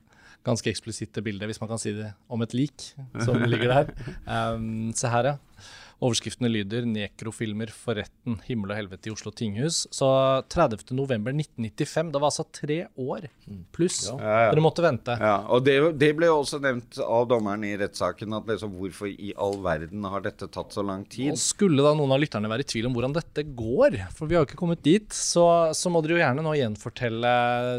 ganske 0.47 0.72
eksplisitte 0.72 1.24
bildet, 1.24 1.47
hvis 1.47 1.61
man 1.63 1.72
kan 1.72 1.80
si 1.80 1.95
det, 1.95 2.11
om 2.28 2.43
et 2.43 2.55
lik 2.57 2.91
som 3.24 3.39
ligger 3.51 3.72
der. 3.72 3.95
Um, 4.28 4.91
se 4.97 5.11
her, 5.11 5.32
ja. 5.32 5.38
Overskriftene 6.02 6.49
lyder 6.49 6.86
'Nekrofilmer 6.89 7.70
for 7.70 7.99
retten. 7.99 8.39
Himmel 8.47 8.72
og 8.74 8.78
helvete 8.80 9.12
i 9.12 9.14
Oslo 9.14 9.30
tinghus'. 9.30 9.84
Så 9.93 10.08
30.11.1995. 10.49 12.12
Det 12.12 12.22
var 12.22 12.32
altså 12.32 12.45
tre 12.49 12.78
år 12.97 13.28
pluss 13.76 14.08
Ja, 14.10 14.18
ja. 14.18 14.47
dere 14.49 14.64
måtte 14.66 14.82
vente. 14.82 15.14
Ja, 15.22 15.36
og 15.45 15.62
det, 15.66 15.76
det 16.02 16.10
ble 16.18 16.32
jo 16.32 16.39
også 16.41 16.58
nevnt 16.64 16.97
av 17.06 17.28
dommeren 17.30 17.64
i 17.68 17.76
rettssaken 17.78 18.34
at 18.34 18.49
liksom, 18.49 18.74
hvorfor 18.80 19.12
i 19.12 19.34
all 19.38 19.60
verden 19.62 20.08
har 20.10 20.26
dette 20.26 20.49
tatt 20.49 20.74
så 20.74 20.82
lang 20.86 21.06
tid? 21.06 21.36
Og 21.36 21.41
skulle 21.41 21.86
da 21.86 21.93
noen 21.97 22.16
av 22.16 22.22
lytterne 22.24 22.49
være 22.49 22.66
i 22.66 22.70
tvil 22.74 22.89
om 22.89 22.97
hvordan 22.97 23.16
dette 23.20 23.45
går, 23.45 23.99
for 24.18 24.26
vi 24.26 24.38
har 24.38 24.45
jo 24.45 24.49
ikke 24.49 24.60
kommet 24.64 24.82
dit, 24.86 25.06
så, 25.14 25.45
så 25.78 25.93
må 25.93 26.02
dere 26.02 26.18
jo 26.18 26.24
gjerne 26.24 26.45
nå 26.45 26.56
gjenfortelle 26.58 27.36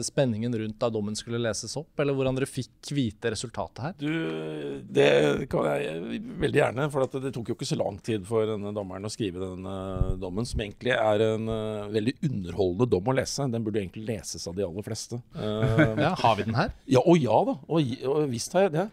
spenningen 0.06 0.54
rundt 0.62 0.78
da 0.78 0.92
dommen 0.94 1.18
skulle 1.18 1.42
leses 1.42 1.74
opp, 1.80 1.90
eller 1.98 2.14
hvordan 2.14 2.38
dere 2.38 2.50
fikk 2.50 2.94
vite 2.94 3.34
resultatet 3.34 3.82
her. 3.88 3.98
Du, 3.98 4.82
det 4.94 5.10
kan 5.50 5.66
jeg 5.72 6.22
veldig 6.42 6.62
gjerne, 6.62 6.88
for 6.92 7.08
at 7.08 7.18
det 7.22 7.34
tok 7.34 7.50
jo 7.50 7.58
ikke 7.58 7.68
så 7.68 7.78
lang 7.80 7.98
tid 7.98 8.11
for 8.28 8.46
denne 8.46 8.72
dommeren 8.76 9.04
å 9.08 9.10
skrive 9.12 9.40
denne 9.42 9.74
dommen, 10.20 10.46
som 10.48 10.60
egentlig 10.64 10.92
er 10.94 11.24
en 11.26 11.48
uh, 11.48 11.88
veldig 11.92 12.14
underholdende 12.28 12.88
dom 12.92 13.08
å 13.08 13.14
lese. 13.16 13.46
Den 13.52 13.64
burde 13.66 13.80
egentlig 13.82 14.04
leses 14.08 14.46
av 14.50 14.54
de 14.58 14.64
aller 14.66 14.86
fleste. 14.86 15.20
Uh, 15.36 15.94
Ja, 16.04 16.12
Har 16.20 16.36
vi 16.38 16.46
den 16.48 16.54
her? 16.58 16.72
ja, 16.86 17.00
og 17.04 17.18
ja 17.22 17.38
da, 17.48 17.56
og, 17.68 17.94
og 18.12 18.28
visst 18.32 18.52
har 18.58 18.68
jeg 18.68 18.74
det. 18.76 18.86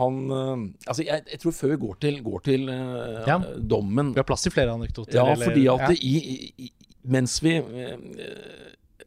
Han 0.00 0.20
eh, 0.32 0.60
Altså, 0.88 1.02
jeg, 1.04 1.20
jeg 1.28 1.40
tror 1.42 1.52
før 1.52 1.72
vi 1.74 1.80
går 1.82 1.96
til, 2.00 2.20
går 2.24 2.44
til 2.46 2.62
Ja. 3.28 3.34
dommen 3.60 4.14
Vi 4.14 4.20
har 4.22 4.24
plass 4.24 4.46
til 4.46 4.54
flere 4.54 4.72
anekdoter. 4.72 5.18
Ja, 5.18 5.26
eller- 5.34 5.50
fordi 5.50 5.66
at 5.68 5.82
ja. 5.84 5.96
i, 6.00 6.62
i, 6.64 6.70
mens 7.12 7.34
vi 7.44 7.58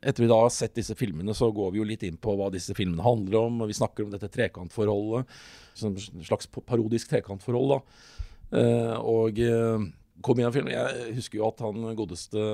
Etter 0.05 0.21
vi 0.21 0.29
da 0.29 0.37
har 0.43 0.51
sett 0.53 0.75
disse 0.77 0.93
filmene, 0.93 1.33
så 1.33 1.47
går 1.55 1.71
vi 1.73 1.79
jo 1.79 1.85
litt 1.89 2.03
inn 2.05 2.17
på 2.21 2.35
hva 2.37 2.51
disse 2.53 2.75
filmene 2.77 3.01
handler 3.01 3.47
om. 3.47 3.61
og 3.63 3.71
Vi 3.71 3.77
snakker 3.79 4.05
om 4.05 4.11
dette 4.13 4.29
trekantforholdet. 4.29 5.25
Som 5.75 5.95
et 5.97 6.05
slags 6.27 6.45
parodisk 6.53 7.09
trekantforhold, 7.09 7.71
da. 7.73 7.79
Eh, 8.53 8.95
og 9.01 9.39
eh, 9.41 9.85
kom 10.25 10.39
inn 10.39 10.47
i 10.47 10.53
filmen. 10.55 10.73
Jeg 10.73 11.15
husker 11.17 11.39
jo 11.39 11.47
at 11.49 11.61
han 11.65 11.85
godeste 11.97 12.45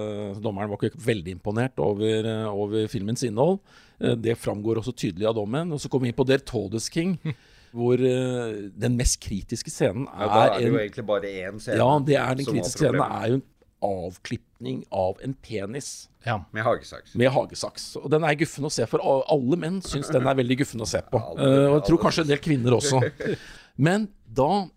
dommeren 0.43 0.71
var 0.71 0.81
ikke 0.81 0.99
veldig 1.05 1.35
imponert 1.37 1.79
over, 1.83 2.27
eh, 2.27 2.47
over 2.51 2.87
filmens 2.91 3.23
innhold. 3.27 3.59
Det 4.01 4.33
framgår 4.41 4.79
også 4.81 4.95
tydelig 4.97 5.27
av 5.29 5.35
dommen. 5.37 5.71
Og 5.75 5.79
så 5.83 5.89
kom 5.91 6.01
vi 6.01 6.09
inn 6.09 6.17
på 6.17 6.25
Der 6.25 6.41
Todes 6.41 6.87
King, 6.89 7.19
hvor 7.77 8.01
den 8.01 8.95
mest 8.97 9.19
kritiske 9.21 9.69
scenen 9.71 10.07
er, 10.09 10.25
Ja, 10.25 10.29
da 10.33 10.41
er 10.47 10.57
det 10.57 10.71
jo 10.71 10.79
egentlig 10.81 11.05
bare 11.07 11.29
én 11.29 11.59
scene. 11.61 11.77
ja, 11.77 11.89
det 12.03 12.17
er 12.17 12.39
den 12.39 12.47
kritiske 12.49 12.81
scenen 12.81 13.03
er 13.05 13.27
jo 13.29 13.37
en 13.39 13.45
avklipning 13.81 14.81
av 14.93 15.21
en 15.25 15.33
penis 15.41 16.07
Ja. 16.25 16.39
Med 16.53 16.63
hagesaks. 16.65 17.15
med 17.17 17.31
hagesaks. 17.33 17.85
Og 17.97 18.09
den 18.13 18.23
er 18.27 18.35
guffen 18.37 18.65
å 18.67 18.69
se 18.73 18.85
for. 18.89 19.01
Alle 19.01 19.57
menn 19.57 19.79
syns 19.81 20.11
den 20.13 20.27
er 20.27 20.35
veldig 20.37 20.57
guffen 20.59 20.81
å 20.83 20.89
se 20.89 21.01
på. 21.01 21.21
Eh, 21.41 21.65
og 21.69 21.79
jeg 21.79 21.85
tror 21.87 22.01
kanskje 22.03 22.25
en 22.25 22.29
del 22.33 22.41
kvinner 22.43 22.75
også. 22.77 22.99
Men 23.85 24.09
da 24.29 24.67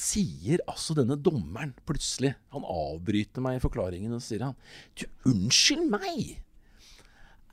sier 0.00 0.62
altså 0.70 0.94
denne 0.96 1.16
dommeren 1.20 1.72
plutselig 1.86 2.34
Han 2.54 2.64
avbryter 2.68 3.44
meg 3.44 3.58
i 3.58 3.62
forklaringen 3.62 4.14
og 4.16 4.22
sier 4.24 4.44
han 4.46 4.56
Du, 4.98 5.06
unnskyld 5.30 5.86
meg. 5.92 6.38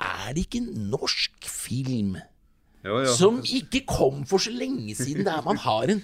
Er 0.02 0.34
det 0.34 0.48
ikke 0.48 0.64
norsk 0.66 1.48
film 1.50 2.16
Jo, 2.86 3.02
jo. 3.06 3.14
som 3.14 3.42
ikke 3.46 3.84
kom 3.90 4.24
for 4.30 4.42
så 4.42 4.54
lenge 4.54 4.96
siden, 4.98 5.26
der 5.28 5.44
man 5.46 5.60
har 5.62 5.92
en 5.94 6.02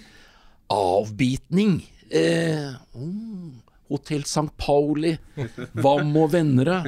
avbitning. 0.70 1.80
Eh, 2.10 2.76
oh, 2.94 3.56
Hotell 3.88 4.22
St. 4.28 4.52
Pauli, 4.60 5.16
Vam 5.74 6.14
og 6.20 6.32
Vennerød. 6.36 6.86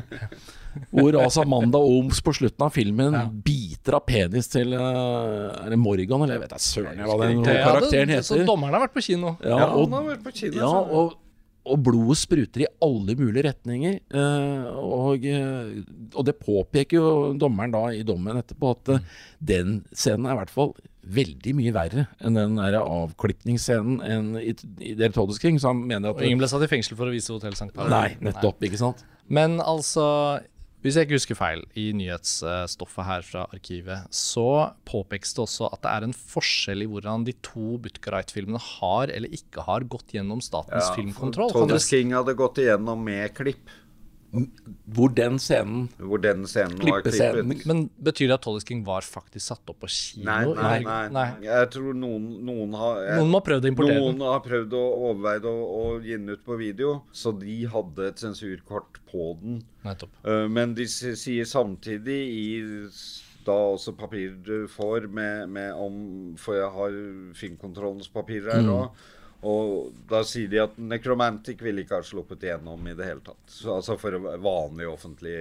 Hvor 0.93 1.17
altså 1.23 1.43
Amanda 1.45 1.79
Ooms 1.79 2.21
på 2.23 2.35
slutten 2.37 2.67
av 2.67 2.73
filmen 2.75 3.17
biter 3.45 3.97
av 3.99 4.05
penis 4.07 4.49
til 4.53 4.73
eh, 4.77 5.65
Er 5.65 5.71
det 5.75 5.79
Morgan, 5.81 6.23
eller 6.23 6.37
jeg 6.37 6.45
vet 6.45 6.55
da 6.55 6.61
søren 6.63 7.01
hva 7.07 7.17
den 7.25 7.41
Ja, 7.45 7.57
karakteren 7.67 8.09
det- 8.15 8.21
Så 8.27 8.37
heter. 8.39 8.47
dommeren 8.47 8.75
har 8.77 8.87
vært 8.89 8.95
på 8.95 9.03
kino. 9.03 9.37
Ja, 9.43 9.59
Ja, 9.59 9.67
og, 9.75 9.91
på 10.25 10.33
kino. 10.35 10.57
ja, 10.57 10.69
og, 10.69 11.17
og 11.71 11.83
blodet 11.85 12.17
spruter 12.17 12.63
i 12.65 12.67
alle 12.83 13.15
mulige 13.19 13.45
retninger. 13.51 14.01
eh, 14.11 14.71
og, 14.81 15.25
eh, 15.25 15.83
og 16.15 16.25
det 16.25 16.39
påpeker 16.41 16.97
jo 16.99 17.35
dommeren 17.35 17.71
da 17.73 17.87
i 17.93 18.03
dommen 18.03 18.37
etterpå, 18.41 18.71
at 18.77 19.03
den 19.43 19.85
scenen 19.93 20.27
er 20.27 20.33
i 20.35 20.41
hvert 20.45 20.51
fall 20.51 20.75
veldig 21.11 21.55
mye 21.57 21.73
verre 21.73 22.07
enn 22.21 22.35
den 22.37 22.57
der 22.57 22.75
avklipningsscenen 22.81 24.01
enn 24.05 24.27
i, 24.39 24.53
i 24.85 24.95
Der 24.95 25.09
Todes 25.15 25.39
King. 25.41 25.59
Så 25.59 25.69
han 25.73 25.87
mener 25.87 26.11
at 26.11 26.17
Og 26.21 26.23
ingen 26.27 26.39
ble 26.39 26.49
satt 26.51 26.63
i 26.63 26.71
fengsel 26.71 26.97
for 26.99 27.07
å 27.09 27.15
vise 27.15 27.33
Hotell 27.33 27.53
St. 27.57 27.73
Paul. 27.75 27.89
Nei, 27.93 28.17
nettopp, 28.21 28.61
ikke 28.67 28.79
sant? 28.81 29.05
Men 29.29 29.59
altså, 29.63 30.41
hvis 30.81 30.97
jeg 30.97 31.07
ikke 31.07 31.19
husker 31.19 31.37
feil 31.37 31.63
i 31.77 31.91
nyhetsstoffet 31.97 33.05
her 33.05 33.25
fra 33.27 33.43
arkivet, 33.53 34.07
så 34.15 34.73
påpekes 34.89 35.35
det 35.37 35.43
også 35.45 35.69
at 35.69 35.83
det 35.85 35.91
er 35.93 36.07
en 36.07 36.17
forskjell 36.17 36.87
i 36.87 36.89
hvordan 36.89 37.27
de 37.27 37.35
to 37.45 37.77
Butgarite-filmene 37.85 38.61
har 38.65 39.13
eller 39.13 39.37
ikke 39.37 39.67
har 39.67 39.85
gått 39.93 40.17
gjennom 40.17 40.41
Statens 40.45 40.89
Ja, 40.89 40.95
filmkontroll. 40.97 41.53
Thomas 41.53 41.91
King 41.93 42.15
hadde 42.17 42.37
gått 42.39 42.63
igjennom 42.65 43.05
med 43.05 43.35
klipp, 43.37 43.69
Hvor 44.31 45.11
den 45.11 45.39
scenen 45.43 45.89
hvor 45.99 46.21
den 46.23 46.45
scenen 46.47 46.79
var 46.79 47.03
klippet. 47.03 47.67
Men 47.67 47.83
betyr 47.99 48.29
det 48.31 48.37
at 48.37 48.45
Tollis 48.45 48.67
King 48.69 48.85
var 48.87 49.03
faktisk 49.07 49.43
satt 49.51 49.73
opp 49.73 49.81
på 49.83 49.91
kino? 49.91 50.27
Nei, 50.29 50.45
nei, 50.55 50.77
nei. 50.87 51.01
nei. 51.17 51.27
Jeg 51.49 51.71
tror 51.75 51.97
noen, 51.99 52.29
noen 52.47 52.77
har 52.79 53.01
jeg, 53.07 53.17
Noen 53.25 53.35
har 53.39 53.45
prøvd 53.49 53.67
å 53.67 53.73
importere 53.73 54.05
Noen 54.05 54.23
har 54.29 54.45
prøvd 54.45 54.77
å 54.79 54.85
overveide 55.11 55.51
å, 55.51 55.83
gi 56.05 56.15
den 56.15 56.31
ut 56.31 56.45
på 56.47 56.59
video, 56.61 56.93
så 57.11 57.35
de 57.35 57.57
hadde 57.73 58.07
et 58.13 58.23
sensurkort 58.23 59.03
på 59.11 59.33
den. 59.43 59.61
Nettopp. 59.87 60.15
Eh, 60.23 60.47
Men 60.53 60.77
de 60.79 60.87
sier 60.91 61.49
samtidig 61.49 62.21
i 62.31 62.45
da 63.47 63.57
også 63.73 63.95
papirer 63.97 64.37
du 64.45 64.69
får 64.69 65.07
med, 65.09 65.49
med 65.49 65.73
om 65.73 65.95
For 66.37 66.59
jeg 66.59 66.69
har 66.75 66.99
filmkontrollens 67.39 68.11
papirer 68.13 68.59
her 68.59 68.67
nå. 68.67 68.83
Og 69.47 69.93
da 70.11 70.21
sier 70.29 70.51
de 70.53 70.59
at 70.61 70.75
Necromantic 70.77 71.63
ville 71.65 71.85
ikke 71.85 71.97
ha 72.01 72.05
sluppet 72.05 72.43
igjennom 72.45 72.83
i 72.91 72.95
det 72.97 73.07
hele 73.09 73.23
tatt. 73.25 73.41
Så, 73.49 73.73
altså 73.79 73.97
for 74.01 74.17
vanlig 74.43 74.89
offentlig 74.91 75.37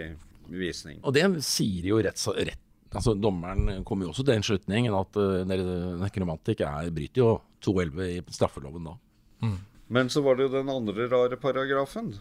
visning. 0.50 1.02
Og 1.04 1.14
det 1.14 1.26
sier 1.46 1.90
jo 1.92 2.02
rett, 2.04 2.18
så- 2.20 2.38
rett 2.38 2.66
Altså 2.90 3.14
Dommeren 3.14 3.84
kommer 3.86 4.08
jo 4.08 4.10
også 4.10 4.24
til 4.26 4.34
den 4.34 4.42
slutningen 4.42 4.96
at 4.98 5.18
uh, 5.22 5.44
Necromantic 5.46 6.64
er, 6.66 6.88
bryter 6.90 7.22
jo 7.22 7.28
211 7.62 8.08
i 8.16 8.24
straffeloven 8.34 8.88
da. 8.88 8.96
Men 9.94 10.10
så 10.10 10.24
var 10.26 10.40
det 10.40 10.48
jo 10.48 10.56
den 10.56 10.72
andre 10.74 11.06
rare 11.12 11.38
paragrafen. 11.38 12.16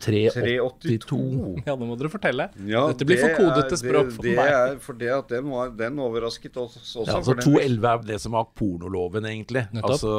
382. 0.00 1.16
Ja, 1.66 1.74
nå 1.74 1.88
må 1.88 1.96
dere 1.98 2.10
fortelle. 2.12 2.48
Ja, 2.68 2.84
Dette 2.90 3.06
blir 3.08 3.18
det 3.18 3.24
for 3.24 3.38
kodete 3.40 3.78
språk 3.80 4.10
det, 4.10 4.14
for 4.16 4.26
det 4.26 4.34
meg. 4.36 4.50
Er, 4.52 4.76
for 4.82 4.98
det 5.00 5.10
at 5.14 5.32
den, 5.32 5.48
var, 5.52 5.72
den 5.76 6.00
overrasket 6.02 6.58
oss 6.60 6.76
også. 6.78 7.06
Ja, 7.06 7.16
altså 7.18 7.36
211 7.40 7.88
er 7.90 8.04
det 8.10 8.18
som 8.22 8.36
var 8.36 8.48
pornoloven, 8.58 9.26
egentlig. 9.30 9.64
Nettopp. 9.74 9.94
Altså 9.96 10.12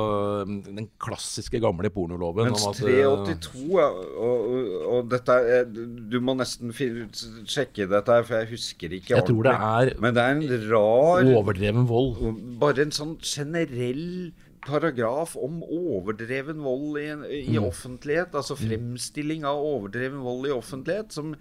den 0.66 0.90
klassiske, 1.04 1.62
gamle 1.64 1.92
pornoloven. 1.94 2.52
Mens 2.52 2.66
altså, 2.68 2.88
382 2.88 3.64
ja, 3.78 3.88
og, 3.88 4.48
og, 4.48 4.74
og 4.98 5.12
dette 5.12 5.38
er 5.58 5.68
Du 5.68 6.20
må 6.24 6.36
nesten 6.38 6.74
sjekke 6.74 7.88
dette 7.90 8.18
her, 8.18 8.26
for 8.28 8.42
jeg 8.42 8.52
husker 8.54 8.98
ikke 8.98 9.16
Jeg 9.16 9.28
tror 9.28 9.48
det 9.48 9.54
er 9.54 9.94
Men 10.02 10.16
det 10.16 10.24
er 10.24 10.36
en 10.36 10.68
rar 10.72 11.32
overdreven 11.38 11.88
vold. 11.90 12.20
Bare 12.62 12.88
en 12.88 12.94
sånn 12.96 13.16
generell 13.24 14.34
paragraf 14.68 15.36
om 15.40 15.62
overdreven 15.64 16.60
vold 16.64 16.98
i, 17.00 17.08
i 17.40 17.56
Mm. 17.58 17.64
offentlighet. 17.70 18.36
Altså 18.36 18.58
fremstilling 18.60 19.46
av 19.48 19.58
overdreven 19.64 20.20
vold 20.26 20.48
i 20.50 20.54
offentlighet, 20.56 21.12
som, 21.16 21.34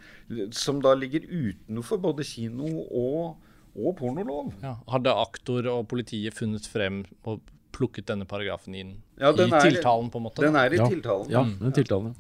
som 0.55 0.81
da 0.85 0.95
ligger 0.95 1.27
utenfor 1.29 1.99
både 2.01 2.24
kino 2.24 2.70
og, 2.87 3.37
og 3.77 3.97
pornolov. 3.99 4.53
Ja. 4.62 4.77
Hadde 4.95 5.12
aktor 5.27 5.66
og 5.74 5.87
politiet 5.93 6.35
funnet 6.39 6.66
frem 6.70 7.03
og 7.24 7.41
plukket 7.77 8.07
denne 8.09 8.24
paragrafen 8.24 8.74
inn 8.74 8.95
Ja, 9.20 9.33
den 9.37 9.51
i 9.53 9.57
er- 9.59 9.66
tiltalen, 9.70 10.09
på 10.11 10.16
en 10.16 10.24
måte? 10.31 10.41
Den 10.47 10.55
da? 10.57 10.64
er 10.64 10.72
i 10.72 10.77
Ja. 10.81 10.87
tiltalen. 10.89 11.31
Ja, 11.31 11.43
den 11.45 11.72
tiltalen. 11.77 12.14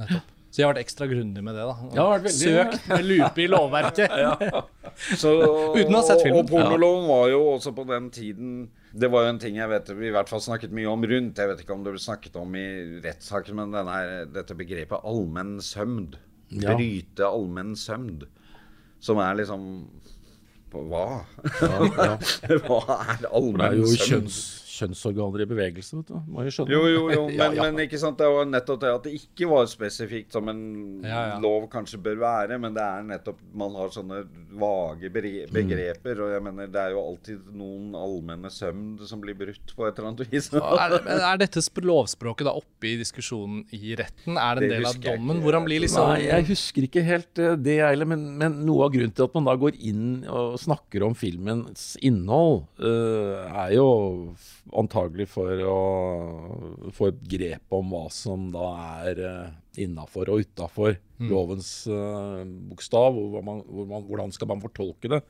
Så 0.50 0.60
jeg 0.62 0.66
har 0.66 0.74
vært 0.74 0.84
ekstra 0.86 1.06
grundig 1.08 1.42
med 1.44 1.54
det, 1.56 1.64
da. 1.64 1.76
Ja, 1.96 2.04
veldig- 2.18 2.32
Søkt 2.32 2.88
med 2.92 3.04
lupe 3.04 3.42
i 3.42 3.46
lovverket. 3.48 4.10
Så, 5.20 5.32
Uten 5.76 5.92
å 5.92 5.98
ha 6.00 6.02
sett 6.06 6.22
filmen. 6.22 6.44
Og 6.44 6.48
pornoloven 6.50 7.08
var 7.08 7.28
jo 7.32 7.40
også 7.56 7.72
på 7.76 7.84
den 7.88 8.10
tiden 8.10 8.52
Det 8.92 9.10
var 9.12 9.26
jo 9.26 9.32
en 9.34 9.38
ting 9.42 9.56
jeg 9.58 9.68
vet 9.68 9.90
vi 9.98 10.08
i 10.08 10.14
hvert 10.14 10.30
fall 10.30 10.40
snakket 10.40 10.72
mye 10.76 10.88
om 10.88 11.04
rundt. 11.04 11.38
Jeg 11.38 11.50
vet 11.50 11.62
ikke 11.64 11.74
om 11.74 11.82
det 11.84 11.92
ble 11.96 12.00
snakket 12.02 12.36
om 12.40 12.54
i 12.56 12.66
rettssaken, 13.04 13.58
men 13.58 13.74
denne, 13.74 13.96
dette 14.32 14.56
begrepet 14.56 15.04
allmenn 15.04 15.58
søvn, 15.64 16.14
Ja. 16.54 16.76
Bryte 16.76 17.26
allmenn 17.26 17.74
søvn, 17.74 18.22
Som 19.02 19.18
er 19.18 19.34
liksom 19.34 19.64
Hva? 20.70 21.24
Ja, 21.60 21.80
ja. 21.82 22.14
Hva 22.66 22.78
er 23.00 23.18
Det 23.22 23.26
er 23.26 23.32
allmenn 23.34 23.80
jo 23.80 23.90
kjønns, 23.98 24.38
kjønnsorganer 24.76 25.44
i 25.44 25.48
bevegelse, 25.50 25.98
vet 26.00 26.10
du. 26.12 26.18
Må 26.32 26.44
jo 26.46 26.52
skjønne. 26.54 26.74
Jo, 26.76 26.82
jo, 26.92 27.02
jo, 27.14 27.22
men, 27.30 27.36
Ja, 27.38 27.48
ja. 27.56 27.66
men 27.66 27.82
ikke 27.86 28.00
sant, 28.02 28.18
det 28.20 28.28
var 28.32 28.48
nettopp 28.50 28.80
det 28.84 28.92
at 28.96 29.06
det 29.08 29.14
ikke 29.18 29.48
var 29.50 29.68
spesifikt 29.70 30.36
som 30.36 30.48
en 30.52 30.62
Ja, 31.04 31.22
ja. 31.34 31.38
lov 31.42 31.68
kanskje 31.72 32.00
bør 32.02 32.20
være, 32.22 32.58
men 32.62 32.76
det 32.76 32.84
er 32.84 33.06
nettopp 33.14 33.40
man 33.56 33.74
har 33.78 33.92
sånne 33.94 34.22
vage 34.56 35.10
bere- 35.12 35.46
begreper, 35.52 36.20
og 36.24 36.30
jeg 36.36 36.44
mener 36.46 36.70
det 36.72 36.80
er 36.86 36.94
jo 36.96 37.02
alltid 37.02 37.48
noen 37.56 37.92
allmenne 37.98 38.50
sømn 38.52 38.94
som 39.06 39.20
blir 39.22 39.36
brutt 39.36 39.74
på 39.76 39.86
et 39.88 39.98
eller 39.98 40.12
annet 40.12 40.30
vis. 40.32 40.48
Er, 40.56 40.96
men 41.04 41.20
er 41.32 41.40
dette 41.42 41.60
lovspråket 41.86 42.46
da 42.48 42.54
oppe 42.56 42.88
i 42.88 42.96
diskusjonen 43.00 43.64
i 43.76 43.94
retten? 43.98 44.38
Er 44.40 44.58
det 44.60 44.64
en 44.64 44.70
Det 44.70 44.76
del 44.78 44.88
av 44.88 45.00
dommen? 45.04 45.42
Hvor 45.44 45.58
han 45.58 45.66
blir 45.68 45.82
liksom 45.84 46.08
Nei, 46.10 46.22
jeg 46.28 46.46
husker 46.50 46.86
ikke 46.86 47.02
helt 47.06 47.40
eh, 47.42 47.54
det, 47.58 47.76
jeg 47.80 47.92
heller. 47.94 48.08
Men, 48.10 48.24
men 48.40 48.58
noe 48.66 48.86
av 48.86 48.94
grunnen 48.94 49.12
til 49.16 49.26
at 49.26 49.36
man 49.36 49.46
da 49.48 49.54
går 49.60 49.76
inn 49.90 50.04
og 50.28 50.56
snakker 50.60 51.04
om 51.06 51.14
filmens 51.18 51.94
innhold, 52.04 52.64
uh, 52.82 53.46
er 53.66 53.74
jo 53.76 53.86
antagelig 54.74 55.28
for 55.30 55.62
å 55.62 55.76
få 56.94 57.10
et 57.12 57.22
grep 57.36 57.76
om 57.76 57.94
hva 57.94 58.06
som 58.12 58.48
da 58.54 58.66
er 59.06 59.22
uh, 59.22 59.54
innafor 59.78 60.32
og 60.32 60.42
utafor 60.46 60.96
lovens 61.30 61.70
uh, 61.90 62.42
bokstav, 62.70 63.16
og 63.16 63.36
hva 63.36 63.44
man, 63.46 63.62
hvor 63.68 63.88
man, 63.90 64.04
hvordan 64.08 64.34
skal 64.34 64.50
man 64.50 64.62
fortolke 64.64 65.12
det. 65.12 65.22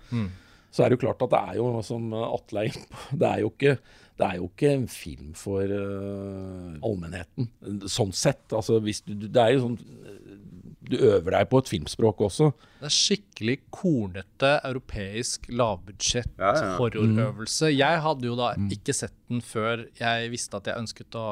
Så 0.73 0.83
er 0.83 0.91
det 0.91 0.99
jo 0.99 1.05
klart 1.07 1.23
at 1.25 1.33
det 1.33 1.43
er 1.53 1.61
jo, 1.61 1.69
som 1.87 2.11
Atle 2.19 2.67
det 3.21 3.29
er 3.29 3.45
jo 3.45 3.53
ikke, 3.53 3.77
det 4.17 4.27
er 4.27 4.41
jo 4.41 4.49
ikke 4.51 4.73
en 4.73 4.89
film 4.93 5.31
for 5.37 5.63
uh, 5.65 6.77
allmennheten, 6.85 7.51
sånn 7.93 8.13
sett. 8.17 8.45
Altså, 8.57 8.81
hvis 8.85 9.05
du, 9.07 9.15
det 9.29 9.43
er 9.43 9.57
jo 9.57 9.67
sånn 9.69 9.79
Du 10.87 10.97
øver 10.97 11.31
deg 11.35 11.49
på 11.51 11.59
et 11.63 11.69
filmspråk 11.73 12.21
også. 12.29 12.53
Det 12.81 12.87
er 12.91 12.95
skikkelig 12.95 13.57
kornete 13.75 14.53
europeisk 14.69 15.49
lavbudsjett 15.51 16.31
Ja, 16.39 16.53
ja. 16.55 16.77
horrorøvelse. 16.79 17.73
Jeg 17.75 18.03
hadde 18.05 18.29
jo 18.29 18.37
da 18.39 18.53
ikke 18.71 18.95
sett 18.95 19.15
den 19.29 19.41
før 19.43 19.87
jeg 19.99 20.31
visste 20.31 20.61
at 20.61 20.71
jeg 20.71 20.79
ønsket 20.85 21.19
å 21.19 21.27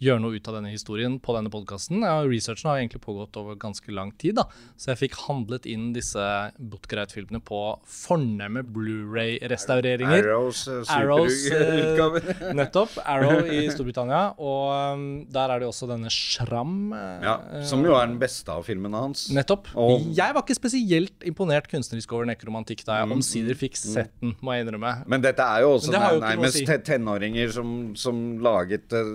gjøre 0.00 0.20
noe 0.22 0.38
ut 0.38 0.48
av 0.48 0.54
denne 0.56 0.70
historien 0.72 1.18
på 1.20 1.34
denne 1.36 1.50
podkasten. 1.52 2.00
Researchen 2.24 2.70
har 2.70 2.78
egentlig 2.80 3.02
pågått 3.04 3.36
over 3.36 3.58
ganske 3.60 3.92
lang 3.92 4.12
tid, 4.20 4.38
da. 4.38 4.46
så 4.80 4.92
jeg 4.94 5.00
fikk 5.02 5.18
handlet 5.26 5.66
inn 5.68 5.90
disse 5.92 6.24
Butgereit-filmene 6.56 7.42
på 7.44 7.60
fornemme 7.84 8.62
Blu-ray-restaureringer. 8.64 10.24
Arrows 10.24 10.62
uh, 10.70 10.80
Arrows, 10.94 11.36
eh, 11.52 12.52
nettopp. 12.60 12.96
Arrow 13.04 13.44
i 13.44 13.66
Storbritannia. 13.72 14.22
Og 14.40 14.72
um, 14.96 15.04
der 15.30 15.52
er 15.54 15.62
det 15.62 15.68
også 15.68 15.88
denne 15.90 16.10
Shram. 16.12 16.92
Uh, 16.94 17.20
ja, 17.24 17.36
som 17.68 17.84
jo 17.84 17.94
er 17.98 18.08
den 18.10 18.18
beste 18.22 18.52
av 18.54 18.64
filmene 18.68 19.04
hans. 19.04 19.28
Nettopp. 19.36 19.68
Og- 19.76 20.08
Jeg 20.16 20.34
var 20.36 20.44
ikke 20.46 20.56
spesielt 20.58 21.28
imponert 21.28 21.68
kunstnerisk 21.70 22.12
over 22.16 22.28
nekromantikk 22.30 22.84
da 22.88 23.02
jeg 23.02 23.12
omsider 23.12 23.58
fikk 23.58 23.76
sett 23.78 24.12
den, 24.22 24.34
må 24.40 24.56
jeg 24.56 24.64
innrømme. 24.66 24.94
Men 25.10 25.22
dette 25.24 25.44
er 25.44 25.64
jo 25.66 25.74
også 25.76 25.92
nærmest 25.92 26.56
si. 26.62 26.66
tenåringer 26.88 27.52
som, 27.54 27.70
som 27.98 28.20
laget 28.42 28.92
eh, 28.96 29.12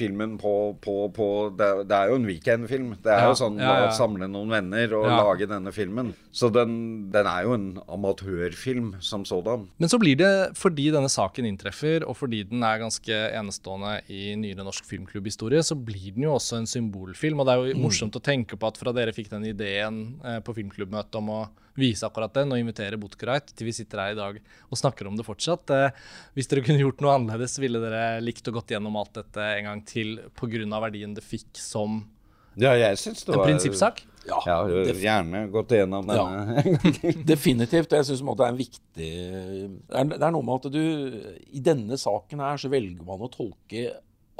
filmen 0.00 0.38
på, 0.40 0.54
på, 0.82 0.96
på 1.14 1.28
det, 1.60 1.68
er- 1.68 1.84
det 1.90 1.96
er 2.00 2.10
jo 2.10 2.18
en 2.18 2.26
weekendfilm. 2.28 2.90
Det 3.04 3.12
er 3.12 3.22
Ja, 3.26 3.30
jo 3.30 3.38
sånn 3.38 3.60
ja, 3.60 3.76
ja. 3.84 3.90
å 3.92 3.94
samle 3.96 4.26
noen 4.32 4.50
venner 4.56 4.96
og 4.98 5.06
lage 5.12 5.46
denne 5.50 5.70
filmen. 5.76 6.14
Så 6.32 6.48
den, 6.54 6.74
den 7.12 7.28
er 7.28 7.44
jo 7.46 7.54
en 7.58 7.68
amatørfilm 8.24 8.94
som 9.02 9.24
sådan. 9.28 9.68
Men 9.80 9.88
så 9.92 9.98
blir 10.00 10.16
det, 10.20 10.30
fordi 10.58 10.88
denne 10.94 11.10
saken 11.12 11.46
inntreffer, 11.48 12.04
og 12.08 12.16
fordi 12.18 12.42
den 12.50 12.62
er 12.66 12.82
ganske 12.82 13.20
enestående 13.36 13.96
i 14.12 14.34
nyere 14.40 14.64
norsk 14.66 14.86
filmklubbhistorie, 14.90 15.62
så 15.66 15.76
blir 15.78 16.12
den 16.16 16.26
jo 16.28 16.34
også 16.36 16.60
en 16.60 16.68
symbolfilm. 16.70 17.40
Og 17.42 17.48
det 17.48 17.54
er 17.56 17.70
jo 17.72 17.80
morsomt 17.84 18.16
å 18.18 18.24
tenke 18.24 18.58
på 18.60 18.70
at 18.70 18.78
fra 18.80 18.92
dere 18.96 19.14
fikk 19.16 19.30
den 19.32 19.48
ideen 19.52 20.02
eh, 20.24 20.40
på 20.44 20.54
filmklubbmøtet 20.56 21.18
om 21.20 21.34
å 21.34 21.40
vise 21.80 22.04
akkurat 22.04 22.34
den, 22.34 22.50
og 22.52 22.58
invitere 22.60 22.98
Butgereit 23.00 23.52
til 23.56 23.68
vi 23.68 23.72
sitter 23.72 24.00
her 24.02 24.12
i 24.12 24.16
dag 24.18 24.40
og 24.68 24.76
snakker 24.76 25.06
om 25.08 25.14
det 25.16 25.24
fortsatt. 25.24 25.70
Eh, 25.72 25.94
hvis 26.36 26.50
dere 26.50 26.64
kunne 26.66 26.82
gjort 26.82 27.00
noe 27.00 27.14
annerledes, 27.16 27.54
ville 27.62 27.80
dere 27.80 28.18
likt 28.20 28.46
å 28.50 28.54
gått 28.58 28.74
gjennom 28.74 28.98
alt 29.00 29.14
dette 29.16 29.40
en 29.54 29.68
gang 29.70 29.80
til 29.88 29.89
pga. 29.92 30.80
verdien 30.86 31.14
det 31.16 31.24
fikk 31.24 31.58
som 31.58 32.02
Ja, 32.58 32.74
jeg 32.76 32.98
synes 32.98 33.24
det 33.24 33.34
en 33.34 33.40
var 33.40 33.50
prinsippsak? 33.50 34.04
Ja, 34.28 34.66
gjerne 34.68 35.46
gått 35.50 35.72
igjennom 35.72 36.06
denne. 36.06 36.64
Definitivt. 37.32 37.94
Jeg 37.96 38.06
syns 38.06 38.20
det 38.20 38.44
er 38.44 38.52
en 38.52 38.58
viktig 38.58 39.08
det 39.88 40.20
er, 40.20 40.32
noe 40.34 40.44
med 40.44 40.60
at 40.60 40.68
du 40.74 40.82
I 41.56 41.62
denne 41.64 41.96
saken 41.98 42.42
her 42.44 42.60
så 42.60 42.70
velger 42.72 43.06
man 43.06 43.24
å 43.24 43.30
tolke 43.32 43.88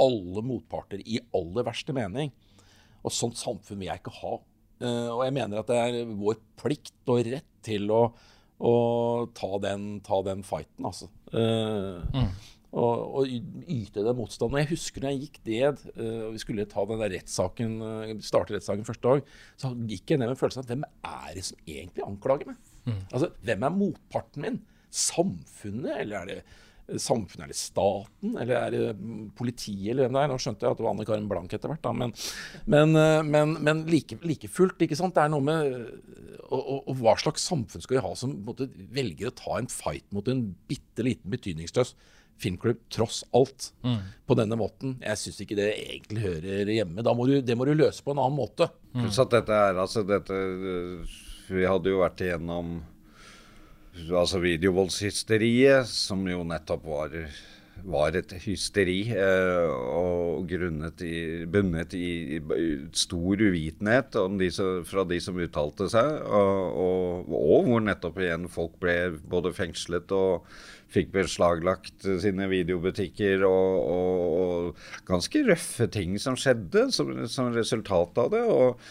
alle 0.01 0.45
motparter 0.45 1.01
i 1.05 1.19
aller 1.37 1.67
verste 1.67 1.97
mening. 1.97 2.33
Og 3.05 3.15
sånt 3.15 3.41
samfunn 3.41 3.81
vil 3.81 3.89
jeg 3.89 4.03
ikke 4.03 4.17
ha. 4.21 4.37
Eh, 4.81 5.09
og 5.13 5.25
jeg 5.27 5.37
mener 5.37 5.61
at 5.61 5.71
det 5.71 5.81
er 5.81 6.13
vår 6.17 6.39
plikt 6.61 7.13
og 7.13 7.25
rett 7.27 7.49
til 7.65 7.91
å, 7.93 8.03
å 8.65 8.75
ta, 9.37 9.51
den, 9.65 9.91
ta 10.05 10.21
den 10.25 10.45
fighten, 10.47 10.89
altså. 10.89 11.11
Eh, 11.37 12.23
og, 12.71 13.05
og 13.19 13.31
yte 13.31 14.05
den 14.05 14.19
motstanden. 14.19 14.61
Jeg 14.63 14.71
husker 14.75 15.03
når 15.03 15.15
jeg 15.15 15.27
gikk 15.27 15.39
ned, 15.49 15.85
uh, 15.97 16.23
og 16.29 16.35
vi 16.37 16.43
skulle 16.43 16.69
ta 16.71 16.87
den 16.87 17.03
der 17.03 17.15
rettssaken, 17.17 17.77
uh, 17.83 18.15
starte 18.25 18.55
rettssaken 18.55 18.87
første 18.87 19.07
dag, 19.07 19.37
så 19.61 19.73
gikk 19.91 20.15
jeg 20.15 20.23
ned 20.23 20.31
med 20.31 20.37
en 20.37 20.43
følelse 20.43 20.63
av 20.63 20.71
hvem 20.71 20.87
er 20.87 21.31
det 21.37 21.47
som 21.51 21.63
egentlig 21.67 22.07
anklager 22.07 22.53
meg? 22.53 22.61
Altså, 23.11 23.31
hvem 23.47 23.67
er 23.67 23.77
motparten 23.77 24.47
min? 24.47 24.59
Samfunnet, 24.91 25.93
eller 26.01 26.17
er 26.19 26.31
det 26.31 26.37
eh, 26.41 26.99
samfunnet, 26.99 27.45
er 27.45 27.53
det 27.53 27.59
staten, 27.59 28.33
eller 28.41 28.57
er 28.59 28.75
det 28.75 28.87
mm, 28.99 29.27
politiet, 29.39 29.93
eller 29.93 30.07
hvem 30.07 30.17
det 30.17 30.23
er? 30.23 30.31
Nå 30.33 30.39
skjønte 30.43 30.67
jeg 30.67 30.75
at 30.75 30.81
det 30.81 30.87
var 30.87 30.95
Anne 30.97 31.07
Karin 31.07 31.29
Blank 31.31 31.55
etter 31.55 31.71
hvert, 31.71 31.83
da, 31.85 31.93
men, 31.95 32.15
men, 32.71 32.97
uh, 32.99 33.21
men, 33.27 33.55
men 33.67 33.85
like, 33.91 34.19
like 34.27 34.51
fullt, 34.51 34.83
ikke 34.87 34.99
sant? 34.99 35.15
Det 35.19 35.27
er 35.27 35.35
noe 35.35 35.47
med 35.47 35.77
og, 36.51 36.59
og, 36.59 36.79
og 36.91 36.97
hva 36.99 37.15
slags 37.21 37.45
samfunn 37.47 37.85
skal 37.85 38.01
vi 38.01 38.03
ha 38.03 38.15
som 38.19 38.33
måte, 38.47 38.67
velger 38.91 39.31
å 39.31 39.37
ta 39.39 39.61
en 39.61 39.71
fight 39.71 40.09
mot 40.15 40.27
en 40.31 40.49
bitte 40.71 41.07
liten 41.07 41.31
betydningsløs 41.31 41.95
filmklubb, 42.41 42.81
tross 42.93 43.23
alt, 43.37 43.71
på 44.27 44.37
denne 44.39 44.59
måten? 44.59 44.97
Jeg 45.05 45.21
syns 45.21 45.43
ikke 45.45 45.59
det 45.59 45.71
egentlig 45.77 46.25
hører 46.25 46.73
hjemme. 46.75 47.05
Da 47.07 47.15
må 47.17 47.27
du, 47.29 47.37
det 47.45 47.57
må 47.59 47.69
du 47.69 47.75
løse 47.77 48.05
på 48.05 48.15
en 48.15 48.23
annen 48.23 48.39
måte. 48.39 48.71
Pluss 48.97 49.21
at 49.23 49.35
dette 49.35 49.55
er 49.55 49.79
altså 49.79 50.03
dette 50.03 50.35
øh, 50.35 51.19
Vi 51.51 51.67
hadde 51.67 51.93
jo 51.93 52.01
vært 52.03 52.25
igjennom 52.25 52.81
altså 54.09 54.41
videovoldshysteriet, 54.43 55.89
som 55.89 56.23
jo 56.29 56.43
nettopp 56.47 56.85
var, 56.87 57.15
var 57.91 58.17
et 58.19 58.33
hysteri, 58.45 59.01
eh, 59.13 59.71
og 59.71 60.47
grunnet 60.51 61.03
i, 61.05 61.45
bunnet 61.51 61.95
i, 61.99 62.39
i 62.39 62.69
stor 62.97 63.43
uvitenhet 63.43 64.19
om 64.21 64.39
de 64.41 64.51
som, 64.55 64.85
fra 64.89 65.05
de 65.09 65.21
som 65.23 65.39
uttalte 65.41 65.91
seg, 65.93 66.13
og, 66.27 66.81
og, 66.85 67.33
og 67.41 67.71
hvor 67.71 67.87
nettopp 67.87 68.21
igjen 68.23 68.51
folk 68.53 68.79
ble 68.83 68.99
både 69.31 69.55
fengslet 69.57 70.15
og 70.17 70.47
fikk 70.91 71.13
beslaglagt 71.15 72.09
sine 72.23 72.49
videobutikker, 72.51 73.45
og, 73.47 73.77
og, 73.93 74.25
og 74.41 75.05
ganske 75.11 75.45
røffe 75.47 75.87
ting 75.95 76.17
som 76.23 76.39
skjedde 76.39 76.89
som, 76.95 77.15
som 77.31 77.53
resultat 77.55 78.19
av 78.25 78.35
det. 78.35 78.43
og 78.49 78.83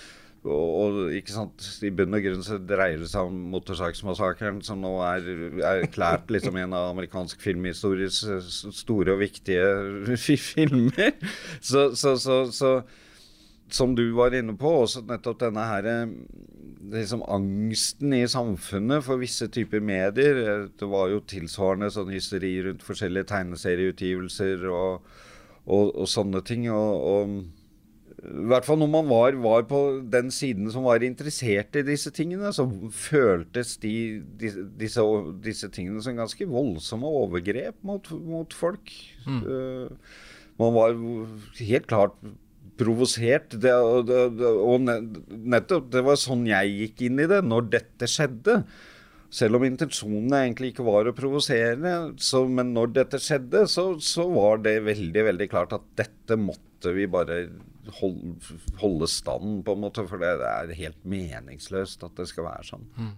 og, 0.47 1.01
og 1.03 1.11
I 1.11 1.89
bunn 1.91 2.15
og 2.15 2.23
grunn 2.23 2.43
så 2.45 2.55
dreier 2.63 3.01
det 3.01 3.09
seg 3.11 3.27
om 3.27 3.39
motorsagsmassakren, 3.51 4.61
som 4.63 4.79
nå 4.79 4.93
er, 5.03 5.25
er 5.59 5.81
erklært 5.83 6.31
liksom 6.31 6.55
en 6.61 6.75
av 6.77 6.93
amerikansk 6.93 7.41
filmhistories 7.43 8.21
store 8.47 9.17
og 9.17 9.19
viktige 9.25 10.15
fi- 10.15 10.39
filmer. 10.53 11.11
Så, 11.59 11.89
så, 11.99 12.15
så, 12.15 12.37
så 12.55 12.71
som 13.75 13.95
du 13.95 14.05
var 14.17 14.35
inne 14.35 14.55
på, 14.59 14.71
også 14.83 15.03
nettopp 15.07 15.41
denne 15.43 15.65
her 15.69 15.87
eh, 15.89 16.15
liksom 16.93 17.23
angsten 17.29 18.15
i 18.17 18.23
samfunnet 18.29 19.05
for 19.05 19.21
visse 19.21 19.49
typer 19.53 19.83
medier. 19.83 20.67
Det 20.79 20.89
var 20.89 21.11
jo 21.13 21.21
tilsvarende 21.29 21.91
sånn 21.93 22.11
hysteri 22.13 22.55
rundt 22.65 22.85
forskjellige 22.85 23.29
tegneserieutgivelser 23.33 24.65
og, 24.71 25.07
og, 25.65 25.93
og 25.93 26.09
sånne 26.09 26.43
ting. 26.47 26.69
og, 26.73 27.07
og 27.13 27.39
i 28.19 28.47
hvert 28.51 28.65
fall 28.67 28.79
når 28.81 28.89
man 28.91 29.07
var, 29.07 29.35
var, 29.39 29.63
på 29.69 29.79
den 30.11 30.27
siden 30.33 30.67
som 30.73 30.83
var 30.87 31.03
interessert 31.05 31.77
i 31.79 31.85
disse 31.87 32.11
tingene, 32.15 32.51
så 32.55 32.65
føltes 32.91 33.77
de, 33.79 33.93
de, 34.41 34.51
disse, 34.79 35.05
disse, 35.45 35.69
tingene 35.71 36.03
som 36.03 36.17
ganske 36.19 36.47
voldsomme 36.49 37.07
overgrep 37.21 37.79
mot, 37.87 38.11
mot 38.11 38.55
folk. 38.55 38.91
Mm. 39.23 39.39
Uh, 39.45 40.19
man 40.59 40.75
var 40.75 40.97
helt 41.61 41.87
klart 41.87 42.17
provosert. 42.79 43.57
Det, 43.61 43.73
det, 44.09 44.21
og 44.47 44.87
nettopp 44.87 45.91
det 45.93 46.05
var 46.05 46.19
sånn 46.19 46.47
jeg 46.49 46.77
gikk 46.83 47.03
inn 47.09 47.21
i 47.23 47.27
det 47.29 47.41
når 47.45 47.69
dette 47.75 48.09
skjedde. 48.09 48.61
Selv 49.29 49.59
om 49.59 49.65
intensjonen 49.67 50.33
egentlig 50.39 50.71
ikke 50.71 50.87
var 50.87 51.05
å 51.05 51.13
provosere, 51.13 51.75
men 52.49 52.71
når 52.73 52.95
dette 52.95 53.19
skjedde, 53.21 53.67
så, 53.69 53.91
så, 54.01 54.25
var 54.33 54.63
det 54.65 54.79
veldig 54.87 55.25
veldig 55.27 55.47
klart 55.51 55.75
at 55.77 55.85
dette 55.99 56.37
måtte 56.39 56.95
vi 56.95 57.05
bare 57.11 57.43
holde, 57.99 58.55
holde 58.81 59.09
stand, 59.11 59.59
på 59.67 59.75
en 59.75 59.83
måte. 59.85 60.07
For 60.09 60.21
det, 60.21 60.33
er 60.41 60.73
helt 60.79 61.01
meningsløst 61.05 62.07
at 62.07 62.17
det 62.17 62.25
skal 62.31 62.49
være 62.49 62.71
sånn. 62.71 62.89
Mm. 62.97 63.13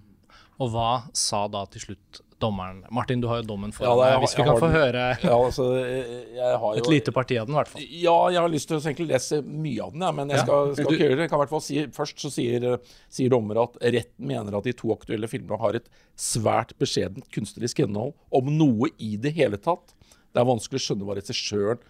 Og 0.60 0.74
hva 0.74 0.92
sa 1.18 1.46
da 1.52 1.64
til 1.72 1.88
slutt 1.88 2.22
dommeren. 2.42 2.86
Martin, 2.92 3.22
du 3.22 3.28
har 3.30 3.42
jo 3.42 3.48
dommen 3.52 3.72
foran 3.76 3.92
ja, 3.92 4.10
deg. 4.12 4.24
Hvis 4.24 4.34
vi 4.38 4.46
kan 4.48 4.60
få 4.60 4.70
høre 4.74 5.04
ja, 5.22 5.36
altså, 5.36 5.68
jo, 5.78 6.72
et 6.82 6.90
lite 6.90 7.14
parti 7.16 7.38
av 7.40 7.48
den, 7.48 7.56
i 7.56 7.60
hvert 7.60 7.72
fall. 7.72 7.86
Ja, 8.02 8.16
jeg 8.34 8.42
har 8.42 8.52
lyst 8.52 8.72
til 8.72 8.80
å 8.80 9.08
lese 9.12 9.42
mye 9.46 9.86
av 9.86 9.94
den, 9.94 10.06
ja, 10.08 10.12
men 10.18 10.34
jeg 10.34 10.44
skal, 10.44 10.74
skal 10.78 10.90
ikke 10.90 11.06
gjøre 11.06 11.20
det. 11.22 11.30
Kan 11.32 11.42
hvert 11.44 11.54
fall 11.54 11.64
si, 11.66 11.80
Først 11.96 12.26
så 12.26 12.34
sier, 12.34 12.68
sier 13.14 13.34
dommer 13.34 13.62
at 13.64 13.78
retten 13.84 14.30
mener 14.34 14.58
at 14.58 14.68
de 14.68 14.76
to 14.78 14.92
aktuelle 14.96 15.30
filmene 15.32 15.62
har 15.62 15.78
et 15.78 15.90
svært 16.20 16.74
beskjedent 16.82 17.30
kunstnerisk 17.34 17.84
innhold, 17.86 18.16
om 18.34 18.52
noe 18.58 18.92
i 18.98 19.14
det 19.22 19.36
hele 19.38 19.62
tatt. 19.62 19.94
Det 20.32 20.42
er 20.42 20.48
vanskelig 20.48 20.82
å 20.82 20.88
skjønne 20.88 21.08
hva 21.08 21.18
regissøren 21.20 21.82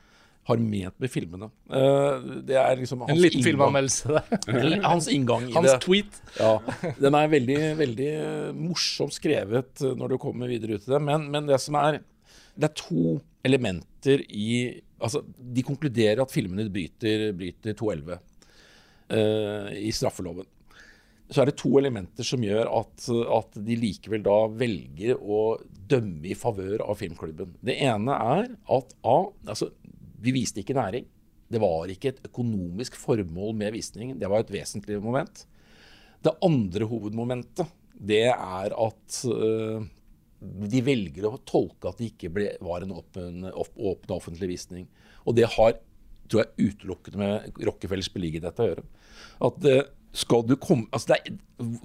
har 0.50 0.62
ment 0.62 0.96
med 1.02 1.12
filmene. 1.12 1.50
Uh, 1.70 2.42
det 2.48 2.58
er 2.58 2.80
liksom 2.80 3.04
hans 3.06 3.14
En 3.14 3.22
liten 3.22 3.44
filmanmeldelse 3.46 4.22
hans 4.92 5.10
inngang 5.12 5.46
i 5.46 5.54
hans 5.54 5.68
det. 5.68 5.76
Hans 5.76 5.84
tweet. 5.86 6.22
Ja, 6.40 6.54
Den 6.98 7.18
er 7.18 7.34
veldig, 7.36 7.60
veldig 7.82 8.12
morsomt 8.58 9.16
skrevet 9.16 9.84
eh, 9.86 9.94
når 9.98 10.16
du 10.16 10.22
kommer 10.22 10.50
videre 10.52 10.78
ut 10.78 10.88
i 10.88 10.94
det. 10.96 11.02
Men, 11.06 11.28
men, 11.34 11.50
det 11.50 11.62
som 11.62 11.78
er 11.82 12.02
Det 12.56 12.72
er 12.72 12.74
to 12.78 13.20
elementer 13.48 14.26
i 14.30 14.82
Altså, 15.02 15.24
de 15.26 15.64
konkluderer 15.66 16.20
at 16.22 16.30
filmene 16.30 16.68
bryter, 16.70 17.32
bryter 17.34 17.74
211 17.74 18.20
uh, 19.10 19.70
i 19.74 19.90
straffeloven. 19.90 20.46
Så 21.32 21.42
er 21.42 21.50
det 21.50 21.56
to 21.58 21.72
elementer 21.80 22.28
som 22.28 22.44
gjør 22.46 22.70
at, 22.70 23.08
at 23.10 23.58
de 23.66 23.78
likevel 23.82 24.22
da 24.22 24.36
velger 24.62 25.18
å 25.18 25.56
dømme 25.90 26.30
i 26.30 26.38
favør 26.38 26.84
av 26.86 27.00
filmklubben. 27.00 27.56
Det 27.66 27.80
ene 27.82 28.14
er 28.14 28.52
at 28.78 28.94
A, 29.02 29.18
altså 29.48 29.72
vi 30.22 30.34
viste 30.36 30.62
ikke 30.62 30.78
næring. 30.78 31.08
Det 31.52 31.60
var 31.60 31.92
ikke 31.92 32.14
et 32.14 32.22
økonomisk 32.30 32.96
formål 33.00 33.56
med 33.60 33.76
visningen. 33.76 34.20
Det 34.20 34.30
var 34.32 34.44
et 34.44 34.54
vesentlig 34.54 35.02
moment. 35.04 35.46
Det 36.22 36.38
andre 36.46 36.88
hovedmomentet 36.88 37.68
det 38.02 38.28
er 38.32 38.74
at 38.74 39.18
uh, 39.30 39.84
de 40.42 40.82
velger 40.86 41.28
å 41.28 41.40
tolke 41.46 41.90
at 41.90 42.00
det 42.00 42.12
ikke 42.14 42.32
ble, 42.34 42.48
var 42.64 42.86
en 42.86 42.96
åpen, 42.98 43.46
åpen 43.52 44.16
offentlig 44.16 44.54
visning. 44.56 44.88
Og 45.26 45.38
det 45.38 45.50
har 45.58 45.76
tror 46.32 46.46
jeg 46.46 46.72
utelukkende 46.72 47.20
med 47.20 47.66
Rockefellers 47.68 48.10
beliggenhet 48.14 48.62
å 48.64 48.70
gjøre. 48.70 48.86
At 49.48 49.68
uh, 49.68 49.82
skal 50.12 50.44
du 50.44 50.58
komme 50.60 50.90
altså 50.92 51.16
er, 51.16 51.36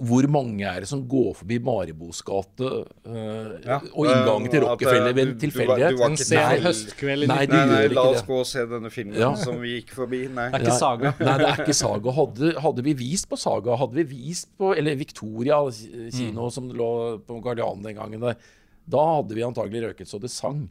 Hvor 0.03 0.25
mange 0.27 0.65
er 0.67 0.83
det 0.83 0.89
som 0.89 1.03
går 1.07 1.29
forbi 1.39 1.59
Maribos 1.63 2.19
gate 2.27 2.67
uh, 2.67 3.53
ja, 3.63 3.77
og 3.93 4.09
inngangen 4.09 4.51
til 4.51 4.65
Rockefeller 4.65 5.15
ved 5.15 5.23
en 5.23 5.37
tilfeldighet? 5.39 6.01
En 6.03 6.17
sen 6.19 6.65
høstkveld 6.65 7.29
nei, 7.31 7.45
nei, 7.47 7.61
nei, 7.69 7.79
la 7.93 8.03
oss 8.11 8.25
gå 8.27 8.41
og 8.41 8.49
se 8.49 8.65
denne 8.67 8.91
filmen 8.91 9.15
ja. 9.21 9.31
som 9.39 9.61
vi 9.61 9.77
gikk 9.77 9.95
forbi. 9.95 10.25
Nei. 10.27 10.49
Det 10.51 10.59
er 10.59 10.65
ikke 10.65 10.75
Saga. 10.81 11.13
Nei, 11.21 11.37
det 11.39 11.47
er 11.47 11.63
ikke 11.63 11.77
Saga. 11.77 12.15
Hadde, 12.19 12.51
hadde, 12.65 12.85
vi 12.89 12.97
vist 12.99 13.29
på 13.31 13.39
Saga, 13.39 13.79
hadde 13.79 14.01
vi 14.01 14.07
vist 14.11 14.51
på 14.59 14.73
Eller 14.75 14.99
Victoria 14.99 15.61
kino, 15.71 16.49
mm. 16.49 16.53
som 16.57 16.69
lå 16.83 16.91
på 17.27 17.39
Guardian 17.45 17.85
den 17.85 17.95
gangen 18.01 18.27
der, 18.27 18.39
da 18.87 19.07
hadde 19.17 19.35
vi 19.39 19.47
antagelig 19.47 19.87
røket 19.87 20.11
så 20.11 20.19
det 20.19 20.33
sang. 20.33 20.65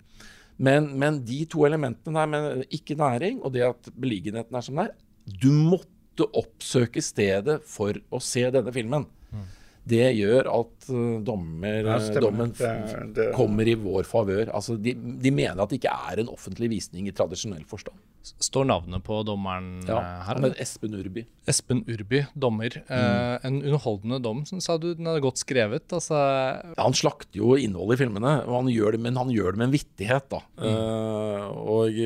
Men, 0.57 0.93
men 1.01 1.21
de 1.29 1.43
to 1.49 1.65
elementene 1.69 2.21
der 2.21 2.31
med 2.33 2.65
ikke 2.73 2.97
næring, 3.01 3.43
og 3.45 3.53
det 3.57 3.65
at 3.71 3.93
beliggenheten 3.97 4.57
er 4.57 4.65
som 4.65 4.81
den 4.81 4.89
er 4.89 4.95
Du 5.27 5.51
måtte 5.53 5.96
måtte 6.17 6.33
oppsøke 6.41 7.03
stedet 7.05 7.61
for 7.69 7.97
å 8.11 8.21
se 8.21 8.47
denne 8.51 8.73
filmen. 8.73 9.05
Det 9.87 10.07
gjør 10.17 10.49
at 10.51 10.89
uh, 10.91 11.19
dommer, 11.23 11.87
ja, 11.87 11.97
dommen 12.19 12.51
det, 12.59 12.71
det, 13.15 13.29
kommer 13.37 13.69
i 13.71 13.77
vår 13.79 14.07
favør. 14.09 14.51
Altså, 14.51 14.75
de, 14.83 14.97
de, 14.97 15.31
mener 15.31 15.63
at 15.63 15.71
det 15.71 15.79
ikke 15.79 15.93
er 16.11 16.23
en 16.23 16.31
offentlig 16.33 16.73
visning 16.73 17.07
i 17.07 17.15
tradisjonell 17.15 17.63
forstand. 17.71 17.95
Står 18.43 18.65
navnet 18.67 19.05
på 19.07 19.21
dommeren 19.23 19.85
ja, 19.87 20.01
eh, 20.01 20.23
her? 20.27 20.41
Ja, 20.43 20.51
Espen 20.65 20.97
Urby. 20.99 21.23
Espen 21.47 21.85
Urby, 21.87 22.25
dommer. 22.35 22.75
Mm. 22.89 22.95
Eh, 22.97 23.35
en 23.47 23.61
underholdende 23.61 24.19
dom, 24.25 24.41
sa 24.47 24.75
du. 24.83 24.89
Den 24.99 25.07
er 25.13 25.23
godt 25.23 25.39
skrevet. 25.39 25.87
Altså. 25.95 26.19
Ja, 26.73 26.81
han 26.81 26.97
slakter 26.99 27.39
jo 27.39 27.55
innholdet 27.55 28.01
i 28.01 28.03
filmene, 28.03 28.33
han 28.43 28.73
det, 28.73 29.03
men 29.05 29.21
han 29.21 29.31
gjør 29.31 29.55
det 29.55 29.63
med 29.63 29.69
en 29.69 29.77
vittighet. 29.77 30.27
da. 30.35 30.43
Mm. 30.59 30.67
Eh, 30.73 31.47
og 31.77 32.03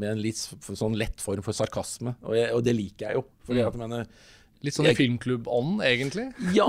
med 0.00 0.08
en 0.14 0.24
litt 0.24 0.40
sånn 0.40 0.96
lett 0.96 1.20
form 1.20 1.44
for 1.44 1.56
sarkasme. 1.56 2.16
Og, 2.24 2.32
jeg, 2.38 2.48
og 2.56 2.64
det 2.64 2.76
liker 2.78 3.10
jeg 3.10 3.20
jo. 3.20 3.26
fordi 3.44 3.60
mm. 3.60 3.68
at 3.68 3.76
jeg 3.76 3.84
mener 3.84 4.32
Litt 4.64 4.76
sånn 4.76 4.88
jeg, 4.88 4.96
filmklubb-ånd, 4.98 5.82
egentlig? 5.84 6.26
Ja, 6.56 6.68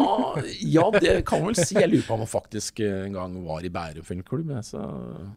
ja, 0.60 0.88
det 0.92 1.22
kan 1.28 1.44
man 1.44 1.54
vel 1.54 1.60
si. 1.62 1.78
Jeg 1.78 1.90
lurer 1.92 2.04
på 2.08 2.18
om 2.18 2.24
han 2.26 2.30
faktisk 2.32 2.82
en 2.84 3.16
gang 3.16 3.38
var 3.46 3.64
i 3.66 3.72
Bærum 3.74 4.06
filmklubb. 4.08 4.52
Så. 4.68 4.82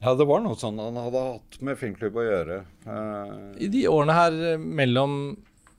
Ja, 0.02 0.16
det 0.18 0.26
var 0.28 0.42
noe 0.44 0.58
sånn 0.58 0.80
han 0.82 0.98
hadde 0.98 1.22
hatt 1.28 1.60
med 1.64 1.78
filmklubb 1.80 2.18
å 2.18 2.26
gjøre. 2.26 2.58
Uh, 2.88 3.54
I 3.62 3.70
de 3.70 3.86
årene 3.90 4.18
her 4.18 4.40
mellom 4.58 5.14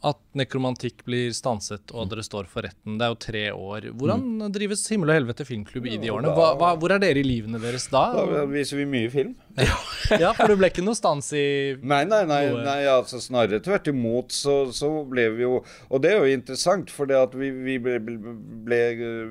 at 0.02 0.18
nekromantikk 0.34 1.04
blir 1.06 1.30
stanset 1.36 1.91
og 1.93 2.08
dere 2.10 2.24
står 2.26 2.47
for 2.49 2.66
retten. 2.66 2.95
Det 2.97 3.06
er 3.06 3.12
jo 3.12 3.18
tre 3.22 3.43
år. 3.54 3.86
Hvordan 3.93 4.24
mm. 4.39 4.45
drives 4.56 4.82
Himmel 4.89 5.12
og 5.14 5.20
helvete 5.20 5.45
filmklubb 5.45 5.86
i 5.91 5.99
de 6.02 6.10
årene? 6.10 6.32
Hva, 6.34 6.47
hva, 6.58 6.72
hvor 6.82 6.95
er 6.95 7.04
dere 7.04 7.22
i 7.22 7.26
livene 7.28 7.62
deres 7.62 7.86
da? 7.91 8.08
Da 8.18 8.45
viser 8.49 8.82
vi 8.82 8.88
mye 8.89 9.12
film. 9.14 9.36
ja, 9.62 10.32
for 10.34 10.49
det 10.49 10.58
ble 10.58 10.72
ikke 10.72 10.86
noe 10.86 10.97
stans 10.97 11.28
i 11.36 11.45
Nei, 11.84 12.02
nei, 12.08 12.22
nei, 12.26 12.41
nei 12.64 12.78
altså 12.88 13.20
snarere 13.22 13.60
tvert 13.62 13.89
imot 13.91 14.32
så, 14.34 14.56
så, 14.74 14.88
ble 15.12 15.26
vi 15.36 15.43
jo 15.43 15.58
Og 15.91 15.99
det 16.02 16.14
er 16.14 16.22
jo 16.24 16.38
interessant, 16.38 16.93
for 16.93 17.10
det 17.10 17.18
at 17.20 17.36
vi, 17.38 17.52
vi 17.52 17.76
ble, 17.84 17.99
ble, 18.02 18.82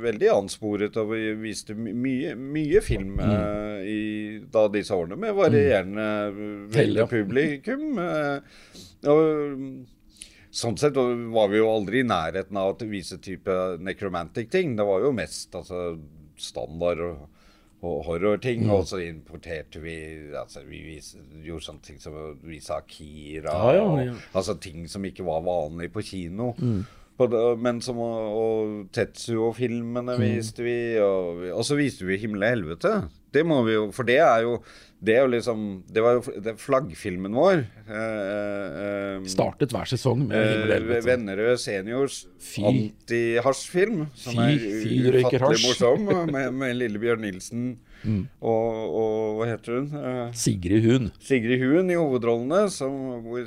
veldig 0.05 0.33
ansporet, 0.37 0.99
og 1.01 1.15
vi 1.17 1.33
viste 1.41 1.75
mye, 1.75 2.37
mye 2.39 2.85
film 2.85 3.17
mm. 3.19 3.25
uh, 3.27 3.79
i 3.83 4.03
da 4.53 4.69
disse 4.71 4.95
årene, 4.95 5.19
med 5.19 5.35
varierende 5.35 6.11
mm. 6.37 6.59
veldig 6.77 7.09
publikum. 7.11 7.89
Uh, 7.99 8.77
og 9.11 9.89
Sånn 10.51 10.79
sett 10.81 10.97
var 10.97 11.51
vi 11.51 11.61
jo 11.61 11.69
aldri 11.71 12.01
i 12.03 12.07
nærheten 12.07 12.59
av 12.59 12.73
å 12.73 12.89
vise 12.91 13.21
type 13.23 13.55
necromantic-ting. 13.79 14.75
Det 14.79 14.87
var 14.87 15.05
jo 15.05 15.13
mest 15.15 15.55
altså, 15.55 15.93
standard 16.41 17.03
og, 17.07 17.21
og 17.87 18.01
horror-ting. 18.09 18.65
Mm. 18.67 18.73
Og 18.75 18.89
så 18.91 18.99
importerte 19.05 19.83
vi 19.83 19.95
altså, 20.35 20.65
Vi 20.67 20.83
vis, 20.89 21.13
gjorde 21.47 21.69
sånne 21.69 21.87
ting 21.87 22.01
som 22.03 22.19
å 22.19 22.25
vise 22.43 22.75
Akira. 22.75 23.55
Ja, 23.55 23.77
ja, 23.79 23.85
ja. 24.09 24.17
Og, 24.17 24.25
altså 24.43 24.59
ting 24.59 24.89
som 24.91 25.07
ikke 25.07 25.29
var 25.29 25.47
vanlig 25.47 25.93
på 25.95 26.03
kino. 26.11 26.51
Mm. 26.59 26.83
Men 27.61 27.83
som 27.85 27.99
og 28.01 28.91
Tetsuo-filmene 28.97 30.17
mm. 30.17 30.23
viste 30.25 30.67
vi. 30.67 30.79
Og, 31.05 31.47
og, 31.53 31.63
så 31.69 31.79
viste 31.79 32.09
vi 32.09 32.19
'Himmel 32.19 32.47
og 32.47 32.55
helvete'. 32.57 32.95
Det 33.33 33.45
må 33.47 33.61
vi 33.67 33.77
jo 33.77 33.91
For 33.95 34.09
det 34.09 34.21
er 34.25 34.47
jo 34.47 34.61
det 35.01 35.15
er 35.17 35.23
jo 35.25 35.31
liksom 35.33 35.61
Det 35.89 36.03
var 36.05 36.19
jo 36.19 36.41
det 36.45 36.57
flaggfilmen 36.61 37.37
vår. 37.37 37.63
Eh, 37.89 38.81
eh, 38.85 39.29
Startet 39.33 39.73
hver 39.73 39.89
sesong 39.89 40.27
med 40.29 40.75
eh, 40.77 40.91
Vennerød 41.07 41.57
seniors 41.63 42.27
anti-hasjfilm. 42.61 44.05
Som 44.15 44.43
er 44.45 44.61
ufattelig 44.61 45.63
morsom, 45.65 46.05
med, 46.35 46.53
med 46.53 46.77
Lillebjørn 46.83 47.25
Nilsen 47.25 47.71
mm. 48.05 48.23
og, 48.41 48.95
og, 49.01 49.39
hva 49.39 49.51
heter 49.53 49.79
hun? 49.79 49.91
Eh, 50.01 50.23
Sigrid 50.37 50.87
Hun. 50.87 51.11
Sigrid 51.25 51.63
Hun 51.63 51.93
i 51.93 51.99
hovedrollene, 51.99 52.63
som, 52.73 52.95
hvor, 53.25 53.45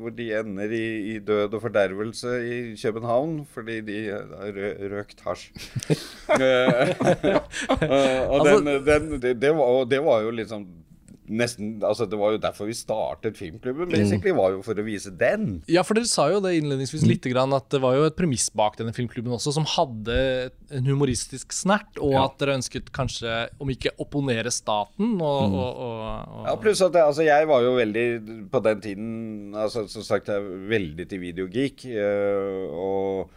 hvor, 0.00 0.14
de 0.14 0.30
ender 0.40 0.74
i, 0.74 0.86
i, 1.14 1.18
død 1.24 1.56
og 1.58 1.64
fordervelse 1.66 2.36
i 2.44 2.58
København 2.80 3.36
fordi 3.54 3.80
de 3.86 3.98
har 4.12 4.60
røkt 4.94 5.24
hasj. 5.26 5.50
Eh, 7.84 8.20
og 8.30 8.46
altså, 8.46 8.58
den, 8.60 8.86
den, 8.86 9.20
det, 9.22 9.32
det, 9.42 9.50
var, 9.56 9.84
det 9.88 9.98
var 10.04 10.22
jo 10.24 10.30
liksom 10.34 10.64
nesten 11.28 11.78
Altså, 11.84 12.06
det 12.10 12.18
var 12.20 12.34
jo 12.34 12.40
derfor 12.42 12.68
vi 12.68 12.74
startet 12.76 13.38
filmklubben, 13.38 13.88
basically. 13.92 14.32
Var 14.36 14.56
jo 14.56 14.62
for 14.66 14.78
å 14.80 14.84
vise 14.86 15.12
den. 15.14 15.62
Ja, 15.70 15.82
for 15.86 15.96
dere 15.98 16.08
sa 16.10 16.26
jo 16.32 16.40
det 16.44 16.54
innledningsvis 16.58 17.06
litt, 17.08 17.24
grann, 17.32 17.52
at 17.56 17.68
det 17.72 17.80
var 17.80 17.96
jo 17.96 18.04
et 18.08 18.16
premiss 18.18 18.50
bak 18.52 18.76
denne 18.80 18.92
filmklubben 18.96 19.32
også, 19.36 19.54
som 19.56 19.64
hadde 19.68 20.18
en 20.74 20.88
humoristisk 20.90 21.54
snert, 21.56 21.96
og 22.02 22.16
at 22.20 22.36
dere 22.42 22.58
ønsket 22.58 22.90
kanskje, 22.94 23.32
om 23.62 23.70
ikke 23.72 23.94
opponere 24.02 24.52
staten, 24.52 25.14
og, 25.20 25.54
og, 25.54 25.70
og, 25.86 26.34
og 26.40 26.48
Ja, 26.50 26.56
pluss 26.60 26.82
at 26.84 26.94
jeg, 26.98 27.06
altså, 27.08 27.24
jeg 27.26 27.48
var 27.48 27.64
jo 27.64 27.72
veldig 27.78 28.04
På 28.52 28.60
den 28.64 28.80
tiden 28.84 29.08
altså, 29.56 29.86
Som 29.90 30.04
sagt, 30.06 30.28
jeg 30.28 30.36
er 30.42 30.68
veldig 30.70 31.06
til 31.10 31.20
videogeek. 31.22 31.86
eh, 31.88 32.68
og, 32.74 33.30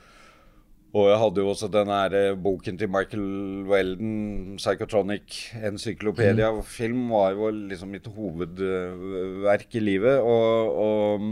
og 0.97 1.09
jeg 1.11 1.17
hadde 1.21 1.43
jo 1.43 1.49
også 1.51 1.67
den 1.69 1.91
eh, 1.93 2.31
boken 2.41 2.77
til 2.79 2.89
Michael 2.89 3.27
Weldon, 3.69 4.57
'Psychotronic 4.57 5.37
Encyclopedia'. 5.69 6.61
Film 6.65 7.09
var 7.11 7.35
jo 7.35 7.51
liksom 7.51 7.91
mitt 7.93 8.07
hovedverk 8.07 9.75
i 9.77 9.83
livet. 9.83 10.19
Og, 10.19 10.79
og, 10.87 11.27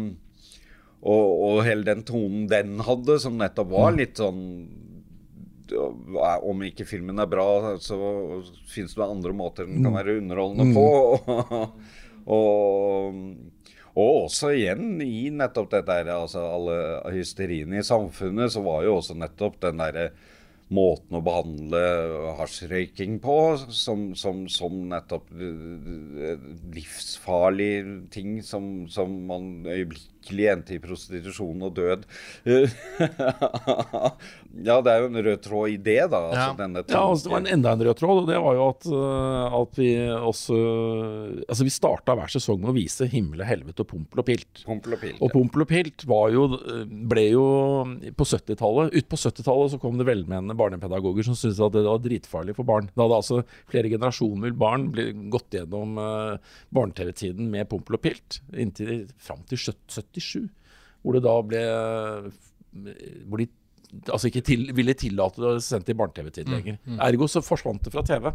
og, 1.02 1.26
og 1.50 1.64
hele 1.66 1.88
den 1.88 2.04
tonen 2.06 2.50
den 2.52 2.80
hadde, 2.86 3.18
som 3.24 3.40
nettopp 3.42 3.72
var 3.74 3.96
litt 3.98 4.22
sånn 4.22 4.44
om 5.74 6.62
ikke 6.62 6.86
filmen 6.86 7.18
er 7.18 7.30
bra, 7.30 7.76
så 7.82 7.98
fins 8.70 8.94
det 8.94 9.06
andre 9.06 9.34
måter 9.34 9.66
den 9.66 9.82
kan 9.82 9.96
være 9.96 10.20
underholdende 10.22 10.76
på. 10.76 10.86
Og, 12.36 13.18
og, 13.96 14.06
og 14.06 14.22
også 14.28 14.52
igjen 14.56 15.02
i 15.04 15.30
nettopp 15.32 15.72
dette 15.72 15.98
her, 15.98 16.12
altså 16.14 16.44
alle 16.44 16.78
hysteriene 17.16 17.80
i 17.80 17.86
samfunnet, 17.86 18.52
så 18.54 18.64
var 18.66 18.84
jo 18.86 18.98
også 19.00 19.18
nettopp 19.18 19.62
den 19.64 19.80
derre 19.80 20.10
måten 20.74 21.14
å 21.14 21.22
behandle 21.22 21.82
hasjrøyking 22.40 23.20
på 23.22 23.38
som, 23.70 24.08
som, 24.18 24.46
som 24.50 24.80
nettopp 24.90 25.30
eh, 25.38 26.48
livsfarlig 26.74 27.74
ting 28.14 28.40
som, 28.44 28.88
som 28.90 29.14
man 29.30 29.62
øyeblikkelig 29.68 30.15
endte 30.34 30.76
i 30.76 30.80
prostitusjon 30.82 31.62
og 31.66 31.76
død. 31.78 32.06
ja, 34.68 34.78
det 34.82 34.92
er 34.92 35.02
jo 35.04 35.10
en 35.10 35.22
rød 35.28 35.42
tråd 35.44 35.74
i 35.74 35.78
det, 35.78 36.00
da. 36.12 36.22
Altså, 36.30 36.40
Ja. 36.90 36.96
Ja, 36.96 37.04
altså, 37.10 37.28
det 37.28 37.34
var 37.34 37.42
en, 37.44 37.52
enda 37.58 37.74
en 37.76 37.84
rød 37.88 38.00
tråd, 38.00 38.22
og 38.24 38.30
det 38.30 38.40
var 38.46 38.58
jo 38.58 38.68
at, 38.72 38.88
øh, 38.90 39.58
at 39.62 39.80
vi 39.80 39.90
også 40.16 40.56
Altså, 41.46 41.64
vi 41.66 41.74
starta 41.74 42.16
hver 42.18 42.32
sesong 42.32 42.62
med 42.62 42.72
å 42.72 42.76
vise 42.76 43.08
himmel 43.12 43.44
og 43.44 43.50
helvete 43.50 43.84
og 43.84 43.90
Pompel 43.92 44.22
og 44.22 44.28
Pilt. 44.28 44.64
Pompel 44.66 44.96
og 44.96 45.02
pilt. 45.02 45.22
Og 45.24 45.32
Pompel 45.34 45.66
og 45.66 45.70
Pilt 45.70 46.06
var 46.10 46.30
jo, 46.34 46.46
ble 47.12 47.26
jo 47.32 47.46
på 48.18 48.28
70-tallet 48.28 48.96
Ut 48.96 49.10
på 49.12 49.20
70-tallet 49.20 49.74
så 49.76 49.80
kom 49.82 50.00
det 50.00 50.08
velmenende 50.08 50.56
barnepedagoger 50.58 51.28
som 51.28 51.38
syntes 51.38 51.62
at 51.64 51.76
det 51.76 51.86
var 51.88 52.02
dritfarlig 52.04 52.56
for 52.58 52.68
barn. 52.68 52.90
Da 52.96 53.06
hadde 53.06 53.20
altså 53.22 53.42
flere 53.72 53.92
generasjoner 53.92 54.56
barn 54.58 54.90
gått 55.34 55.58
gjennom 55.58 56.00
uh, 56.00 56.38
barne-TV-tiden 56.76 57.50
med 57.52 57.70
Pompel 57.72 57.98
og 57.98 58.04
Pilt 58.06 58.40
inntil 58.56 59.06
fram 59.22 59.44
til 59.50 59.62
77, 60.16 60.50
hvor 61.04 61.18
det 61.18 61.24
da 61.26 61.36
ble 61.46 61.62
hvor 63.30 63.40
de 63.40 63.48
altså 64.12 64.28
ikke 64.28 64.44
til, 64.44 64.66
ville 64.76 64.96
tillate 64.98 65.40
det 65.40 65.64
sendt 65.64 65.90
i 65.92 65.96
barne-TV-tid 65.96 66.50
lenger. 66.52 66.80
Ergo 67.06 67.28
så 67.32 67.44
forsvant 67.46 67.86
det 67.86 67.94
fra 67.94 68.04
TV. 68.06 68.32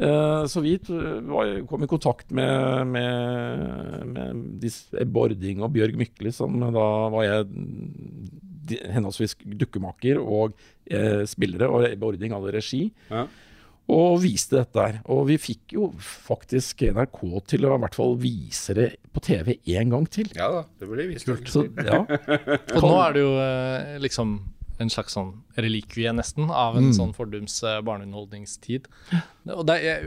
Uh, 0.00 0.44
så 0.48 0.62
vi 0.64 0.74
var, 0.84 1.54
kom 1.68 1.84
i 1.84 1.88
kontakt 1.90 2.32
med, 2.36 2.84
med, 2.92 4.04
med 4.12 4.42
disse, 4.62 4.90
Ebbe 5.00 5.24
Ording 5.24 5.64
og 5.64 5.72
Bjørg 5.74 5.96
Mykle, 6.00 6.32
som 6.36 6.60
da 6.60 6.86
var 7.14 7.26
jeg 7.26 7.48
de, 8.70 8.78
henholdsvis 8.94 9.36
dukkemaker 9.60 10.20
og 10.20 10.54
eh, 10.86 11.24
spillere, 11.28 11.68
og 11.68 11.88
Ebbe 11.88 12.12
Ording 12.12 12.34
hadde 12.36 12.52
regi. 12.54 12.84
Ja. 13.10 13.24
Og 13.90 14.20
viste 14.22 14.58
dette 14.58 14.84
her. 14.84 15.00
Og 15.10 15.24
vi 15.30 15.38
fikk 15.40 15.74
jo 15.74 15.88
faktisk 15.98 16.84
NRK 16.94 17.20
til 17.50 17.66
å 17.66 17.74
i 17.74 17.82
hvert 17.82 17.96
fall 17.98 18.14
vise 18.20 18.76
det 18.76 18.88
på 19.10 19.22
TV 19.24 19.56
en 19.74 19.94
gang 19.96 20.06
til. 20.10 20.30
Ja 20.36 20.50
da, 20.52 20.62
det 20.78 20.90
ble 20.90 21.08
vist. 21.10 21.30
Så, 21.50 21.64
ja. 21.74 22.04
Og 22.76 22.84
nå 22.84 22.94
er 23.02 23.16
det 23.16 23.24
jo 23.24 23.32
eh, 23.42 23.96
liksom 24.04 24.36
en 24.80 24.90
slags 24.90 25.12
sånn 25.16 25.34
relikvie, 25.60 26.10
nesten, 26.16 26.48
av 26.50 26.76
en 26.78 26.88
sånn 26.96 27.12
fordums 27.16 27.58
eh, 27.68 27.80
barneunderholdningstid. 27.84 28.86
Og 29.52 29.66
det 29.68 29.76
er, 29.84 30.06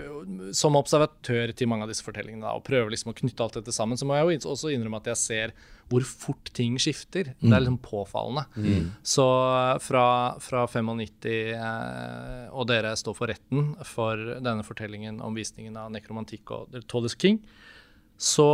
som 0.58 0.76
observatør 0.80 1.54
til 1.54 1.70
mange 1.70 1.86
av 1.86 1.92
disse 1.94 2.06
fortellingene, 2.06 2.50
og 2.58 2.64
prøver 2.66 2.90
liksom 2.94 3.12
å 3.14 3.16
knytte 3.18 3.44
alt 3.46 3.60
dette 3.60 3.72
sammen, 3.76 3.98
så 4.00 4.08
må 4.10 4.18
jeg 4.18 4.40
jo 4.42 4.54
også 4.56 4.72
innrømme 4.74 4.98
at 5.04 5.12
jeg 5.14 5.22
ser 5.22 5.54
hvor 5.92 6.02
fort 6.08 6.50
ting 6.58 6.78
skifter. 6.82 7.34
Det 7.38 7.52
er 7.54 7.62
liksom 7.66 7.78
påfallende. 7.86 8.46
Så 9.06 9.26
eh, 9.28 9.78
fra, 9.84 10.06
fra 10.42 10.66
95, 10.66 11.28
eh, 11.54 12.48
og 12.54 12.66
dere 12.72 12.96
står 12.98 13.18
for 13.18 13.30
retten 13.30 13.76
for 13.86 14.18
denne 14.42 14.64
fortellingen 14.66 15.22
om 15.22 15.36
visningen 15.38 15.78
av 15.78 15.92
nekromantikk 15.94 16.50
og 16.56 16.80
Tallest 16.90 17.22
King, 17.22 17.40
så 18.18 18.50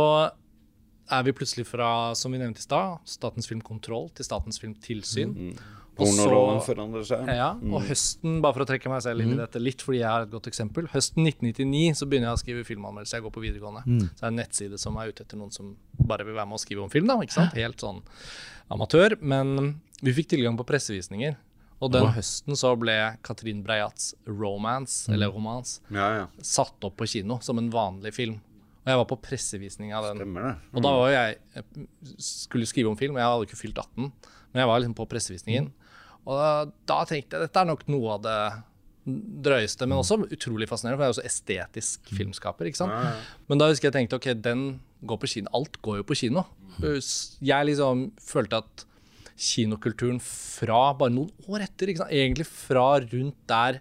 er 1.10 1.24
vi 1.26 1.32
plutselig 1.34 1.64
fra, 1.66 2.14
som 2.14 2.30
vi 2.30 2.38
nevnte 2.38 2.62
i 2.62 2.66
stad, 2.66 3.00
Statens 3.08 3.48
filmkontroll 3.50 4.10
til 4.14 4.26
Statens 4.28 4.60
filmtilsyn. 4.62 5.32
Så- 5.56 5.78
Pornoloven 5.96 6.60
forandrer 6.64 7.04
seg. 7.04 7.26
ja, 7.36 7.50
og 7.54 7.82
høsten, 7.84 8.38
bare 8.40 8.56
for 8.56 8.64
å 8.64 8.68
trekke 8.70 8.88
meg 8.92 9.02
selv 9.04 9.20
inn 9.24 9.34
i 9.34 9.36
dette 9.40 9.60
litt, 9.60 9.82
fordi 9.84 9.98
jeg 10.00 10.08
har 10.08 10.22
et 10.24 10.30
godt 10.32 10.46
eksempel. 10.48 10.86
Høsten 10.94 11.26
1999 11.26 11.98
så 11.98 12.06
begynner 12.08 12.30
jeg 12.30 12.38
å 12.38 12.40
skrive 12.44 12.64
filmanmeldelse. 12.64 13.18
Jeg 13.18 13.22
går 13.26 13.34
på 13.34 13.42
videregående. 13.44 13.82
Så 13.84 14.16
det 14.16 14.24
er 14.24 14.30
en 14.32 14.40
nettside 14.40 14.78
som 14.80 14.96
er 14.96 15.12
ute 15.12 15.26
etter 15.26 15.36
noen 15.40 15.52
som 15.52 15.74
bare 15.98 16.24
vil 16.24 16.34
være 16.38 16.46
med 16.48 16.56
og 16.56 16.62
skrive 16.64 16.82
om 16.86 16.90
film. 16.92 17.06
da, 17.10 17.18
ikke 17.20 17.36
sant? 17.36 17.52
Helt 17.58 17.84
sånn 17.84 18.00
amatør. 18.72 19.18
Men 19.20 19.80
vi 20.00 20.14
fikk 20.16 20.30
tilgang 20.36 20.56
på 20.56 20.64
pressevisninger. 20.68 21.36
Og 21.80 21.92
den 21.92 22.10
høsten 22.12 22.56
så 22.60 22.74
ble 22.76 23.16
Katrin 23.24 23.62
Breiats 23.64 24.14
'Romance', 24.26 25.08
eller 25.12 25.30
'Romance', 25.32 25.80
Ja, 25.90 26.08
ja. 26.18 26.26
satt 26.40 26.76
opp 26.84 26.96
på 26.98 27.06
kino 27.08 27.38
som 27.40 27.56
en 27.58 27.70
vanlig 27.70 28.12
film. 28.14 28.34
Og 28.84 28.86
jeg 28.86 28.96
var 28.96 29.04
på 29.08 29.16
pressevisning 29.20 29.92
av 29.92 30.04
den. 30.04 30.16
Stemmer 30.20 30.42
det. 30.42 30.56
Og 30.74 30.82
da 30.82 30.90
var 30.96 31.08
jeg 31.10 31.38
jeg 31.54 31.64
skulle 32.18 32.66
skrive 32.66 32.88
om 32.90 32.96
film, 32.96 33.16
jeg 33.16 33.24
hadde 33.24 33.46
ikke 33.48 33.56
fylt 33.60 33.78
18, 33.78 34.12
men 34.52 34.60
jeg 34.60 34.66
var 34.68 34.80
liksom 34.80 34.94
på 34.94 35.08
pressevisningen. 35.08 35.72
Og 36.30 36.38
da, 36.38 36.50
da 36.86 36.98
tenkte 37.10 37.36
jeg 37.36 37.48
dette 37.48 37.62
er 37.64 37.68
nok 37.72 37.82
noe 37.90 38.16
av 38.16 38.20
det 38.24 38.40
drøyeste, 39.42 39.86
men 39.88 39.98
også 39.98 40.20
utrolig 40.28 40.68
fascinerende, 40.70 41.00
for 41.00 41.02
jeg 41.02 41.10
er 41.10 41.16
også 41.16 41.26
estetisk 41.26 42.12
filmskaper. 42.14 42.68
ikke 42.70 42.78
sant? 42.78 43.24
Men 43.50 43.58
da 43.58 43.66
husker 43.70 43.88
jeg 43.88 43.96
tenkte 43.96 44.20
ok, 44.20 44.28
den 44.44 44.64
går 45.08 45.18
på 45.22 45.30
kino. 45.32 45.50
Alt 45.56 45.80
går 45.82 46.02
jo 46.02 46.06
på 46.06 46.18
kino. 46.20 46.44
Jeg 46.84 47.66
liksom 47.70 48.10
følte 48.22 48.60
at 48.62 48.84
kinokulturen 49.40 50.20
fra 50.20 50.82
bare 51.00 51.14
noen 51.16 51.48
år 51.48 51.64
etter, 51.64 51.94
egentlig 51.96 52.46
fra 52.46 53.00
rundt 53.00 53.38
der 53.50 53.80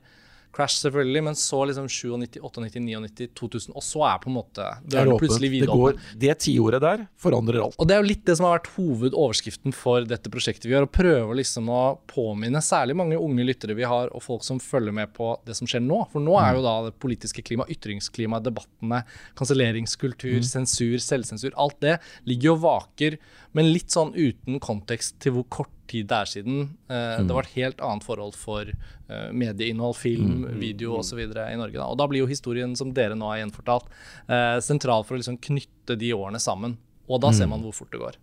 Crash 0.55 0.81
selvfølgelig, 0.81 1.21
men 1.27 1.35
så 1.37 1.59
liksom 1.69 1.85
97, 1.89 2.39
98, 2.41 2.81
99, 2.81 3.27
2000, 3.37 3.75
og 3.77 3.85
så 3.85 4.01
er 4.09 4.21
på 4.23 4.31
en 4.31 4.35
måte 4.39 4.65
Det 4.81 4.97
er 4.97 5.11
åpent. 5.13 5.35
Det, 5.39 5.67
går, 5.69 5.99
det 6.23 6.35
tiåret 6.41 6.81
der 6.81 7.03
forandrer 7.21 7.61
alt. 7.67 7.77
Og 7.77 7.89
det 7.89 7.95
er 7.95 8.01
jo 8.01 8.09
litt 8.09 8.23
det 8.25 8.35
som 8.39 8.47
har 8.47 8.57
vært 8.57 8.71
hovedoverskriften 8.75 9.75
for 9.75 10.07
dette 10.09 10.31
prosjektet 10.33 10.65
vi 10.65 10.73
gjør, 10.73 10.87
å 10.87 10.91
prøve 10.99 11.37
liksom 11.37 11.69
å 11.73 11.83
påminne 12.09 12.63
særlig 12.65 12.97
mange 12.97 13.19
unge 13.21 13.45
lyttere 13.45 13.77
vi 13.77 13.85
har, 13.87 14.09
og 14.09 14.25
folk 14.25 14.45
som 14.47 14.61
følger 14.63 14.95
med 14.95 15.13
på 15.13 15.35
det 15.45 15.57
som 15.59 15.69
skjer 15.69 15.85
nå. 15.85 16.01
For 16.13 16.23
nå 16.23 16.37
er 16.41 16.57
jo 16.57 16.65
da 16.65 16.75
det 16.87 16.95
politiske 17.01 17.45
klima, 17.45 17.67
ytringsklima, 17.69 18.41
debattene, 18.43 19.03
kanselleringskultur, 19.39 20.39
sensur, 20.47 20.97
selvsensur, 21.03 21.53
alt 21.61 21.77
det 21.85 21.99
ligger 22.29 22.57
og 22.57 22.63
vaker, 22.65 23.19
men 23.57 23.71
litt 23.73 23.89
sånn 23.89 24.11
uten 24.13 24.59
kontekst 24.61 25.17
til 25.23 25.33
hvor 25.35 25.45
kort 25.49 25.71
tid 25.89 26.05
det 26.11 26.17
er 26.19 26.29
siden. 26.29 26.59
Eh, 26.89 27.23
Det 27.25 27.33
var 27.33 27.47
et 27.47 27.55
helt 27.55 27.79
annet 27.81 28.03
forhold 28.05 28.35
for 28.37 28.61
eh, 28.69 29.29
medieinnhold, 29.33 29.95
film, 29.97 30.43
video 30.59 30.97
osv. 30.99 31.17
i 31.19 31.55
Norge. 31.57 31.73
Da. 31.79 31.87
Og 31.89 31.97
da 31.97 32.05
blir 32.07 32.21
jo 32.21 32.29
historien 32.29 32.75
som 32.77 32.93
dere 32.93 33.15
nå 33.17 33.25
har 33.31 33.39
gjenfortalt, 33.41 33.87
eh, 34.29 34.59
sentral 34.61 35.03
for 35.03 35.15
å 35.17 35.21
liksom 35.21 35.39
knytte 35.41 35.97
de 35.97 36.11
årene 36.13 36.39
sammen. 36.39 36.77
Og 37.09 37.21
da 37.21 37.31
ser 37.33 37.47
man 37.49 37.61
hvor 37.65 37.73
fort 37.73 37.91
det 37.91 37.99
går. 38.03 38.19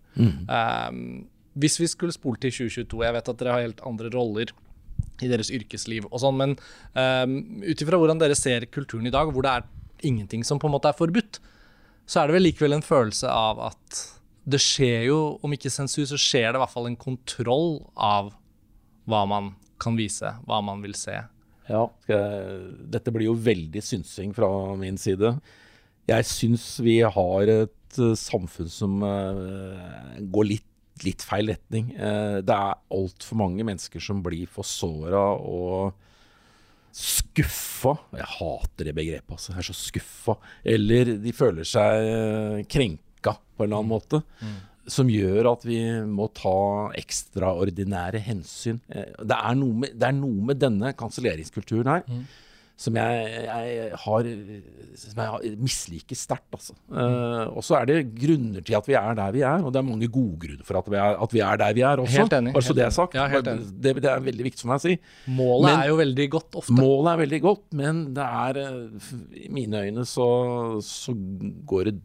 Eh, 0.47 1.25
hvis 1.59 1.75
vi 1.81 1.87
skulle 1.91 2.13
spole 2.15 2.39
til 2.39 2.51
2022, 2.51 3.03
jeg 3.03 3.13
vet 3.17 3.29
at 3.29 3.37
dere 3.37 3.51
har 3.51 3.61
helt 3.67 3.81
andre 3.83 4.09
roller 4.13 4.53
i 5.21 5.27
deres 5.27 5.49
yrkesliv 5.51 6.05
og 6.11 6.19
sånn, 6.21 6.37
men 6.37 6.51
um, 6.93 7.61
ut 7.65 7.81
ifra 7.81 7.97
hvordan 7.97 8.19
dere 8.21 8.35
ser 8.37 8.65
kulturen 8.69 9.07
i 9.07 9.13
dag, 9.13 9.27
hvor 9.33 9.41
det 9.41 9.49
er 9.49 9.63
ingenting 10.05 10.43
som 10.45 10.59
på 10.61 10.67
en 10.69 10.75
måte 10.75 10.89
er 10.91 10.93
forbudt, 10.97 11.39
så 12.05 12.21
er 12.21 12.27
det 12.29 12.35
vel 12.37 12.45
likevel 12.45 12.73
en 12.77 12.85
følelse 12.85 13.25
av 13.27 13.59
at 13.71 14.03
det 14.47 14.59
skjer 14.63 15.07
jo, 15.09 15.21
om 15.43 15.53
ikke 15.55 15.71
sensur, 15.73 16.05
så 16.07 16.19
skjer 16.19 16.51
det 16.51 16.59
i 16.59 16.63
hvert 16.63 16.71
fall 16.73 16.87
en 16.87 16.99
kontroll 16.99 17.81
av 17.93 18.31
hva 19.07 19.23
man 19.27 19.51
kan 19.81 19.97
vise, 19.99 20.29
hva 20.47 20.61
man 20.63 20.79
vil 20.83 20.95
se. 20.97 21.17
Ja, 21.67 21.83
dette 22.07 23.11
blir 23.11 23.27
jo 23.27 23.35
veldig 23.35 23.83
synsing 23.83 24.31
fra 24.35 24.49
min 24.79 24.99
side. 24.99 25.35
Jeg 26.07 26.27
syns 26.29 26.69
vi 26.79 27.01
har 27.03 27.51
et 27.51 27.99
eh, 27.99 28.15
samfunn 28.15 28.69
som 28.71 29.01
eh, 29.03 30.21
går 30.31 30.47
litt, 30.53 30.67
litt 31.03 31.25
feil 31.27 31.51
retning. 31.51 31.89
Eh, 31.91 32.39
det 32.39 32.55
er 32.55 32.79
altfor 32.95 33.41
mange 33.43 33.65
mennesker 33.67 33.99
som 34.03 34.21
blir 34.23 34.47
forsåra 34.47 35.25
og 35.35 35.91
skuffa. 36.95 37.97
Jeg 38.15 38.31
hater 38.37 38.87
det 38.87 38.95
begrepet, 38.95 39.35
altså. 39.35 39.51
Jeg 39.51 39.65
er 39.65 39.67
så 39.67 39.75
skuffa. 39.75 40.37
Eller 40.63 41.17
de 41.19 41.35
føler 41.35 41.67
seg 41.67 42.07
eh, 42.07 42.63
krenka 43.27 43.37
på 43.57 43.63
en 43.63 43.69
eller 43.69 43.81
annen 43.81 43.91
måte. 43.91 44.21
Som 44.87 45.09
gjør 45.11 45.51
at 45.51 45.65
vi 45.67 45.81
må 46.07 46.29
ta 46.31 46.91
ekstraordinære 46.95 48.21
hensyn. 48.23 48.79
Eh, 48.87 49.11
Det 49.19 49.35
er 49.35 49.55
noe 49.55 49.73
med, 49.73 49.95
det 49.99 50.07
er 50.07 50.15
noe 50.15 50.45
med 50.47 50.59
denne 50.59 50.93
kanselleringskulturen 50.95 51.87
her 51.87 52.03
som 52.77 52.93
jeg, 52.93 53.29
jeg, 53.47 53.87
har 54.03 54.27
Som 55.01 55.21
jeg 55.23 55.53
misliker 55.57 56.17
sterkt, 56.17 56.49
altså. 56.53 56.75
Uh, 56.91 57.49
og 57.57 57.65
så 57.65 57.79
er 57.79 57.87
det 57.89 57.97
grunner 58.13 58.61
til 58.65 58.77
at 58.77 58.89
vi 58.89 58.93
er 58.99 59.17
der 59.17 59.33
vi 59.33 59.41
er, 59.41 59.63
og 59.65 59.73
det 59.73 59.81
er 59.81 59.87
mange 59.87 60.09
gode 60.13 60.37
grunner 60.43 60.67
for 60.67 60.77
at 60.77 60.91
vi 60.93 60.99
er, 61.01 61.17
at 61.25 61.33
vi 61.33 61.41
er 61.41 61.61
der 61.63 61.73
vi 61.73 61.85
er 61.89 62.03
også. 62.03 62.19
Helt 62.21 62.35
enig. 62.37 62.53
Bare 62.53 62.67
så 62.67 62.75
det 62.77 62.85
er 62.85 62.93
sagt. 62.93 63.17
Ja. 63.17 63.41
Det, 63.41 63.95
det, 63.97 64.05
er 64.05 64.21
veldig 64.21 64.45
viktig 64.45 64.61
for 64.61 64.73
meg 64.73 64.81
å 64.81 64.85
si. 64.85 64.93
Målet 65.39 65.71
men, 65.71 65.79
er 65.79 65.89
jo 65.89 65.97
veldig 66.03 66.27
godt 66.37 66.59
ofte. 66.61 66.77
Målet 66.77 67.11
er 67.13 67.23
veldig 67.23 67.41
godt, 67.47 67.65
men 67.81 68.03
det 68.17 68.29
er 68.43 68.61
eh, 68.61 69.09
I 69.47 69.49
mine 69.57 69.81
øyne 69.87 70.05
så, 70.05 70.29
så 70.85 71.17
går 71.17 71.89
det 71.89 71.97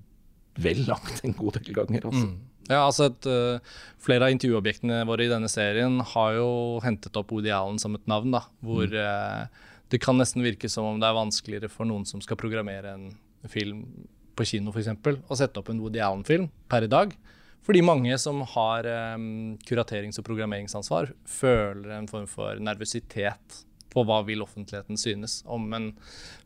vel 0.60 0.82
langt 0.88 1.22
en 1.24 1.36
god 1.36 1.58
del 1.58 1.76
ganger, 1.76 2.08
altså. 2.10 2.26
Mm. 2.28 2.40
Ja, 2.70 2.84
altså 2.84 3.08
et, 3.10 3.26
uh, 3.26 3.80
Flere 4.02 4.28
av 4.28 4.34
intervjuobjektene 4.34 5.00
våre 5.08 5.26
i 5.26 5.30
denne 5.30 5.50
serien 5.50 5.98
har 6.12 6.36
jo 6.36 6.48
hentet 6.84 7.16
opp 7.18 7.32
Woody 7.34 7.50
Allen 7.54 7.78
som 7.82 7.96
et 7.98 8.06
navn. 8.10 8.34
da, 8.34 8.44
Hvor 8.62 8.86
mm. 8.86 8.96
uh, 8.98 9.68
det 9.92 10.00
kan 10.02 10.18
nesten 10.18 10.44
virke 10.44 10.70
som 10.72 10.88
om 10.88 11.02
det 11.02 11.08
er 11.08 11.18
vanskeligere 11.18 11.70
for 11.70 11.88
noen 11.88 12.06
som 12.08 12.22
skal 12.24 12.38
programmere 12.40 12.94
en 12.96 13.10
film 13.50 13.84
på 14.38 14.46
kino 14.48 14.72
f.eks., 14.72 14.88
å 15.28 15.38
sette 15.38 15.60
opp 15.60 15.68
en 15.72 15.82
Woody 15.82 16.00
Allen-film 16.02 16.48
per 16.70 16.86
i 16.86 16.90
dag. 16.90 17.12
Fordi 17.62 17.82
mange 17.84 18.16
som 18.18 18.40
har 18.54 18.86
um, 19.14 19.58
kuraterings- 19.68 20.18
og 20.18 20.26
programmeringsansvar, 20.26 21.12
føler 21.28 21.92
en 21.98 22.08
form 22.10 22.26
for 22.30 22.58
nervøsitet 22.58 23.60
på 23.92 24.04
hva 24.08 24.20
vil 24.26 24.42
offentligheten 24.44 24.98
synes 25.00 25.40
om 25.44 25.66
en 25.76 25.90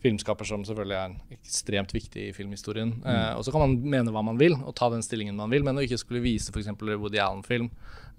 filmskaper 0.02 0.48
som 0.48 0.64
selvfølgelig 0.66 0.98
er 0.98 1.36
ekstremt 1.38 1.94
viktig 1.94 2.28
i 2.28 2.34
filmhistorien. 2.36 2.96
Mm. 3.00 3.06
Eh, 3.12 3.32
og 3.38 3.46
så 3.46 3.54
kan 3.54 3.64
man 3.64 3.78
mene 3.96 4.14
hva 4.14 4.24
man 4.26 4.40
vil 4.40 4.58
og 4.58 4.74
ta 4.78 4.90
den 4.92 5.04
stillingen 5.06 5.38
man 5.38 5.52
vil, 5.52 5.64
men 5.66 5.78
å 5.78 5.86
ikke 5.86 6.00
skulle 6.02 6.24
vise 6.24 6.52
f.eks. 6.54 6.72
Woody 6.76 7.20
Allen-film 7.22 7.70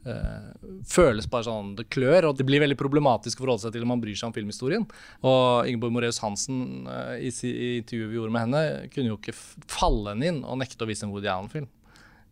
eh, 0.08 0.50
føles 0.88 1.30
bare 1.32 1.48
sånn 1.48 1.74
det 1.78 1.88
klør, 1.94 2.30
og 2.30 2.40
det 2.40 2.48
blir 2.48 2.64
veldig 2.64 2.80
problematisk 2.80 3.40
å 3.40 3.46
forholde 3.46 3.68
seg 3.68 3.76
til 3.76 3.86
om 3.86 3.94
man 3.96 4.04
bryr 4.04 4.18
seg 4.18 4.32
om 4.32 4.36
filmhistorien. 4.36 4.88
Og 5.28 5.70
Ingeborg 5.70 5.96
Moreus 5.98 6.22
Hansen, 6.24 6.88
eh, 6.92 7.30
i, 7.30 7.34
i 7.52 7.72
intervjuet 7.84 8.14
vi 8.14 8.22
gjorde 8.22 8.36
med 8.36 8.48
henne, 8.48 8.92
kunne 8.94 9.14
jo 9.14 9.20
ikke 9.20 9.38
falle 9.38 10.14
henne 10.14 10.32
inn 10.32 10.44
og 10.46 10.62
nekte 10.64 10.88
å 10.88 10.90
vise 10.90 11.08
en 11.08 11.14
Woody 11.16 11.32
Allen-film. 11.32 11.70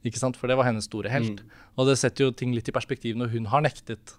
Ikke 0.06 0.22
sant? 0.22 0.38
For 0.38 0.50
det 0.50 0.58
var 0.60 0.68
hennes 0.68 0.86
store 0.86 1.10
helt. 1.10 1.41
Mm. 1.41 1.64
Og 1.80 1.89
det 1.89 1.98
setter 1.98 2.28
jo 2.28 2.36
ting 2.38 2.54
litt 2.54 2.70
i 2.70 2.76
perspektiv 2.76 3.18
når 3.18 3.34
hun 3.34 3.50
har 3.50 3.66
nektet 3.66 4.14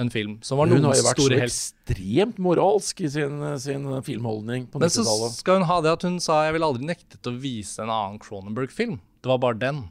en 0.00 0.10
film 0.12 0.36
som 0.46 0.60
var 0.60 0.70
noens 0.70 0.82
store 0.82 0.84
helt. 0.84 0.84
Hun 0.84 0.88
har 0.88 0.98
jo 0.98 1.06
vært 1.08 1.22
så 1.22 1.46
ekstremt 1.46 2.38
moralsk 2.42 3.02
i 3.04 3.10
sin, 3.12 3.40
sin 3.62 3.88
filmholdning 4.06 4.68
på 4.72 4.80
90-tallet. 4.80 4.82
Men 4.82 5.32
så 5.32 5.32
skal 5.36 5.60
hun 5.60 5.68
ha 5.68 5.80
det 5.84 5.96
at 5.98 6.06
hun 6.08 6.18
sa 6.22 6.42
jeg 6.46 6.56
ville 6.56 6.68
aldri 6.72 6.88
nektet 6.88 7.28
å 7.28 7.34
vise 7.42 7.82
en 7.84 7.92
annen 7.92 8.20
Cronenberg-film. 8.22 8.98
Det 9.22 9.30
var 9.30 9.42
bare 9.42 9.60
den. 9.60 9.82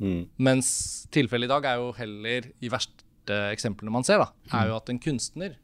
Mm. 0.00 0.22
Mens 0.42 0.68
tilfellet 1.14 1.48
i 1.48 1.54
dag 1.54 1.68
er 1.70 1.82
jo 1.82 1.92
heller, 1.96 2.48
i 2.58 2.72
verste 2.72 3.40
eksemplene 3.54 3.94
man 3.94 4.06
ser, 4.06 4.24
da, 4.24 4.32
er 4.58 4.72
jo 4.72 4.78
at 4.80 4.90
en 4.92 5.00
kunstner 5.02 5.54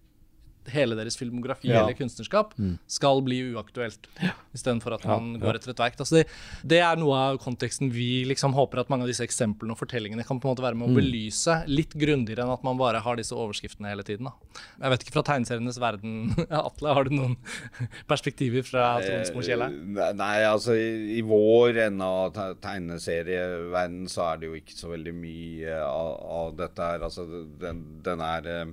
hele 0.74 0.96
deres 0.98 1.16
filmografi 1.18 1.70
ja. 1.70 1.82
eller 1.82 1.96
kunstnerskap 1.98 2.52
mm. 2.58 2.74
skal 2.90 3.22
bli 3.24 3.40
uaktuelt. 3.54 4.08
Ja. 4.20 4.34
Istedenfor 4.56 4.96
at 4.96 5.06
man 5.08 5.34
ja, 5.36 5.42
går 5.44 5.58
etter 5.58 5.72
et 5.72 5.82
verk. 5.82 5.98
Altså 6.00 6.20
det, 6.20 6.24
det, 6.66 6.80
er 6.84 7.00
noe 7.00 7.16
av 7.30 7.40
konteksten 7.42 7.92
vi 7.94 8.24
liksom 8.28 8.54
håper 8.56 8.82
at 8.82 8.92
mange 8.92 9.06
av 9.06 9.12
disse 9.12 9.24
eksemplene 9.26 9.74
og 9.74 9.80
fortellingene 9.80 10.26
kan 10.26 10.40
på 10.40 10.48
en 10.48 10.54
måte 10.54 10.64
være 10.64 10.78
med 10.78 10.88
å 10.88 10.92
mm. 10.92 10.98
belyse 11.00 11.56
litt 11.70 11.96
grundigere 11.98 12.46
enn 12.46 12.54
at 12.54 12.66
man 12.66 12.80
bare 12.80 13.02
har 13.04 13.20
disse 13.20 13.36
overskriftene 13.36 13.92
hele 13.92 14.04
tiden. 14.06 14.28
Da. 14.28 14.60
Jeg 14.84 14.94
vet 14.94 15.06
ikke 15.06 15.16
fra 15.18 15.26
tegneserienes 15.30 15.80
verden, 15.82 16.34
Atle, 16.62 16.94
har 16.96 17.08
du 17.08 17.14
noen 17.16 17.38
perspektiver 18.10 18.66
fra 18.66 18.92
Tronsmo 19.04 19.44
Kjell 19.46 19.66
Nei, 19.70 20.36
altså 20.46 20.74
i, 20.78 21.18
i 21.18 21.22
vår 21.26 21.82
ende 21.86 22.06
av 22.06 22.36
tegneserieverden 22.62 24.06
så 24.10 24.30
er 24.30 24.40
det 24.40 24.48
jo 24.50 24.58
ikke 24.58 24.76
så 24.76 24.92
veldig 24.92 25.14
mye 25.16 25.80
av, 25.84 26.12
av 26.40 26.54
dette 26.58 26.92
her. 26.92 27.04
Altså 27.06 27.26
den, 27.60 27.82
den 28.04 28.22
er 28.24 28.48
eh, 28.50 28.72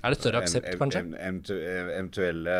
er 0.00 0.14
det 0.14 0.18
større 0.20 0.42
aksept, 0.42 0.72
kanskje? 0.80 1.04
Eventuelle 1.20 2.56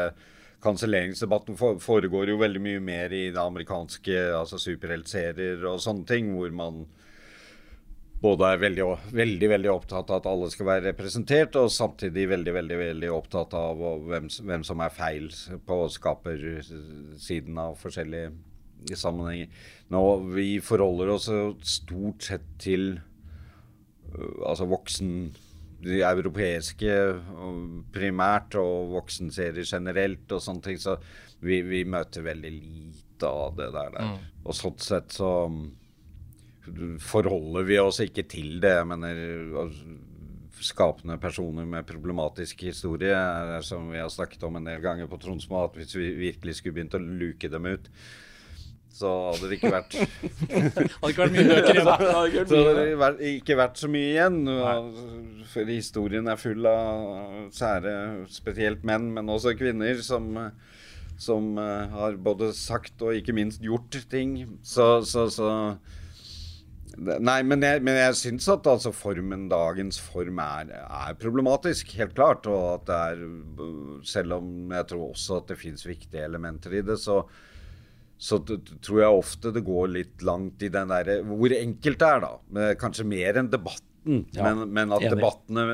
Kanselleringsdebatten 0.62 1.56
foregår 1.58 2.30
jo 2.30 2.38
veldig 2.38 2.60
mye 2.62 2.82
mer 2.84 3.10
i 3.10 3.24
det 3.34 3.40
amerikanske, 3.42 4.14
altså 4.38 4.60
superheltserier 4.62 5.64
og 5.66 5.80
sånne 5.82 6.06
ting, 6.06 6.28
hvor 6.36 6.52
man 6.54 6.84
både 8.22 8.52
er 8.52 8.60
veldig, 8.62 8.84
veldig, 9.10 9.48
veldig 9.50 9.70
opptatt 9.72 10.12
av 10.12 10.20
at 10.20 10.28
alle 10.30 10.52
skal 10.52 10.68
være 10.68 10.86
representert, 10.92 11.58
og 11.58 11.72
samtidig 11.74 12.28
veldig 12.30 12.54
veldig, 12.54 12.78
veldig 12.78 13.10
opptatt 13.10 13.56
av 13.58 13.82
hvem, 14.06 14.28
hvem 14.30 14.62
som 14.68 14.84
er 14.84 14.94
feil 14.94 15.26
på 15.66 15.78
skapersiden 15.90 17.58
av 17.58 17.74
forskjellige 17.82 18.94
sammenhenger. 18.98 19.50
Nå, 19.90 20.02
vi 20.36 20.60
forholder 20.62 21.10
oss 21.16 21.26
stort 21.66 22.22
sett 22.30 22.46
til 22.62 23.00
altså 24.46 24.70
voksen 24.70 25.32
de 25.82 26.00
europeiske 26.06 26.96
primært, 27.94 28.56
og 28.60 28.92
voksenserier 28.96 29.66
generelt 29.66 30.32
og 30.32 30.42
sånne 30.44 30.66
ting. 30.68 30.80
Så 30.80 30.96
vi, 31.42 31.62
vi 31.66 31.82
møter 31.88 32.26
veldig 32.26 32.52
lite 32.54 33.28
av 33.28 33.56
det 33.58 33.70
der. 33.74 33.94
der. 33.96 34.12
Mm. 34.12 34.30
Og 34.46 34.58
sånn 34.58 34.78
sett 34.82 35.16
så 35.18 35.32
forholder 37.02 37.66
vi 37.66 37.78
oss 37.82 37.98
ikke 38.04 38.24
til 38.30 38.60
det. 38.62 38.76
Jeg 38.78 38.88
mener 38.92 39.22
skapende 40.62 41.18
personer 41.18 41.66
med 41.66 41.86
problematisk 41.88 42.62
historie, 42.68 43.16
som 43.66 43.90
vi 43.90 43.98
har 43.98 44.10
snakket 44.12 44.44
om 44.46 44.60
en 44.60 44.68
del 44.68 44.82
ganger 44.84 45.08
på 45.10 45.18
Tronsmo, 45.22 45.64
at 45.64 45.78
hvis 45.78 45.96
vi 45.96 46.12
virkelig 46.20 46.60
skulle 46.60 46.76
begynt 46.78 46.94
å 46.98 47.02
luke 47.02 47.50
dem 47.50 47.66
ut, 47.66 47.88
så 48.92 49.10
hadde 49.30 49.48
det 49.48 49.56
ikke 49.58 49.72
vært 49.72 49.94
Hadde 50.02 51.12
ikke 51.12 51.22
vært 51.22 51.34
mye 51.36 51.46
bøker 51.48 51.72
igjen. 51.72 51.86
så 52.50 52.60
hadde 52.66 53.14
det 53.18 53.32
ikke 53.38 53.56
vært 53.58 53.80
så 53.80 53.90
mye 53.92 54.10
igjen. 54.10 54.38
For 55.52 55.72
historien 55.72 56.28
er 56.28 56.40
full 56.40 56.68
av 56.68 57.48
sære, 57.56 57.94
spesielt 58.32 58.84
menn, 58.88 59.10
men 59.16 59.32
også 59.32 59.56
kvinner, 59.58 59.98
som, 60.04 60.28
som 61.20 61.56
uh, 61.56 61.88
har 61.96 62.20
både 62.20 62.52
sagt 62.56 63.02
og 63.04 63.16
ikke 63.16 63.36
minst 63.36 63.64
gjort 63.64 63.96
ting. 64.12 64.36
Så, 64.60 64.94
så, 65.08 65.26
så 65.32 65.50
Nei, 67.00 67.38
men 67.46 67.62
jeg, 67.64 67.80
men 67.84 67.96
jeg 67.96 68.16
syns 68.18 68.46
at 68.52 68.66
altså 68.68 68.90
formen, 68.92 69.46
dagens 69.48 69.96
form 70.02 70.40
er, 70.44 70.74
er, 70.84 71.14
problematisk, 71.20 71.94
helt 71.96 72.12
klart. 72.18 72.46
Og 72.50 72.66
at 72.74 72.84
det 72.90 72.98
er 73.14 74.02
Selv 74.04 74.36
om 74.36 74.74
jeg 74.74 74.88
tror 74.90 75.06
også 75.14 75.40
at 75.40 75.48
det 75.48 75.58
fins 75.60 75.86
viktige 75.88 76.26
elementer 76.26 76.76
i 76.76 76.84
det, 76.84 76.98
så 77.00 77.22
så 78.22 78.38
tror 78.46 79.00
jeg 79.00 79.18
ofte 79.18 79.50
det 79.54 79.64
går 79.66 79.88
litt 79.96 80.22
langt 80.22 80.62
i 80.62 80.68
den 80.70 80.92
derre 80.92 81.16
Hvor 81.26 81.54
enkelt 81.56 81.98
det 81.98 82.08
er, 82.08 82.20
da. 82.22 82.68
Kanskje 82.78 83.06
mer 83.08 83.40
enn 83.40 83.50
debatten. 83.50 84.22
Ja, 84.34 84.46
men, 84.46 84.68
men, 84.74 84.94
at 84.94 85.02
enig. 85.02 85.16
debattene 85.16 85.64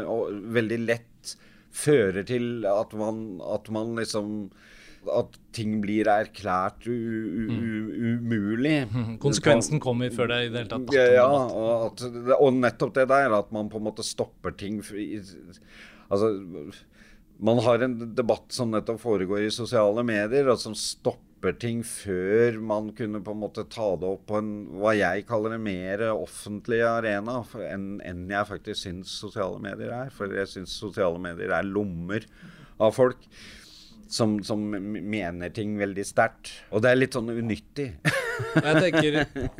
veldig 0.57 0.79
lett 0.87 1.35
fører 1.79 2.25
til 2.29 2.65
at 2.69 2.95
man, 2.97 3.41
at 3.45 3.69
man 3.73 3.93
liksom 4.01 4.49
at 5.09 5.37
ting 5.57 5.79
blir 5.81 6.09
erklært 6.11 6.87
umulig. 6.89 8.75
Konsekvensen 9.25 9.81
kommer 9.81 10.11
før 10.13 10.29
det 10.33 10.39
i 10.47 10.51
det 10.51 10.59
hele 10.65 10.73
tatt 10.73 10.93
Ja, 10.97 11.29
og, 11.29 11.87
at, 11.87 12.03
og, 12.37 12.51
nettopp 12.57 12.93
det 12.97 13.07
der, 13.13 13.33
at 13.39 13.49
man 13.55 13.71
på 13.73 13.79
en 13.81 13.87
måte 13.89 14.05
stopper 14.07 14.53
ting 14.59 14.83
Altså, 16.09 16.27
man 17.39 17.59
har 17.65 17.85
en 17.85 17.95
debatt 18.17 18.49
som 18.53 18.71
nettopp 18.73 19.01
foregår 19.05 19.41
i 19.47 19.55
sosiale 19.55 20.03
medier, 20.07 20.49
og 20.49 20.59
som 20.61 20.75
stopper 20.77 21.28
stopper 21.39 21.55
ting 21.61 21.85
før 21.87 22.59
man 22.59 22.91
kunne 22.97 23.21
på 23.23 23.31
en 23.31 23.39
måte 23.39 23.63
ta 23.71 23.95
det 23.97 24.09
opp 24.09 24.25
på 24.27 24.39
en 24.41 24.67
hva 24.75 24.95
jeg 24.97 25.27
kaller 25.29 25.55
en 25.55 25.63
mer 25.63 26.01
offentlig 26.11 26.81
arena 26.83 27.45
enn, 27.63 28.01
en 28.03 28.25
jeg 28.29 28.49
faktisk 28.49 28.83
syns 28.83 29.09
sosiale 29.09 29.61
medier 29.63 29.93
er. 29.95 30.11
For 30.11 30.27
jeg 30.27 30.49
syns 30.51 30.75
sosiale 30.75 31.19
medier 31.19 31.53
er 31.55 31.63
lommer 31.63 32.27
av 32.81 32.93
folk. 32.93 33.23
Som, 34.09 34.39
som, 34.43 34.63
mener 34.65 35.51
ting 35.53 35.77
veldig 35.77 36.05
sterkt. 36.09 36.51
Og 36.73 36.81
det 36.81 36.91
er 36.91 36.97
litt 36.97 37.15
sånn 37.15 37.29
unyttig. 37.29 37.91
jeg 38.57 38.81
tenker, 38.81 39.19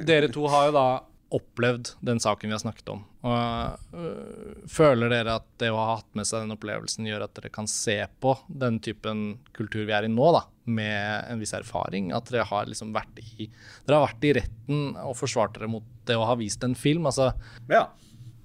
Dere 0.09 0.31
to 0.33 0.49
har 0.49 0.71
jo 0.71 0.73
da 0.73 0.87
opplevd 1.35 1.91
den 2.01 2.21
saken 2.21 2.49
vi 2.49 2.55
har 2.55 2.63
snakket 2.63 2.89
om. 2.89 3.03
Og, 3.29 3.79
øh, 3.95 4.55
føler 4.71 5.13
dere 5.13 5.37
at 5.41 5.47
det 5.61 5.69
å 5.73 5.77
ha 5.77 5.99
hatt 5.99 6.09
med 6.17 6.29
seg 6.29 6.45
den 6.45 6.55
opplevelsen 6.55 7.09
gjør 7.09 7.27
at 7.27 7.35
dere 7.37 7.53
kan 7.53 7.69
se 7.69 7.99
på 8.23 8.33
den 8.49 8.79
typen 8.85 9.39
kultur 9.57 9.85
vi 9.85 9.95
er 9.97 10.09
i 10.09 10.13
nå, 10.13 10.31
da, 10.37 10.47
med 10.65 11.29
en 11.29 11.43
viss 11.43 11.53
erfaring? 11.57 12.13
At 12.17 12.33
dere 12.33 12.49
har 12.49 12.69
liksom 12.71 12.95
vært 12.97 13.21
i, 13.21 13.51
dere 13.85 14.01
har 14.01 14.09
vært 14.09 14.29
i 14.29 14.35
retten 14.41 14.85
og 15.05 15.17
forsvart 15.21 15.59
dere 15.59 15.71
mot 15.73 15.87
det 16.09 16.17
å 16.17 16.29
ha 16.29 16.37
vist 16.41 16.65
en 16.65 16.79
film? 16.79 17.09
altså... 17.11 17.33
Ja. 17.71 17.89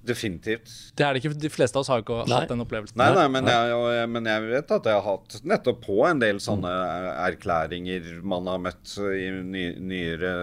Definitivt. 0.04 0.68
Det 0.92 1.04
er 1.06 1.16
det 1.16 1.22
ikke, 1.22 1.30
De 1.40 1.48
fleste 1.48 1.78
av 1.78 1.80
oss 1.80 1.88
har 1.88 2.02
jo 2.02 2.04
ikke 2.04 2.26
nei. 2.28 2.36
hatt 2.36 2.50
den 2.52 2.60
opplevelsen. 2.60 2.98
Nei, 3.00 3.06
nei, 3.16 3.24
men 3.32 3.46
jeg, 3.48 4.08
men 4.12 4.26
jeg, 4.28 4.42
vet 4.50 4.74
at 4.76 4.88
jeg 4.90 4.98
har 4.98 5.06
hatt 5.06 5.38
nettopp 5.48 5.78
på 5.86 6.02
en 6.04 6.20
del 6.20 6.42
sånne 6.44 6.72
mm. 6.74 7.06
erklæringer 7.24 8.10
man 8.20 8.50
har 8.52 8.60
møtt 8.66 8.92
i 9.00 9.30
ny, 9.32 9.62
nyere 9.80 10.34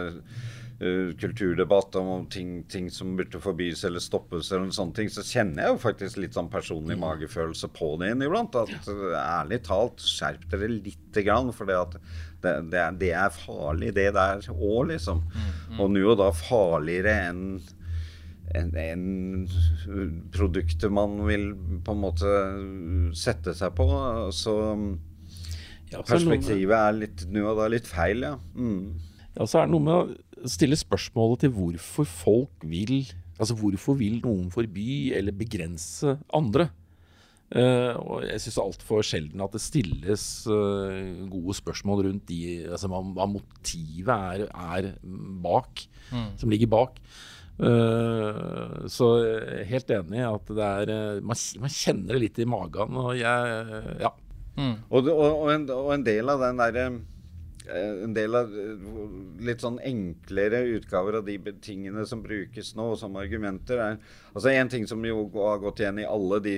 uh, 0.81 1.11
kulturdebatt 1.21 1.95
om 2.01 2.25
ting, 2.31 2.63
ting, 2.71 2.89
som 2.91 3.15
burde 3.17 3.41
forbys 3.41 3.83
eller 3.87 4.03
stoppes, 4.03 4.51
eller 4.51 4.73
sånne 4.75 4.97
ting, 4.97 5.11
så 5.13 5.25
kjenner 5.25 5.65
jeg 5.65 5.75
jo 5.75 5.81
faktisk 5.85 6.21
litt 6.21 6.37
sånn 6.37 6.51
personlig 6.51 6.97
mm. 6.97 7.03
magefølelse 7.05 7.71
på 7.77 7.93
det 8.01 8.13
inniblant. 8.15 8.57
At 8.59 8.89
uh, 8.89 9.17
ærlig 9.21 9.61
talt, 9.67 10.03
skjerp 10.03 10.47
dere 10.51 10.71
lite 10.73 11.25
grann. 11.27 11.53
For 11.55 11.69
det, 11.69 12.01
det, 12.41 12.55
det, 12.73 12.81
er, 12.81 12.97
det 13.03 13.13
er 13.25 13.35
farlig, 13.35 13.93
det 13.97 14.09
der 14.17 14.41
òg, 14.55 14.89
liksom. 14.93 15.23
Mm, 15.29 15.53
mm. 15.75 15.77
Og 15.79 15.93
nå 15.95 16.07
og 16.09 16.19
da 16.23 16.33
farligere 16.35 17.19
enn 17.29 17.45
en, 18.53 18.75
en 18.75 19.47
produktet 20.33 20.91
man 20.91 21.19
vil 21.27 21.51
på 21.85 21.95
en 21.95 22.01
måte 22.01 22.33
sette 23.17 23.55
seg 23.57 23.75
på. 23.77 23.87
Så 24.35 24.57
Ja, 25.91 25.99
er 25.99 26.07
Perspektivet 26.07 26.75
er 26.77 26.93
litt 26.95 27.25
nå 27.31 27.45
og 27.49 27.57
da 27.59 27.69
litt 27.71 27.87
feil, 27.89 28.23
ja. 28.23 28.35
Mm. 28.55 28.99
Ja, 29.35 29.47
så 29.47 29.61
er 29.61 29.67
det 29.67 29.73
noe 29.73 29.83
med 29.83 30.13
å 30.41 30.51
stille 30.51 30.77
spørsmålet 30.79 31.45
til 31.45 31.55
hvorfor 31.55 32.07
folk 32.09 32.65
vil 32.67 33.03
Altså 33.41 33.55
hvorfor 33.57 33.95
vil 33.97 34.19
noen 34.21 34.51
forby 34.53 35.15
eller 35.17 35.33
begrense 35.33 36.11
andre? 36.37 36.67
Uh, 37.51 37.97
og 37.99 38.21
jeg 38.23 38.39
syns 38.45 38.59
altfor 38.61 39.01
sjelden 39.03 39.41
at 39.43 39.51
det 39.51 39.59
stilles 39.59 40.25
uh, 40.47 41.25
gode 41.27 41.55
spørsmål 41.57 42.05
rundt 42.05 42.29
de, 42.29 42.61
altså 42.69 42.87
hva, 42.87 43.01
hva 43.17 43.25
motivet 43.27 44.11
er, 44.13 44.45
er 44.47 44.91
bak, 45.43 45.83
som 46.39 46.53
ligger 46.53 46.71
bak. 46.71 47.01
Uh, 47.59 48.87
så 48.87 49.09
jeg 49.19 49.57
er 49.57 49.67
helt 49.73 49.91
enig 49.97 50.21
i 50.21 50.29
at 50.29 50.53
det 50.61 50.69
er 50.69 51.19
man, 51.25 51.41
man 51.65 51.75
kjenner 51.75 52.15
det 52.15 52.23
litt 52.23 52.39
i 52.39 52.47
magen, 52.47 53.01
og 53.01 53.17
jeg 53.19 53.81
Ja. 53.99 54.13
Og, 54.61 55.07
og, 55.07 55.11
og, 55.17 55.45
en, 55.49 55.63
og 55.73 55.93
en 55.95 56.03
del 56.05 56.29
av 56.29 56.41
den 56.43 56.59
derre 56.59 56.85
en 57.69 58.13
del 58.13 58.35
av 58.35 58.53
eh, 58.57 58.85
litt 59.45 59.61
sånn 59.61 59.79
enklere 59.85 60.63
utgaver 60.77 61.19
av 61.19 61.27
de 61.27 61.37
tingene 61.61 62.05
som 62.09 62.23
brukes 62.23 62.73
nå 62.77 62.91
som 62.99 63.17
argumenter, 63.21 63.77
er 63.77 63.97
Altså 64.31 64.49
En 64.49 64.69
ting 64.71 64.87
som 64.87 65.03
jo 65.05 65.25
har 65.35 65.59
gått 65.59 65.81
igjen 65.83 65.99
i 65.99 66.07
alle 66.07 66.39
de 66.39 66.55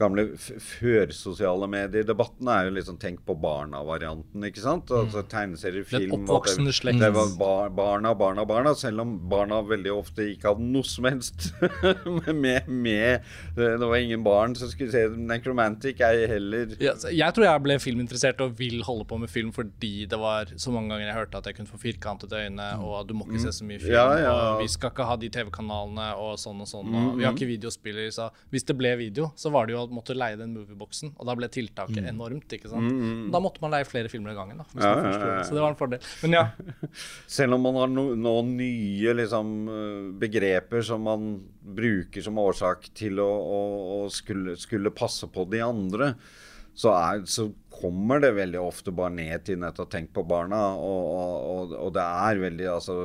gamle 0.00 0.24
førsosiale 0.36 1.66
medier-debatten 1.70 2.48
er 2.50 2.66
jo 2.68 2.74
liksom 2.78 2.96
Tenk 3.00 3.20
på 3.28 3.34
barna-varianten, 3.40 4.42
ikke 4.48 4.62
sant? 4.64 4.90
Altså 4.92 5.22
Tegneserier, 5.30 5.84
film 5.88 6.10
det- 6.10 6.18
oppvoksende 6.18 6.72
slekt. 6.74 7.00
Det 7.00 7.10
var 7.14 7.30
bar, 7.38 7.68
barna, 7.70 8.14
barna, 8.14 8.44
barna, 8.48 8.74
selv 8.74 9.00
om 9.04 9.14
barna 9.30 9.60
veldig 9.62 9.92
ofte 9.94 10.26
ikke 10.34 10.50
hadde 10.54 10.66
noe 10.72 10.82
som 10.88 11.04
helst 11.08 11.50
med, 12.44 12.68
med 12.68 13.20
Det 13.56 13.78
var 13.80 13.96
ingen 13.96 14.22
barn 14.24 14.54
som 14.58 14.68
skulle 14.72 14.92
se 14.92 15.04
Necromantic, 15.16 16.00
ei 16.04 16.26
heller. 16.30 16.74
Ja, 16.80 16.94
jeg 17.10 17.34
tror 17.36 17.46
jeg 17.46 17.62
ble 17.64 17.78
filminteressert 17.82 18.40
og 18.44 18.56
vil 18.58 18.82
holde 18.86 19.06
på 19.08 19.18
med 19.20 19.30
film 19.30 19.52
fordi 19.56 20.06
det 20.10 20.18
var 20.20 20.50
så 20.56 20.72
mange 20.74 20.90
ganger 20.92 21.06
jeg 21.10 21.16
hørte 21.20 21.38
at 21.40 21.46
jeg 21.50 21.56
kunne 21.60 21.70
få 21.70 21.80
firkantede 21.80 22.40
øyne, 22.46 22.68
og 22.84 23.06
du 23.08 23.14
må 23.14 23.26
ikke 23.28 23.40
se 23.46 23.52
så 23.60 23.64
mye 23.68 23.78
film, 23.78 23.90
Mm. 23.90 23.96
Ja, 23.96 24.18
ja. 24.22 24.32
og 24.54 24.60
vi 24.62 24.68
skal 24.70 24.90
ikke 24.92 25.04
ha 25.08 25.16
de 25.18 25.28
TV-kanalene, 25.34 26.04
og 26.20 26.36
sånn 26.38 26.60
og 26.62 26.68
sånn. 26.70 26.92
Og 26.94 27.16
vi 27.18 27.24
har 27.26 27.34
ikke 27.34 27.48
videospiller, 27.48 28.06
så 28.14 28.28
hvis 28.52 28.64
det 28.68 28.76
ble 28.78 28.92
video, 29.00 29.30
så 29.36 29.50
var 29.52 29.66
det 29.66 29.74
jo 29.74 29.80
måtte 29.94 30.16
leie 30.16 30.38
den 30.38 30.52
movieboxen, 30.56 31.12
og 31.16 31.28
da 31.28 31.36
ble 31.38 31.48
tiltaket 31.52 32.06
enormt, 32.10 32.52
ikke 32.56 32.70
sant. 32.72 32.92
Da 33.32 33.40
måtte 33.42 33.62
man 33.64 33.74
leie 33.74 33.88
flere 33.88 34.10
filmer 34.12 34.34
i 34.34 34.38
gangen, 34.38 34.60
da. 34.62 34.66
Mm. 34.72 34.82
Ja, 34.82 34.92
ja, 34.96 35.14
ja. 35.36 35.44
Så 35.46 35.56
det 35.56 35.64
var 35.64 35.74
en 35.74 35.78
fordel. 35.80 36.10
Men 36.24 36.36
ja. 36.38 36.44
Selv 37.38 37.56
om 37.56 37.64
man 37.68 37.78
har 37.80 37.90
no, 37.92 38.06
noen 38.18 38.54
nye 38.58 39.16
liksom, 39.20 39.54
eh, 39.70 40.04
begreper 40.20 40.84
som 40.86 41.06
man 41.06 41.32
bruker 41.60 42.24
som 42.24 42.38
årsak 42.40 42.90
til 42.96 43.20
å, 43.22 43.30
å, 43.30 43.60
å 43.96 43.98
skulle, 44.12 44.56
skulle 44.60 44.94
passe 44.94 45.28
på 45.30 45.46
de 45.50 45.62
andre, 45.64 46.14
så, 46.74 46.92
er, 46.94 47.24
så 47.28 47.50
kommer 47.80 48.22
det 48.22 48.34
veldig 48.36 48.60
ofte 48.62 48.92
bare 48.94 49.14
ned 49.14 49.44
til 49.46 49.60
nettopp 49.60 49.90
tenk 49.92 50.12
på 50.16 50.24
barna. 50.28 50.60
Og, 50.76 51.02
og, 51.10 51.34
og, 51.50 51.74
og 51.86 51.92
det 51.96 52.06
er 52.06 52.44
veldig 52.46 52.70
altså 52.76 53.00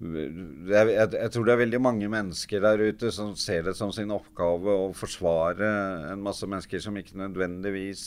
jeg, 0.00 0.92
jeg, 0.94 1.08
jeg 1.12 1.32
tror 1.34 1.46
det 1.46 1.52
er 1.52 1.60
veldig 1.60 1.80
mange 1.84 2.08
mennesker 2.08 2.62
der 2.64 2.84
ute 2.88 3.12
som 3.12 3.34
ser 3.36 3.66
det 3.68 3.74
som 3.76 3.92
sin 3.92 4.12
oppgave 4.14 4.76
å 4.86 4.90
forsvare 4.96 5.68
en 6.14 6.22
masse 6.24 6.48
mennesker 6.48 6.80
som 6.80 6.96
ikke 6.96 7.18
nødvendigvis 7.20 8.04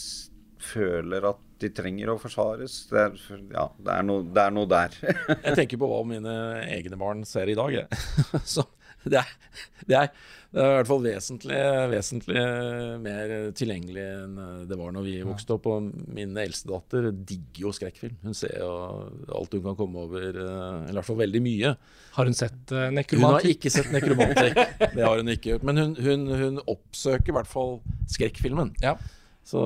føler 0.64 1.28
at 1.28 1.40
de 1.62 1.70
trenger 1.74 2.10
å 2.10 2.16
forsvares. 2.20 2.76
Det 2.90 3.00
er, 3.00 3.18
ja, 3.54 3.66
det 3.78 3.94
er, 3.94 4.06
noe, 4.06 4.24
det 4.26 4.42
er 4.42 4.54
noe 4.54 4.68
der. 4.70 4.96
Jeg 5.04 5.56
tenker 5.58 5.80
på 5.80 5.88
hva 5.90 6.00
mine 6.08 6.34
egne 6.66 6.98
barn 7.00 7.22
ser 7.28 7.50
i 7.52 7.56
dag. 7.58 7.74
Jeg. 7.76 8.00
Så 8.56 8.64
det 9.12 9.20
er, 9.20 9.30
det, 9.84 9.96
er, 9.98 10.10
det 10.54 10.62
er 10.62 10.70
i 10.70 10.76
hvert 10.78 10.88
fall 10.88 11.02
vesentlig, 11.04 11.58
vesentlig 11.92 12.44
mer 13.04 13.32
tilgjengelig 13.58 14.04
enn 14.04 14.38
det 14.70 14.78
var 14.80 14.94
når 14.94 15.06
vi 15.06 15.16
vokste 15.26 15.56
opp. 15.56 15.68
Og 15.70 15.90
min 16.16 16.36
eldste 16.40 16.70
datter 16.70 17.10
digger 17.12 17.66
jo 17.66 17.74
skrekkfilm. 17.76 18.16
Hun 18.24 18.38
ser 18.38 18.56
jo 18.62 18.70
alt 19.34 19.56
hun 19.56 19.64
kan 19.66 19.78
komme 19.78 20.06
over, 20.06 20.28
eh, 20.30 20.78
eller 20.84 20.94
i 20.94 20.98
hvert 20.98 21.10
fall 21.10 21.20
veldig 21.20 21.42
mye. 21.44 21.74
Har 22.14 22.30
hun 22.30 22.38
sett 22.38 22.72
uh, 22.72 22.86
Hun 22.88 23.26
har 23.28 23.50
ikke 23.50 23.72
sett 23.72 23.90
Nekromantik, 23.94 24.62
det 24.96 25.04
har 25.04 25.20
hun 25.20 25.34
ikke 25.34 25.54
gjort. 25.54 25.68
Men 25.68 25.82
hun, 25.82 25.98
hun, 26.00 26.26
hun 26.40 26.62
oppsøker 26.64 27.34
i 27.34 27.38
hvert 27.38 27.50
fall 27.50 27.78
skrekkfilmen. 28.14 28.74
Ja. 28.84 28.96
Så 29.44 29.60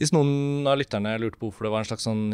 Hvis 0.00 0.14
noen 0.16 0.64
av 0.68 0.78
lytterne 0.80 1.18
lurte 1.20 1.36
på 1.40 1.50
hvorfor 1.50 1.68
det 1.68 1.74
var 1.74 1.84
en 1.84 1.90
slags 1.90 2.06
sånn 2.08 2.30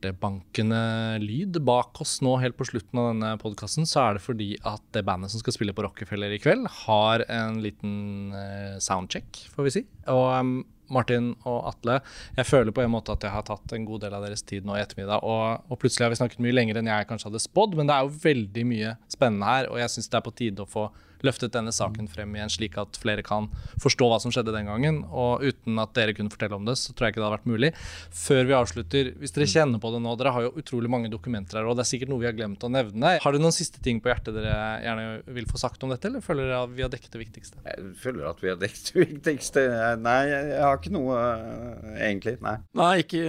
hjertebankende 0.00 1.20
lyd 1.20 1.60
bak 1.64 2.00
oss 2.00 2.20
nå 2.24 2.38
helt 2.40 2.56
på 2.56 2.66
slutten 2.68 2.98
av 2.98 3.08
denne 3.12 3.30
podkasten, 3.40 3.86
så 3.86 4.02
er 4.02 4.16
det 4.16 4.24
fordi 4.24 4.50
at 4.64 4.82
det 4.94 5.04
bandet 5.04 5.30
som 5.32 5.40
skal 5.42 5.54
spille 5.54 5.74
på 5.76 5.84
Rockefeller 5.84 6.32
i 6.32 6.40
kveld, 6.40 6.66
har 6.86 7.24
en 7.28 7.60
liten 7.62 8.32
eh, 8.32 8.78
soundcheck, 8.80 9.46
får 9.52 9.66
vi 9.66 9.74
si. 9.74 9.82
Og 10.08 10.64
Martin 10.90 11.34
og 11.46 11.68
Atle, 11.70 12.00
jeg 12.36 12.48
føler 12.48 12.74
på 12.74 12.82
en 12.82 12.90
måte 12.90 13.14
at 13.14 13.22
jeg 13.22 13.34
har 13.34 13.44
tatt 13.46 13.76
en 13.76 13.86
god 13.86 14.06
del 14.06 14.16
av 14.16 14.24
deres 14.26 14.42
tid 14.42 14.66
nå 14.66 14.74
i 14.74 14.82
ettermiddag. 14.82 15.22
Og, 15.22 15.68
og 15.70 15.78
plutselig 15.78 16.08
har 16.08 16.14
vi 16.14 16.18
snakket 16.18 16.42
mye 16.42 16.56
lenger 16.56 16.80
enn 16.80 16.90
jeg 16.90 17.06
kanskje 17.10 17.30
hadde 17.30 17.44
spådd, 17.44 17.76
men 17.78 17.90
det 17.90 17.96
er 17.96 18.08
jo 18.08 18.24
veldig 18.24 18.66
mye 18.72 18.96
spennende 19.12 19.52
her, 19.52 19.70
og 19.70 19.78
jeg 19.82 19.94
syns 19.94 20.10
det 20.10 20.18
er 20.18 20.26
på 20.26 20.36
tide 20.40 20.64
å 20.66 20.70
få 20.70 20.88
løftet 21.26 21.54
denne 21.54 21.72
saken 21.74 22.08
frem 22.10 22.34
igjen, 22.36 22.52
slik 22.52 22.78
at 22.80 22.98
flere 23.00 23.24
kan 23.26 23.48
forstå 23.82 24.10
hva 24.10 24.20
som 24.22 24.34
skjedde 24.34 24.54
den 24.54 24.70
gangen. 24.70 25.02
Og 25.10 25.44
uten 25.44 25.80
at 25.82 25.94
dere 25.96 26.14
kunne 26.16 26.32
fortelle 26.32 26.58
om 26.58 26.68
det, 26.68 26.76
så 26.80 26.94
tror 26.94 27.08
jeg 27.08 27.14
ikke 27.14 27.22
det 27.22 27.28
hadde 27.28 27.38
vært 27.38 27.50
mulig. 27.50 27.72
Før 28.20 28.42
vi 28.48 28.56
avslutter, 28.56 29.12
hvis 29.20 29.34
dere 29.36 29.50
kjenner 29.50 29.82
på 29.82 29.92
det 29.94 30.02
nå, 30.04 30.14
dere 30.20 30.34
har 30.36 30.46
jo 30.46 30.54
utrolig 30.60 30.92
mange 30.92 31.10
dokumenter 31.12 31.60
her, 31.60 31.68
og 31.70 31.78
det 31.78 31.84
er 31.84 31.90
sikkert 31.92 32.12
noe 32.12 32.22
vi 32.22 32.28
har 32.30 32.36
glemt 32.36 32.64
å 32.66 32.72
nevne. 32.72 33.16
Har 33.22 33.34
dere 33.36 33.44
noen 33.44 33.56
siste 33.56 33.82
ting 33.84 34.00
på 34.02 34.12
hjertet 34.12 34.36
dere 34.36 34.54
gjerne 34.84 35.36
vil 35.36 35.48
få 35.50 35.60
sagt 35.60 35.84
om 35.86 35.92
dette, 35.92 36.10
eller 36.10 36.24
føler 36.24 36.48
dere 36.48 36.62
at 36.66 36.74
vi 36.76 36.84
har 36.86 36.92
dekket 36.92 37.16
det 37.16 37.22
viktigste? 37.24 37.64
Jeg 37.66 37.94
føler 38.00 38.30
at 38.30 38.42
vi 38.44 38.52
har 38.52 38.60
dekket 38.60 38.92
det 38.94 39.06
viktigste. 39.14 39.66
Nei, 40.00 40.18
jeg, 40.30 40.50
har 40.60 40.78
ikke 40.80 40.94
noe 40.94 41.18
eh, 41.20 41.94
egentlig. 42.10 42.36
Nei. 42.44 42.56
Nei, 42.80 42.92
ikke, 43.04 43.22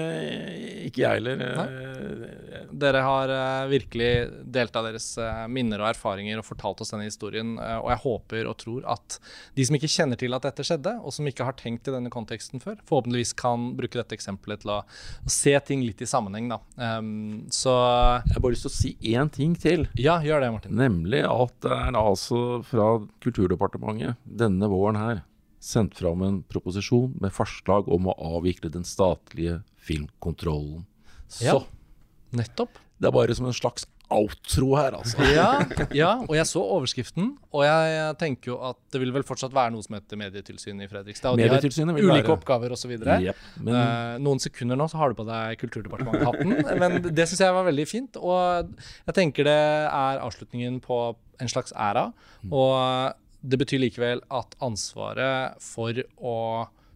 ikke 0.87 1.03
jeg 1.03 1.21
heller. 1.21 2.67
Dere 2.71 3.03
har 3.05 3.33
eh, 3.35 3.69
virkelig 3.71 4.11
delt 4.57 4.75
av 4.77 4.87
deres 4.89 5.07
eh, 5.21 5.43
minner 5.51 5.83
og 5.83 5.91
erfaringer 5.91 6.41
og 6.41 6.47
fortalt 6.47 6.83
oss 6.83 6.93
denne 6.93 7.07
historien. 7.09 7.55
Og 7.81 7.89
jeg 7.93 8.01
håper 8.03 8.47
og 8.49 8.57
tror 8.61 8.85
at 8.93 9.17
de 9.57 9.65
som 9.67 9.75
ikke 9.77 9.89
kjenner 9.91 10.19
til 10.21 10.33
at 10.37 10.45
dette 10.47 10.65
skjedde, 10.67 10.93
og 11.01 11.13
som 11.15 11.27
ikke 11.29 11.45
har 11.47 11.57
tenkt 11.59 11.89
i 11.89 11.95
denne 11.95 12.11
konteksten 12.13 12.61
før, 12.63 12.77
forhåpentligvis 12.89 13.33
kan 13.39 13.71
bruke 13.77 13.99
dette 13.99 14.15
eksempelet 14.17 14.61
til 14.63 14.73
å 14.75 14.79
se 15.29 15.55
ting 15.67 15.83
litt 15.85 16.01
i 16.01 16.09
sammenheng. 16.09 16.49
Da. 16.53 16.59
Um, 16.77 17.47
så 17.53 17.73
Jeg 18.27 18.35
har 18.37 18.43
bare 18.45 18.55
lyst 18.55 18.67
til 18.67 18.71
å 18.71 18.77
si 18.77 18.93
én 19.15 19.31
ting 19.33 19.55
til. 19.59 19.87
ja, 19.97 20.19
gjør 20.21 20.41
det, 20.45 20.51
Martin. 20.55 20.77
Nemlig 20.77 21.23
at 21.27 21.57
det 21.65 21.71
er 21.75 21.97
altså 21.99 22.61
fra 22.67 22.87
Kulturdepartementet 23.23 24.15
denne 24.25 24.69
våren 24.71 24.99
her 25.01 25.21
sendt 25.61 25.93
fram 25.99 26.23
en 26.25 26.39
proposisjon 26.49 27.11
med 27.21 27.33
forslag 27.35 27.85
om 27.93 28.07
å 28.09 28.15
avvikle 28.37 28.71
den 28.73 28.83
statlige 28.87 29.59
filmkontrollen. 29.77 30.85
Så 31.29 31.45
Ja. 31.45 31.59
Nettopp. 32.33 32.79
det 32.99 33.07
er 33.07 33.11
bare 33.11 33.35
som 33.35 33.45
en 33.45 33.53
slags 33.53 33.85
outro 34.11 34.73
her, 34.77 34.97
altså. 34.99 35.17
Ja, 35.31 35.47
ja, 35.95 36.09
og 36.27 36.33
jeg 36.35 36.47
så 36.49 36.61
overskriften, 36.77 37.31
og 37.51 37.63
jeg 37.65 38.15
tenker 38.21 38.51
jo 38.53 38.57
at 38.71 38.79
det 38.93 39.01
vil 39.03 39.13
vel 39.15 39.25
fortsatt 39.27 39.53
være 39.55 39.73
noe 39.75 39.85
som 39.85 39.95
heter 39.97 40.19
Medietilsynet 40.19 40.85
i 40.85 40.89
Fredrikstad. 40.91 41.33
Og 41.33 41.39
de 41.41 41.47
har 41.47 41.57
ulike 41.61 42.21
være- 42.21 42.35
oppgaver 42.35 42.75
osv. 42.75 42.93
Yep, 42.99 43.41
men 43.63 43.77
uh, 43.77 44.17
noen 44.23 44.43
sekunder 44.43 44.79
nå 44.79 44.89
så 44.91 44.99
har 45.01 45.13
du 45.13 45.19
på 45.21 45.27
deg 45.29 45.57
Kulturdepartementet-hatten, 45.63 46.55
men 46.83 46.99
det 47.09 47.27
syns 47.31 47.45
jeg 47.45 47.57
var 47.57 47.67
veldig 47.69 47.87
fint. 47.89 48.19
Og 48.21 48.75
jeg 49.07 49.17
tenker 49.17 49.47
det 49.47 49.57
er 49.87 50.21
avslutningen 50.21 50.81
på 50.83 51.01
en 51.41 51.49
slags 51.51 51.73
æra. 51.73 52.09
Og 52.51 53.17
det 53.41 53.57
betyr 53.57 53.81
likevel 53.81 54.21
at 54.29 54.53
ansvaret 54.61 55.57
for 55.63 55.97
å 56.21 56.35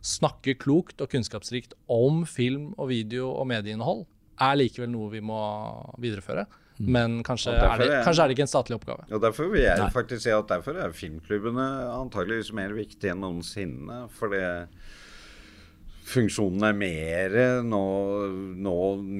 snakke 0.05 0.53
klokt 0.61 1.01
og 1.01 1.09
kunnskapsrikt 1.09 1.74
om 1.89 2.22
film 2.30 2.74
og 2.78 2.91
video 2.91 3.32
og 3.34 3.47
medieinnhold 3.49 4.03
er 4.45 4.57
likevel 4.59 4.91
noe 4.91 5.09
vi 5.13 5.22
må 5.26 5.39
videreføre. 6.01 6.45
Men 6.80 7.21
kanskje 7.23 7.53
er, 7.55 7.78
det, 7.80 7.88
er- 7.88 8.03
kanskje 8.03 8.23
er 8.26 8.28
det 8.28 8.36
ikke 8.36 8.45
en 8.47 8.51
statlig 8.51 8.76
oppgave. 8.76 9.05
Og 9.15 9.21
derfor 9.23 9.47
vil 9.53 9.61
jeg 9.63 9.80
Nei. 9.80 9.89
faktisk 9.93 10.26
si 10.26 10.34
at 10.36 10.49
derfor 10.51 10.76
er 10.84 10.91
filmklubbene 10.95 11.67
antageligvis 11.95 12.51
mer 12.57 12.73
viktige 12.76 13.13
enn 13.15 13.23
noensinne. 13.23 14.01
Fordi 14.17 14.41
funksjonen 16.05 16.67
er 16.67 16.76
mer 16.78 17.39
nå, 17.65 17.82
nå 18.61 18.76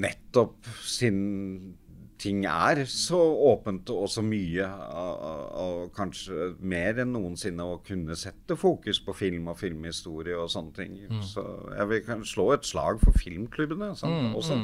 nettopp 0.06 0.68
siden 0.86 1.74
ting 2.22 2.46
er 2.48 2.80
så 2.90 3.18
åpent 3.52 3.90
og 3.92 4.06
så 4.10 4.22
mye, 4.26 4.66
og, 4.66 5.90
kanskje 5.98 6.54
mer 6.64 7.02
enn 7.04 7.12
noensinne 7.14 7.66
å 7.68 7.80
kunne 7.86 8.16
sette 8.18 8.56
fokus 8.58 9.02
på 9.04 9.14
film 9.18 9.50
og 9.52 9.60
filmhistorie 9.60 10.38
og 10.40 10.48
sånne 10.50 10.74
ting. 10.78 10.96
Så 11.28 11.44
jeg 11.76 11.90
vil 11.92 12.24
slå 12.26 12.48
et 12.56 12.66
slag 12.66 13.02
for 13.04 13.16
filmklubbene 13.20 13.92
sånn, 14.00 14.32
også. 14.40 14.58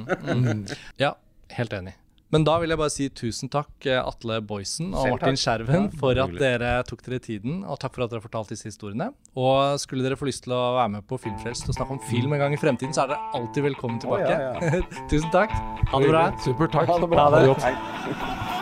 Ja, 1.03 1.11
helt 1.57 1.75
enig. 1.75 1.97
Men 2.31 2.45
da 2.47 2.53
vil 2.61 2.71
jeg 2.71 2.79
bare 2.79 2.93
si 2.93 3.07
tusen 3.11 3.49
takk, 3.51 3.71
eh, 3.85 3.99
Atle 3.99 4.37
Boysen 4.47 4.93
og 4.95 5.09
Martin. 5.17 5.35
Skjerven, 5.39 5.89
for 5.99 6.15
at 6.23 6.31
dere 6.39 6.71
tok 6.87 7.03
dere 7.03 7.19
tiden, 7.19 7.61
og 7.67 7.79
takk 7.81 7.97
for 7.97 8.05
at 8.05 8.13
dere 8.13 8.23
fortalte 8.23 8.55
disse 8.55 8.69
historiene. 8.71 9.09
Og 9.35 9.75
skulle 9.83 10.05
dere 10.05 10.15
få 10.19 10.29
lyst 10.29 10.45
til 10.47 10.55
å 10.55 10.61
være 10.79 10.93
med 10.95 11.07
på 11.11 11.19
Filmfrelst 11.19 11.67
og 11.67 11.75
snakke 11.75 11.97
om 11.97 12.01
film 12.07 12.31
en 12.37 12.39
gang 12.45 12.55
i 12.55 12.61
fremtiden, 12.61 12.95
så 12.95 13.03
er 13.03 13.13
dere 13.13 13.35
alltid 13.35 13.67
velkommen 13.67 13.99
tilbake. 13.99 14.31
ja, 14.31 14.81
tusen 15.11 15.31
takk. 15.35 15.51
Ha 15.91 15.99
det 15.99 16.11
bra. 16.15 16.25
Supert. 16.39 16.71
Takk. 16.71 16.87
Ha 16.87 16.99
det 17.03 17.11
bra. 17.11 17.27
Ha 17.27 17.39
det 17.41 18.60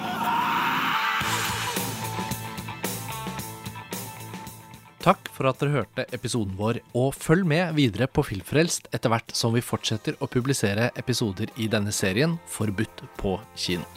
Takk 5.10 5.30
for 5.34 5.50
at 5.50 5.58
dere 5.58 5.74
hørte 5.74 6.04
episoden 6.14 6.52
vår, 6.54 6.84
og 6.94 7.16
følg 7.18 7.48
med 7.50 7.72
videre 7.80 8.06
på 8.06 8.22
Filmfrelst 8.28 8.92
etter 8.94 9.10
hvert 9.10 9.34
som 9.34 9.56
vi 9.56 9.64
fortsetter 9.66 10.20
å 10.22 10.30
publisere 10.30 10.92
episoder 11.02 11.50
i 11.58 11.66
denne 11.72 11.90
serien 11.96 12.38
Forbudt 12.46 13.08
på 13.18 13.40
kino. 13.58 13.88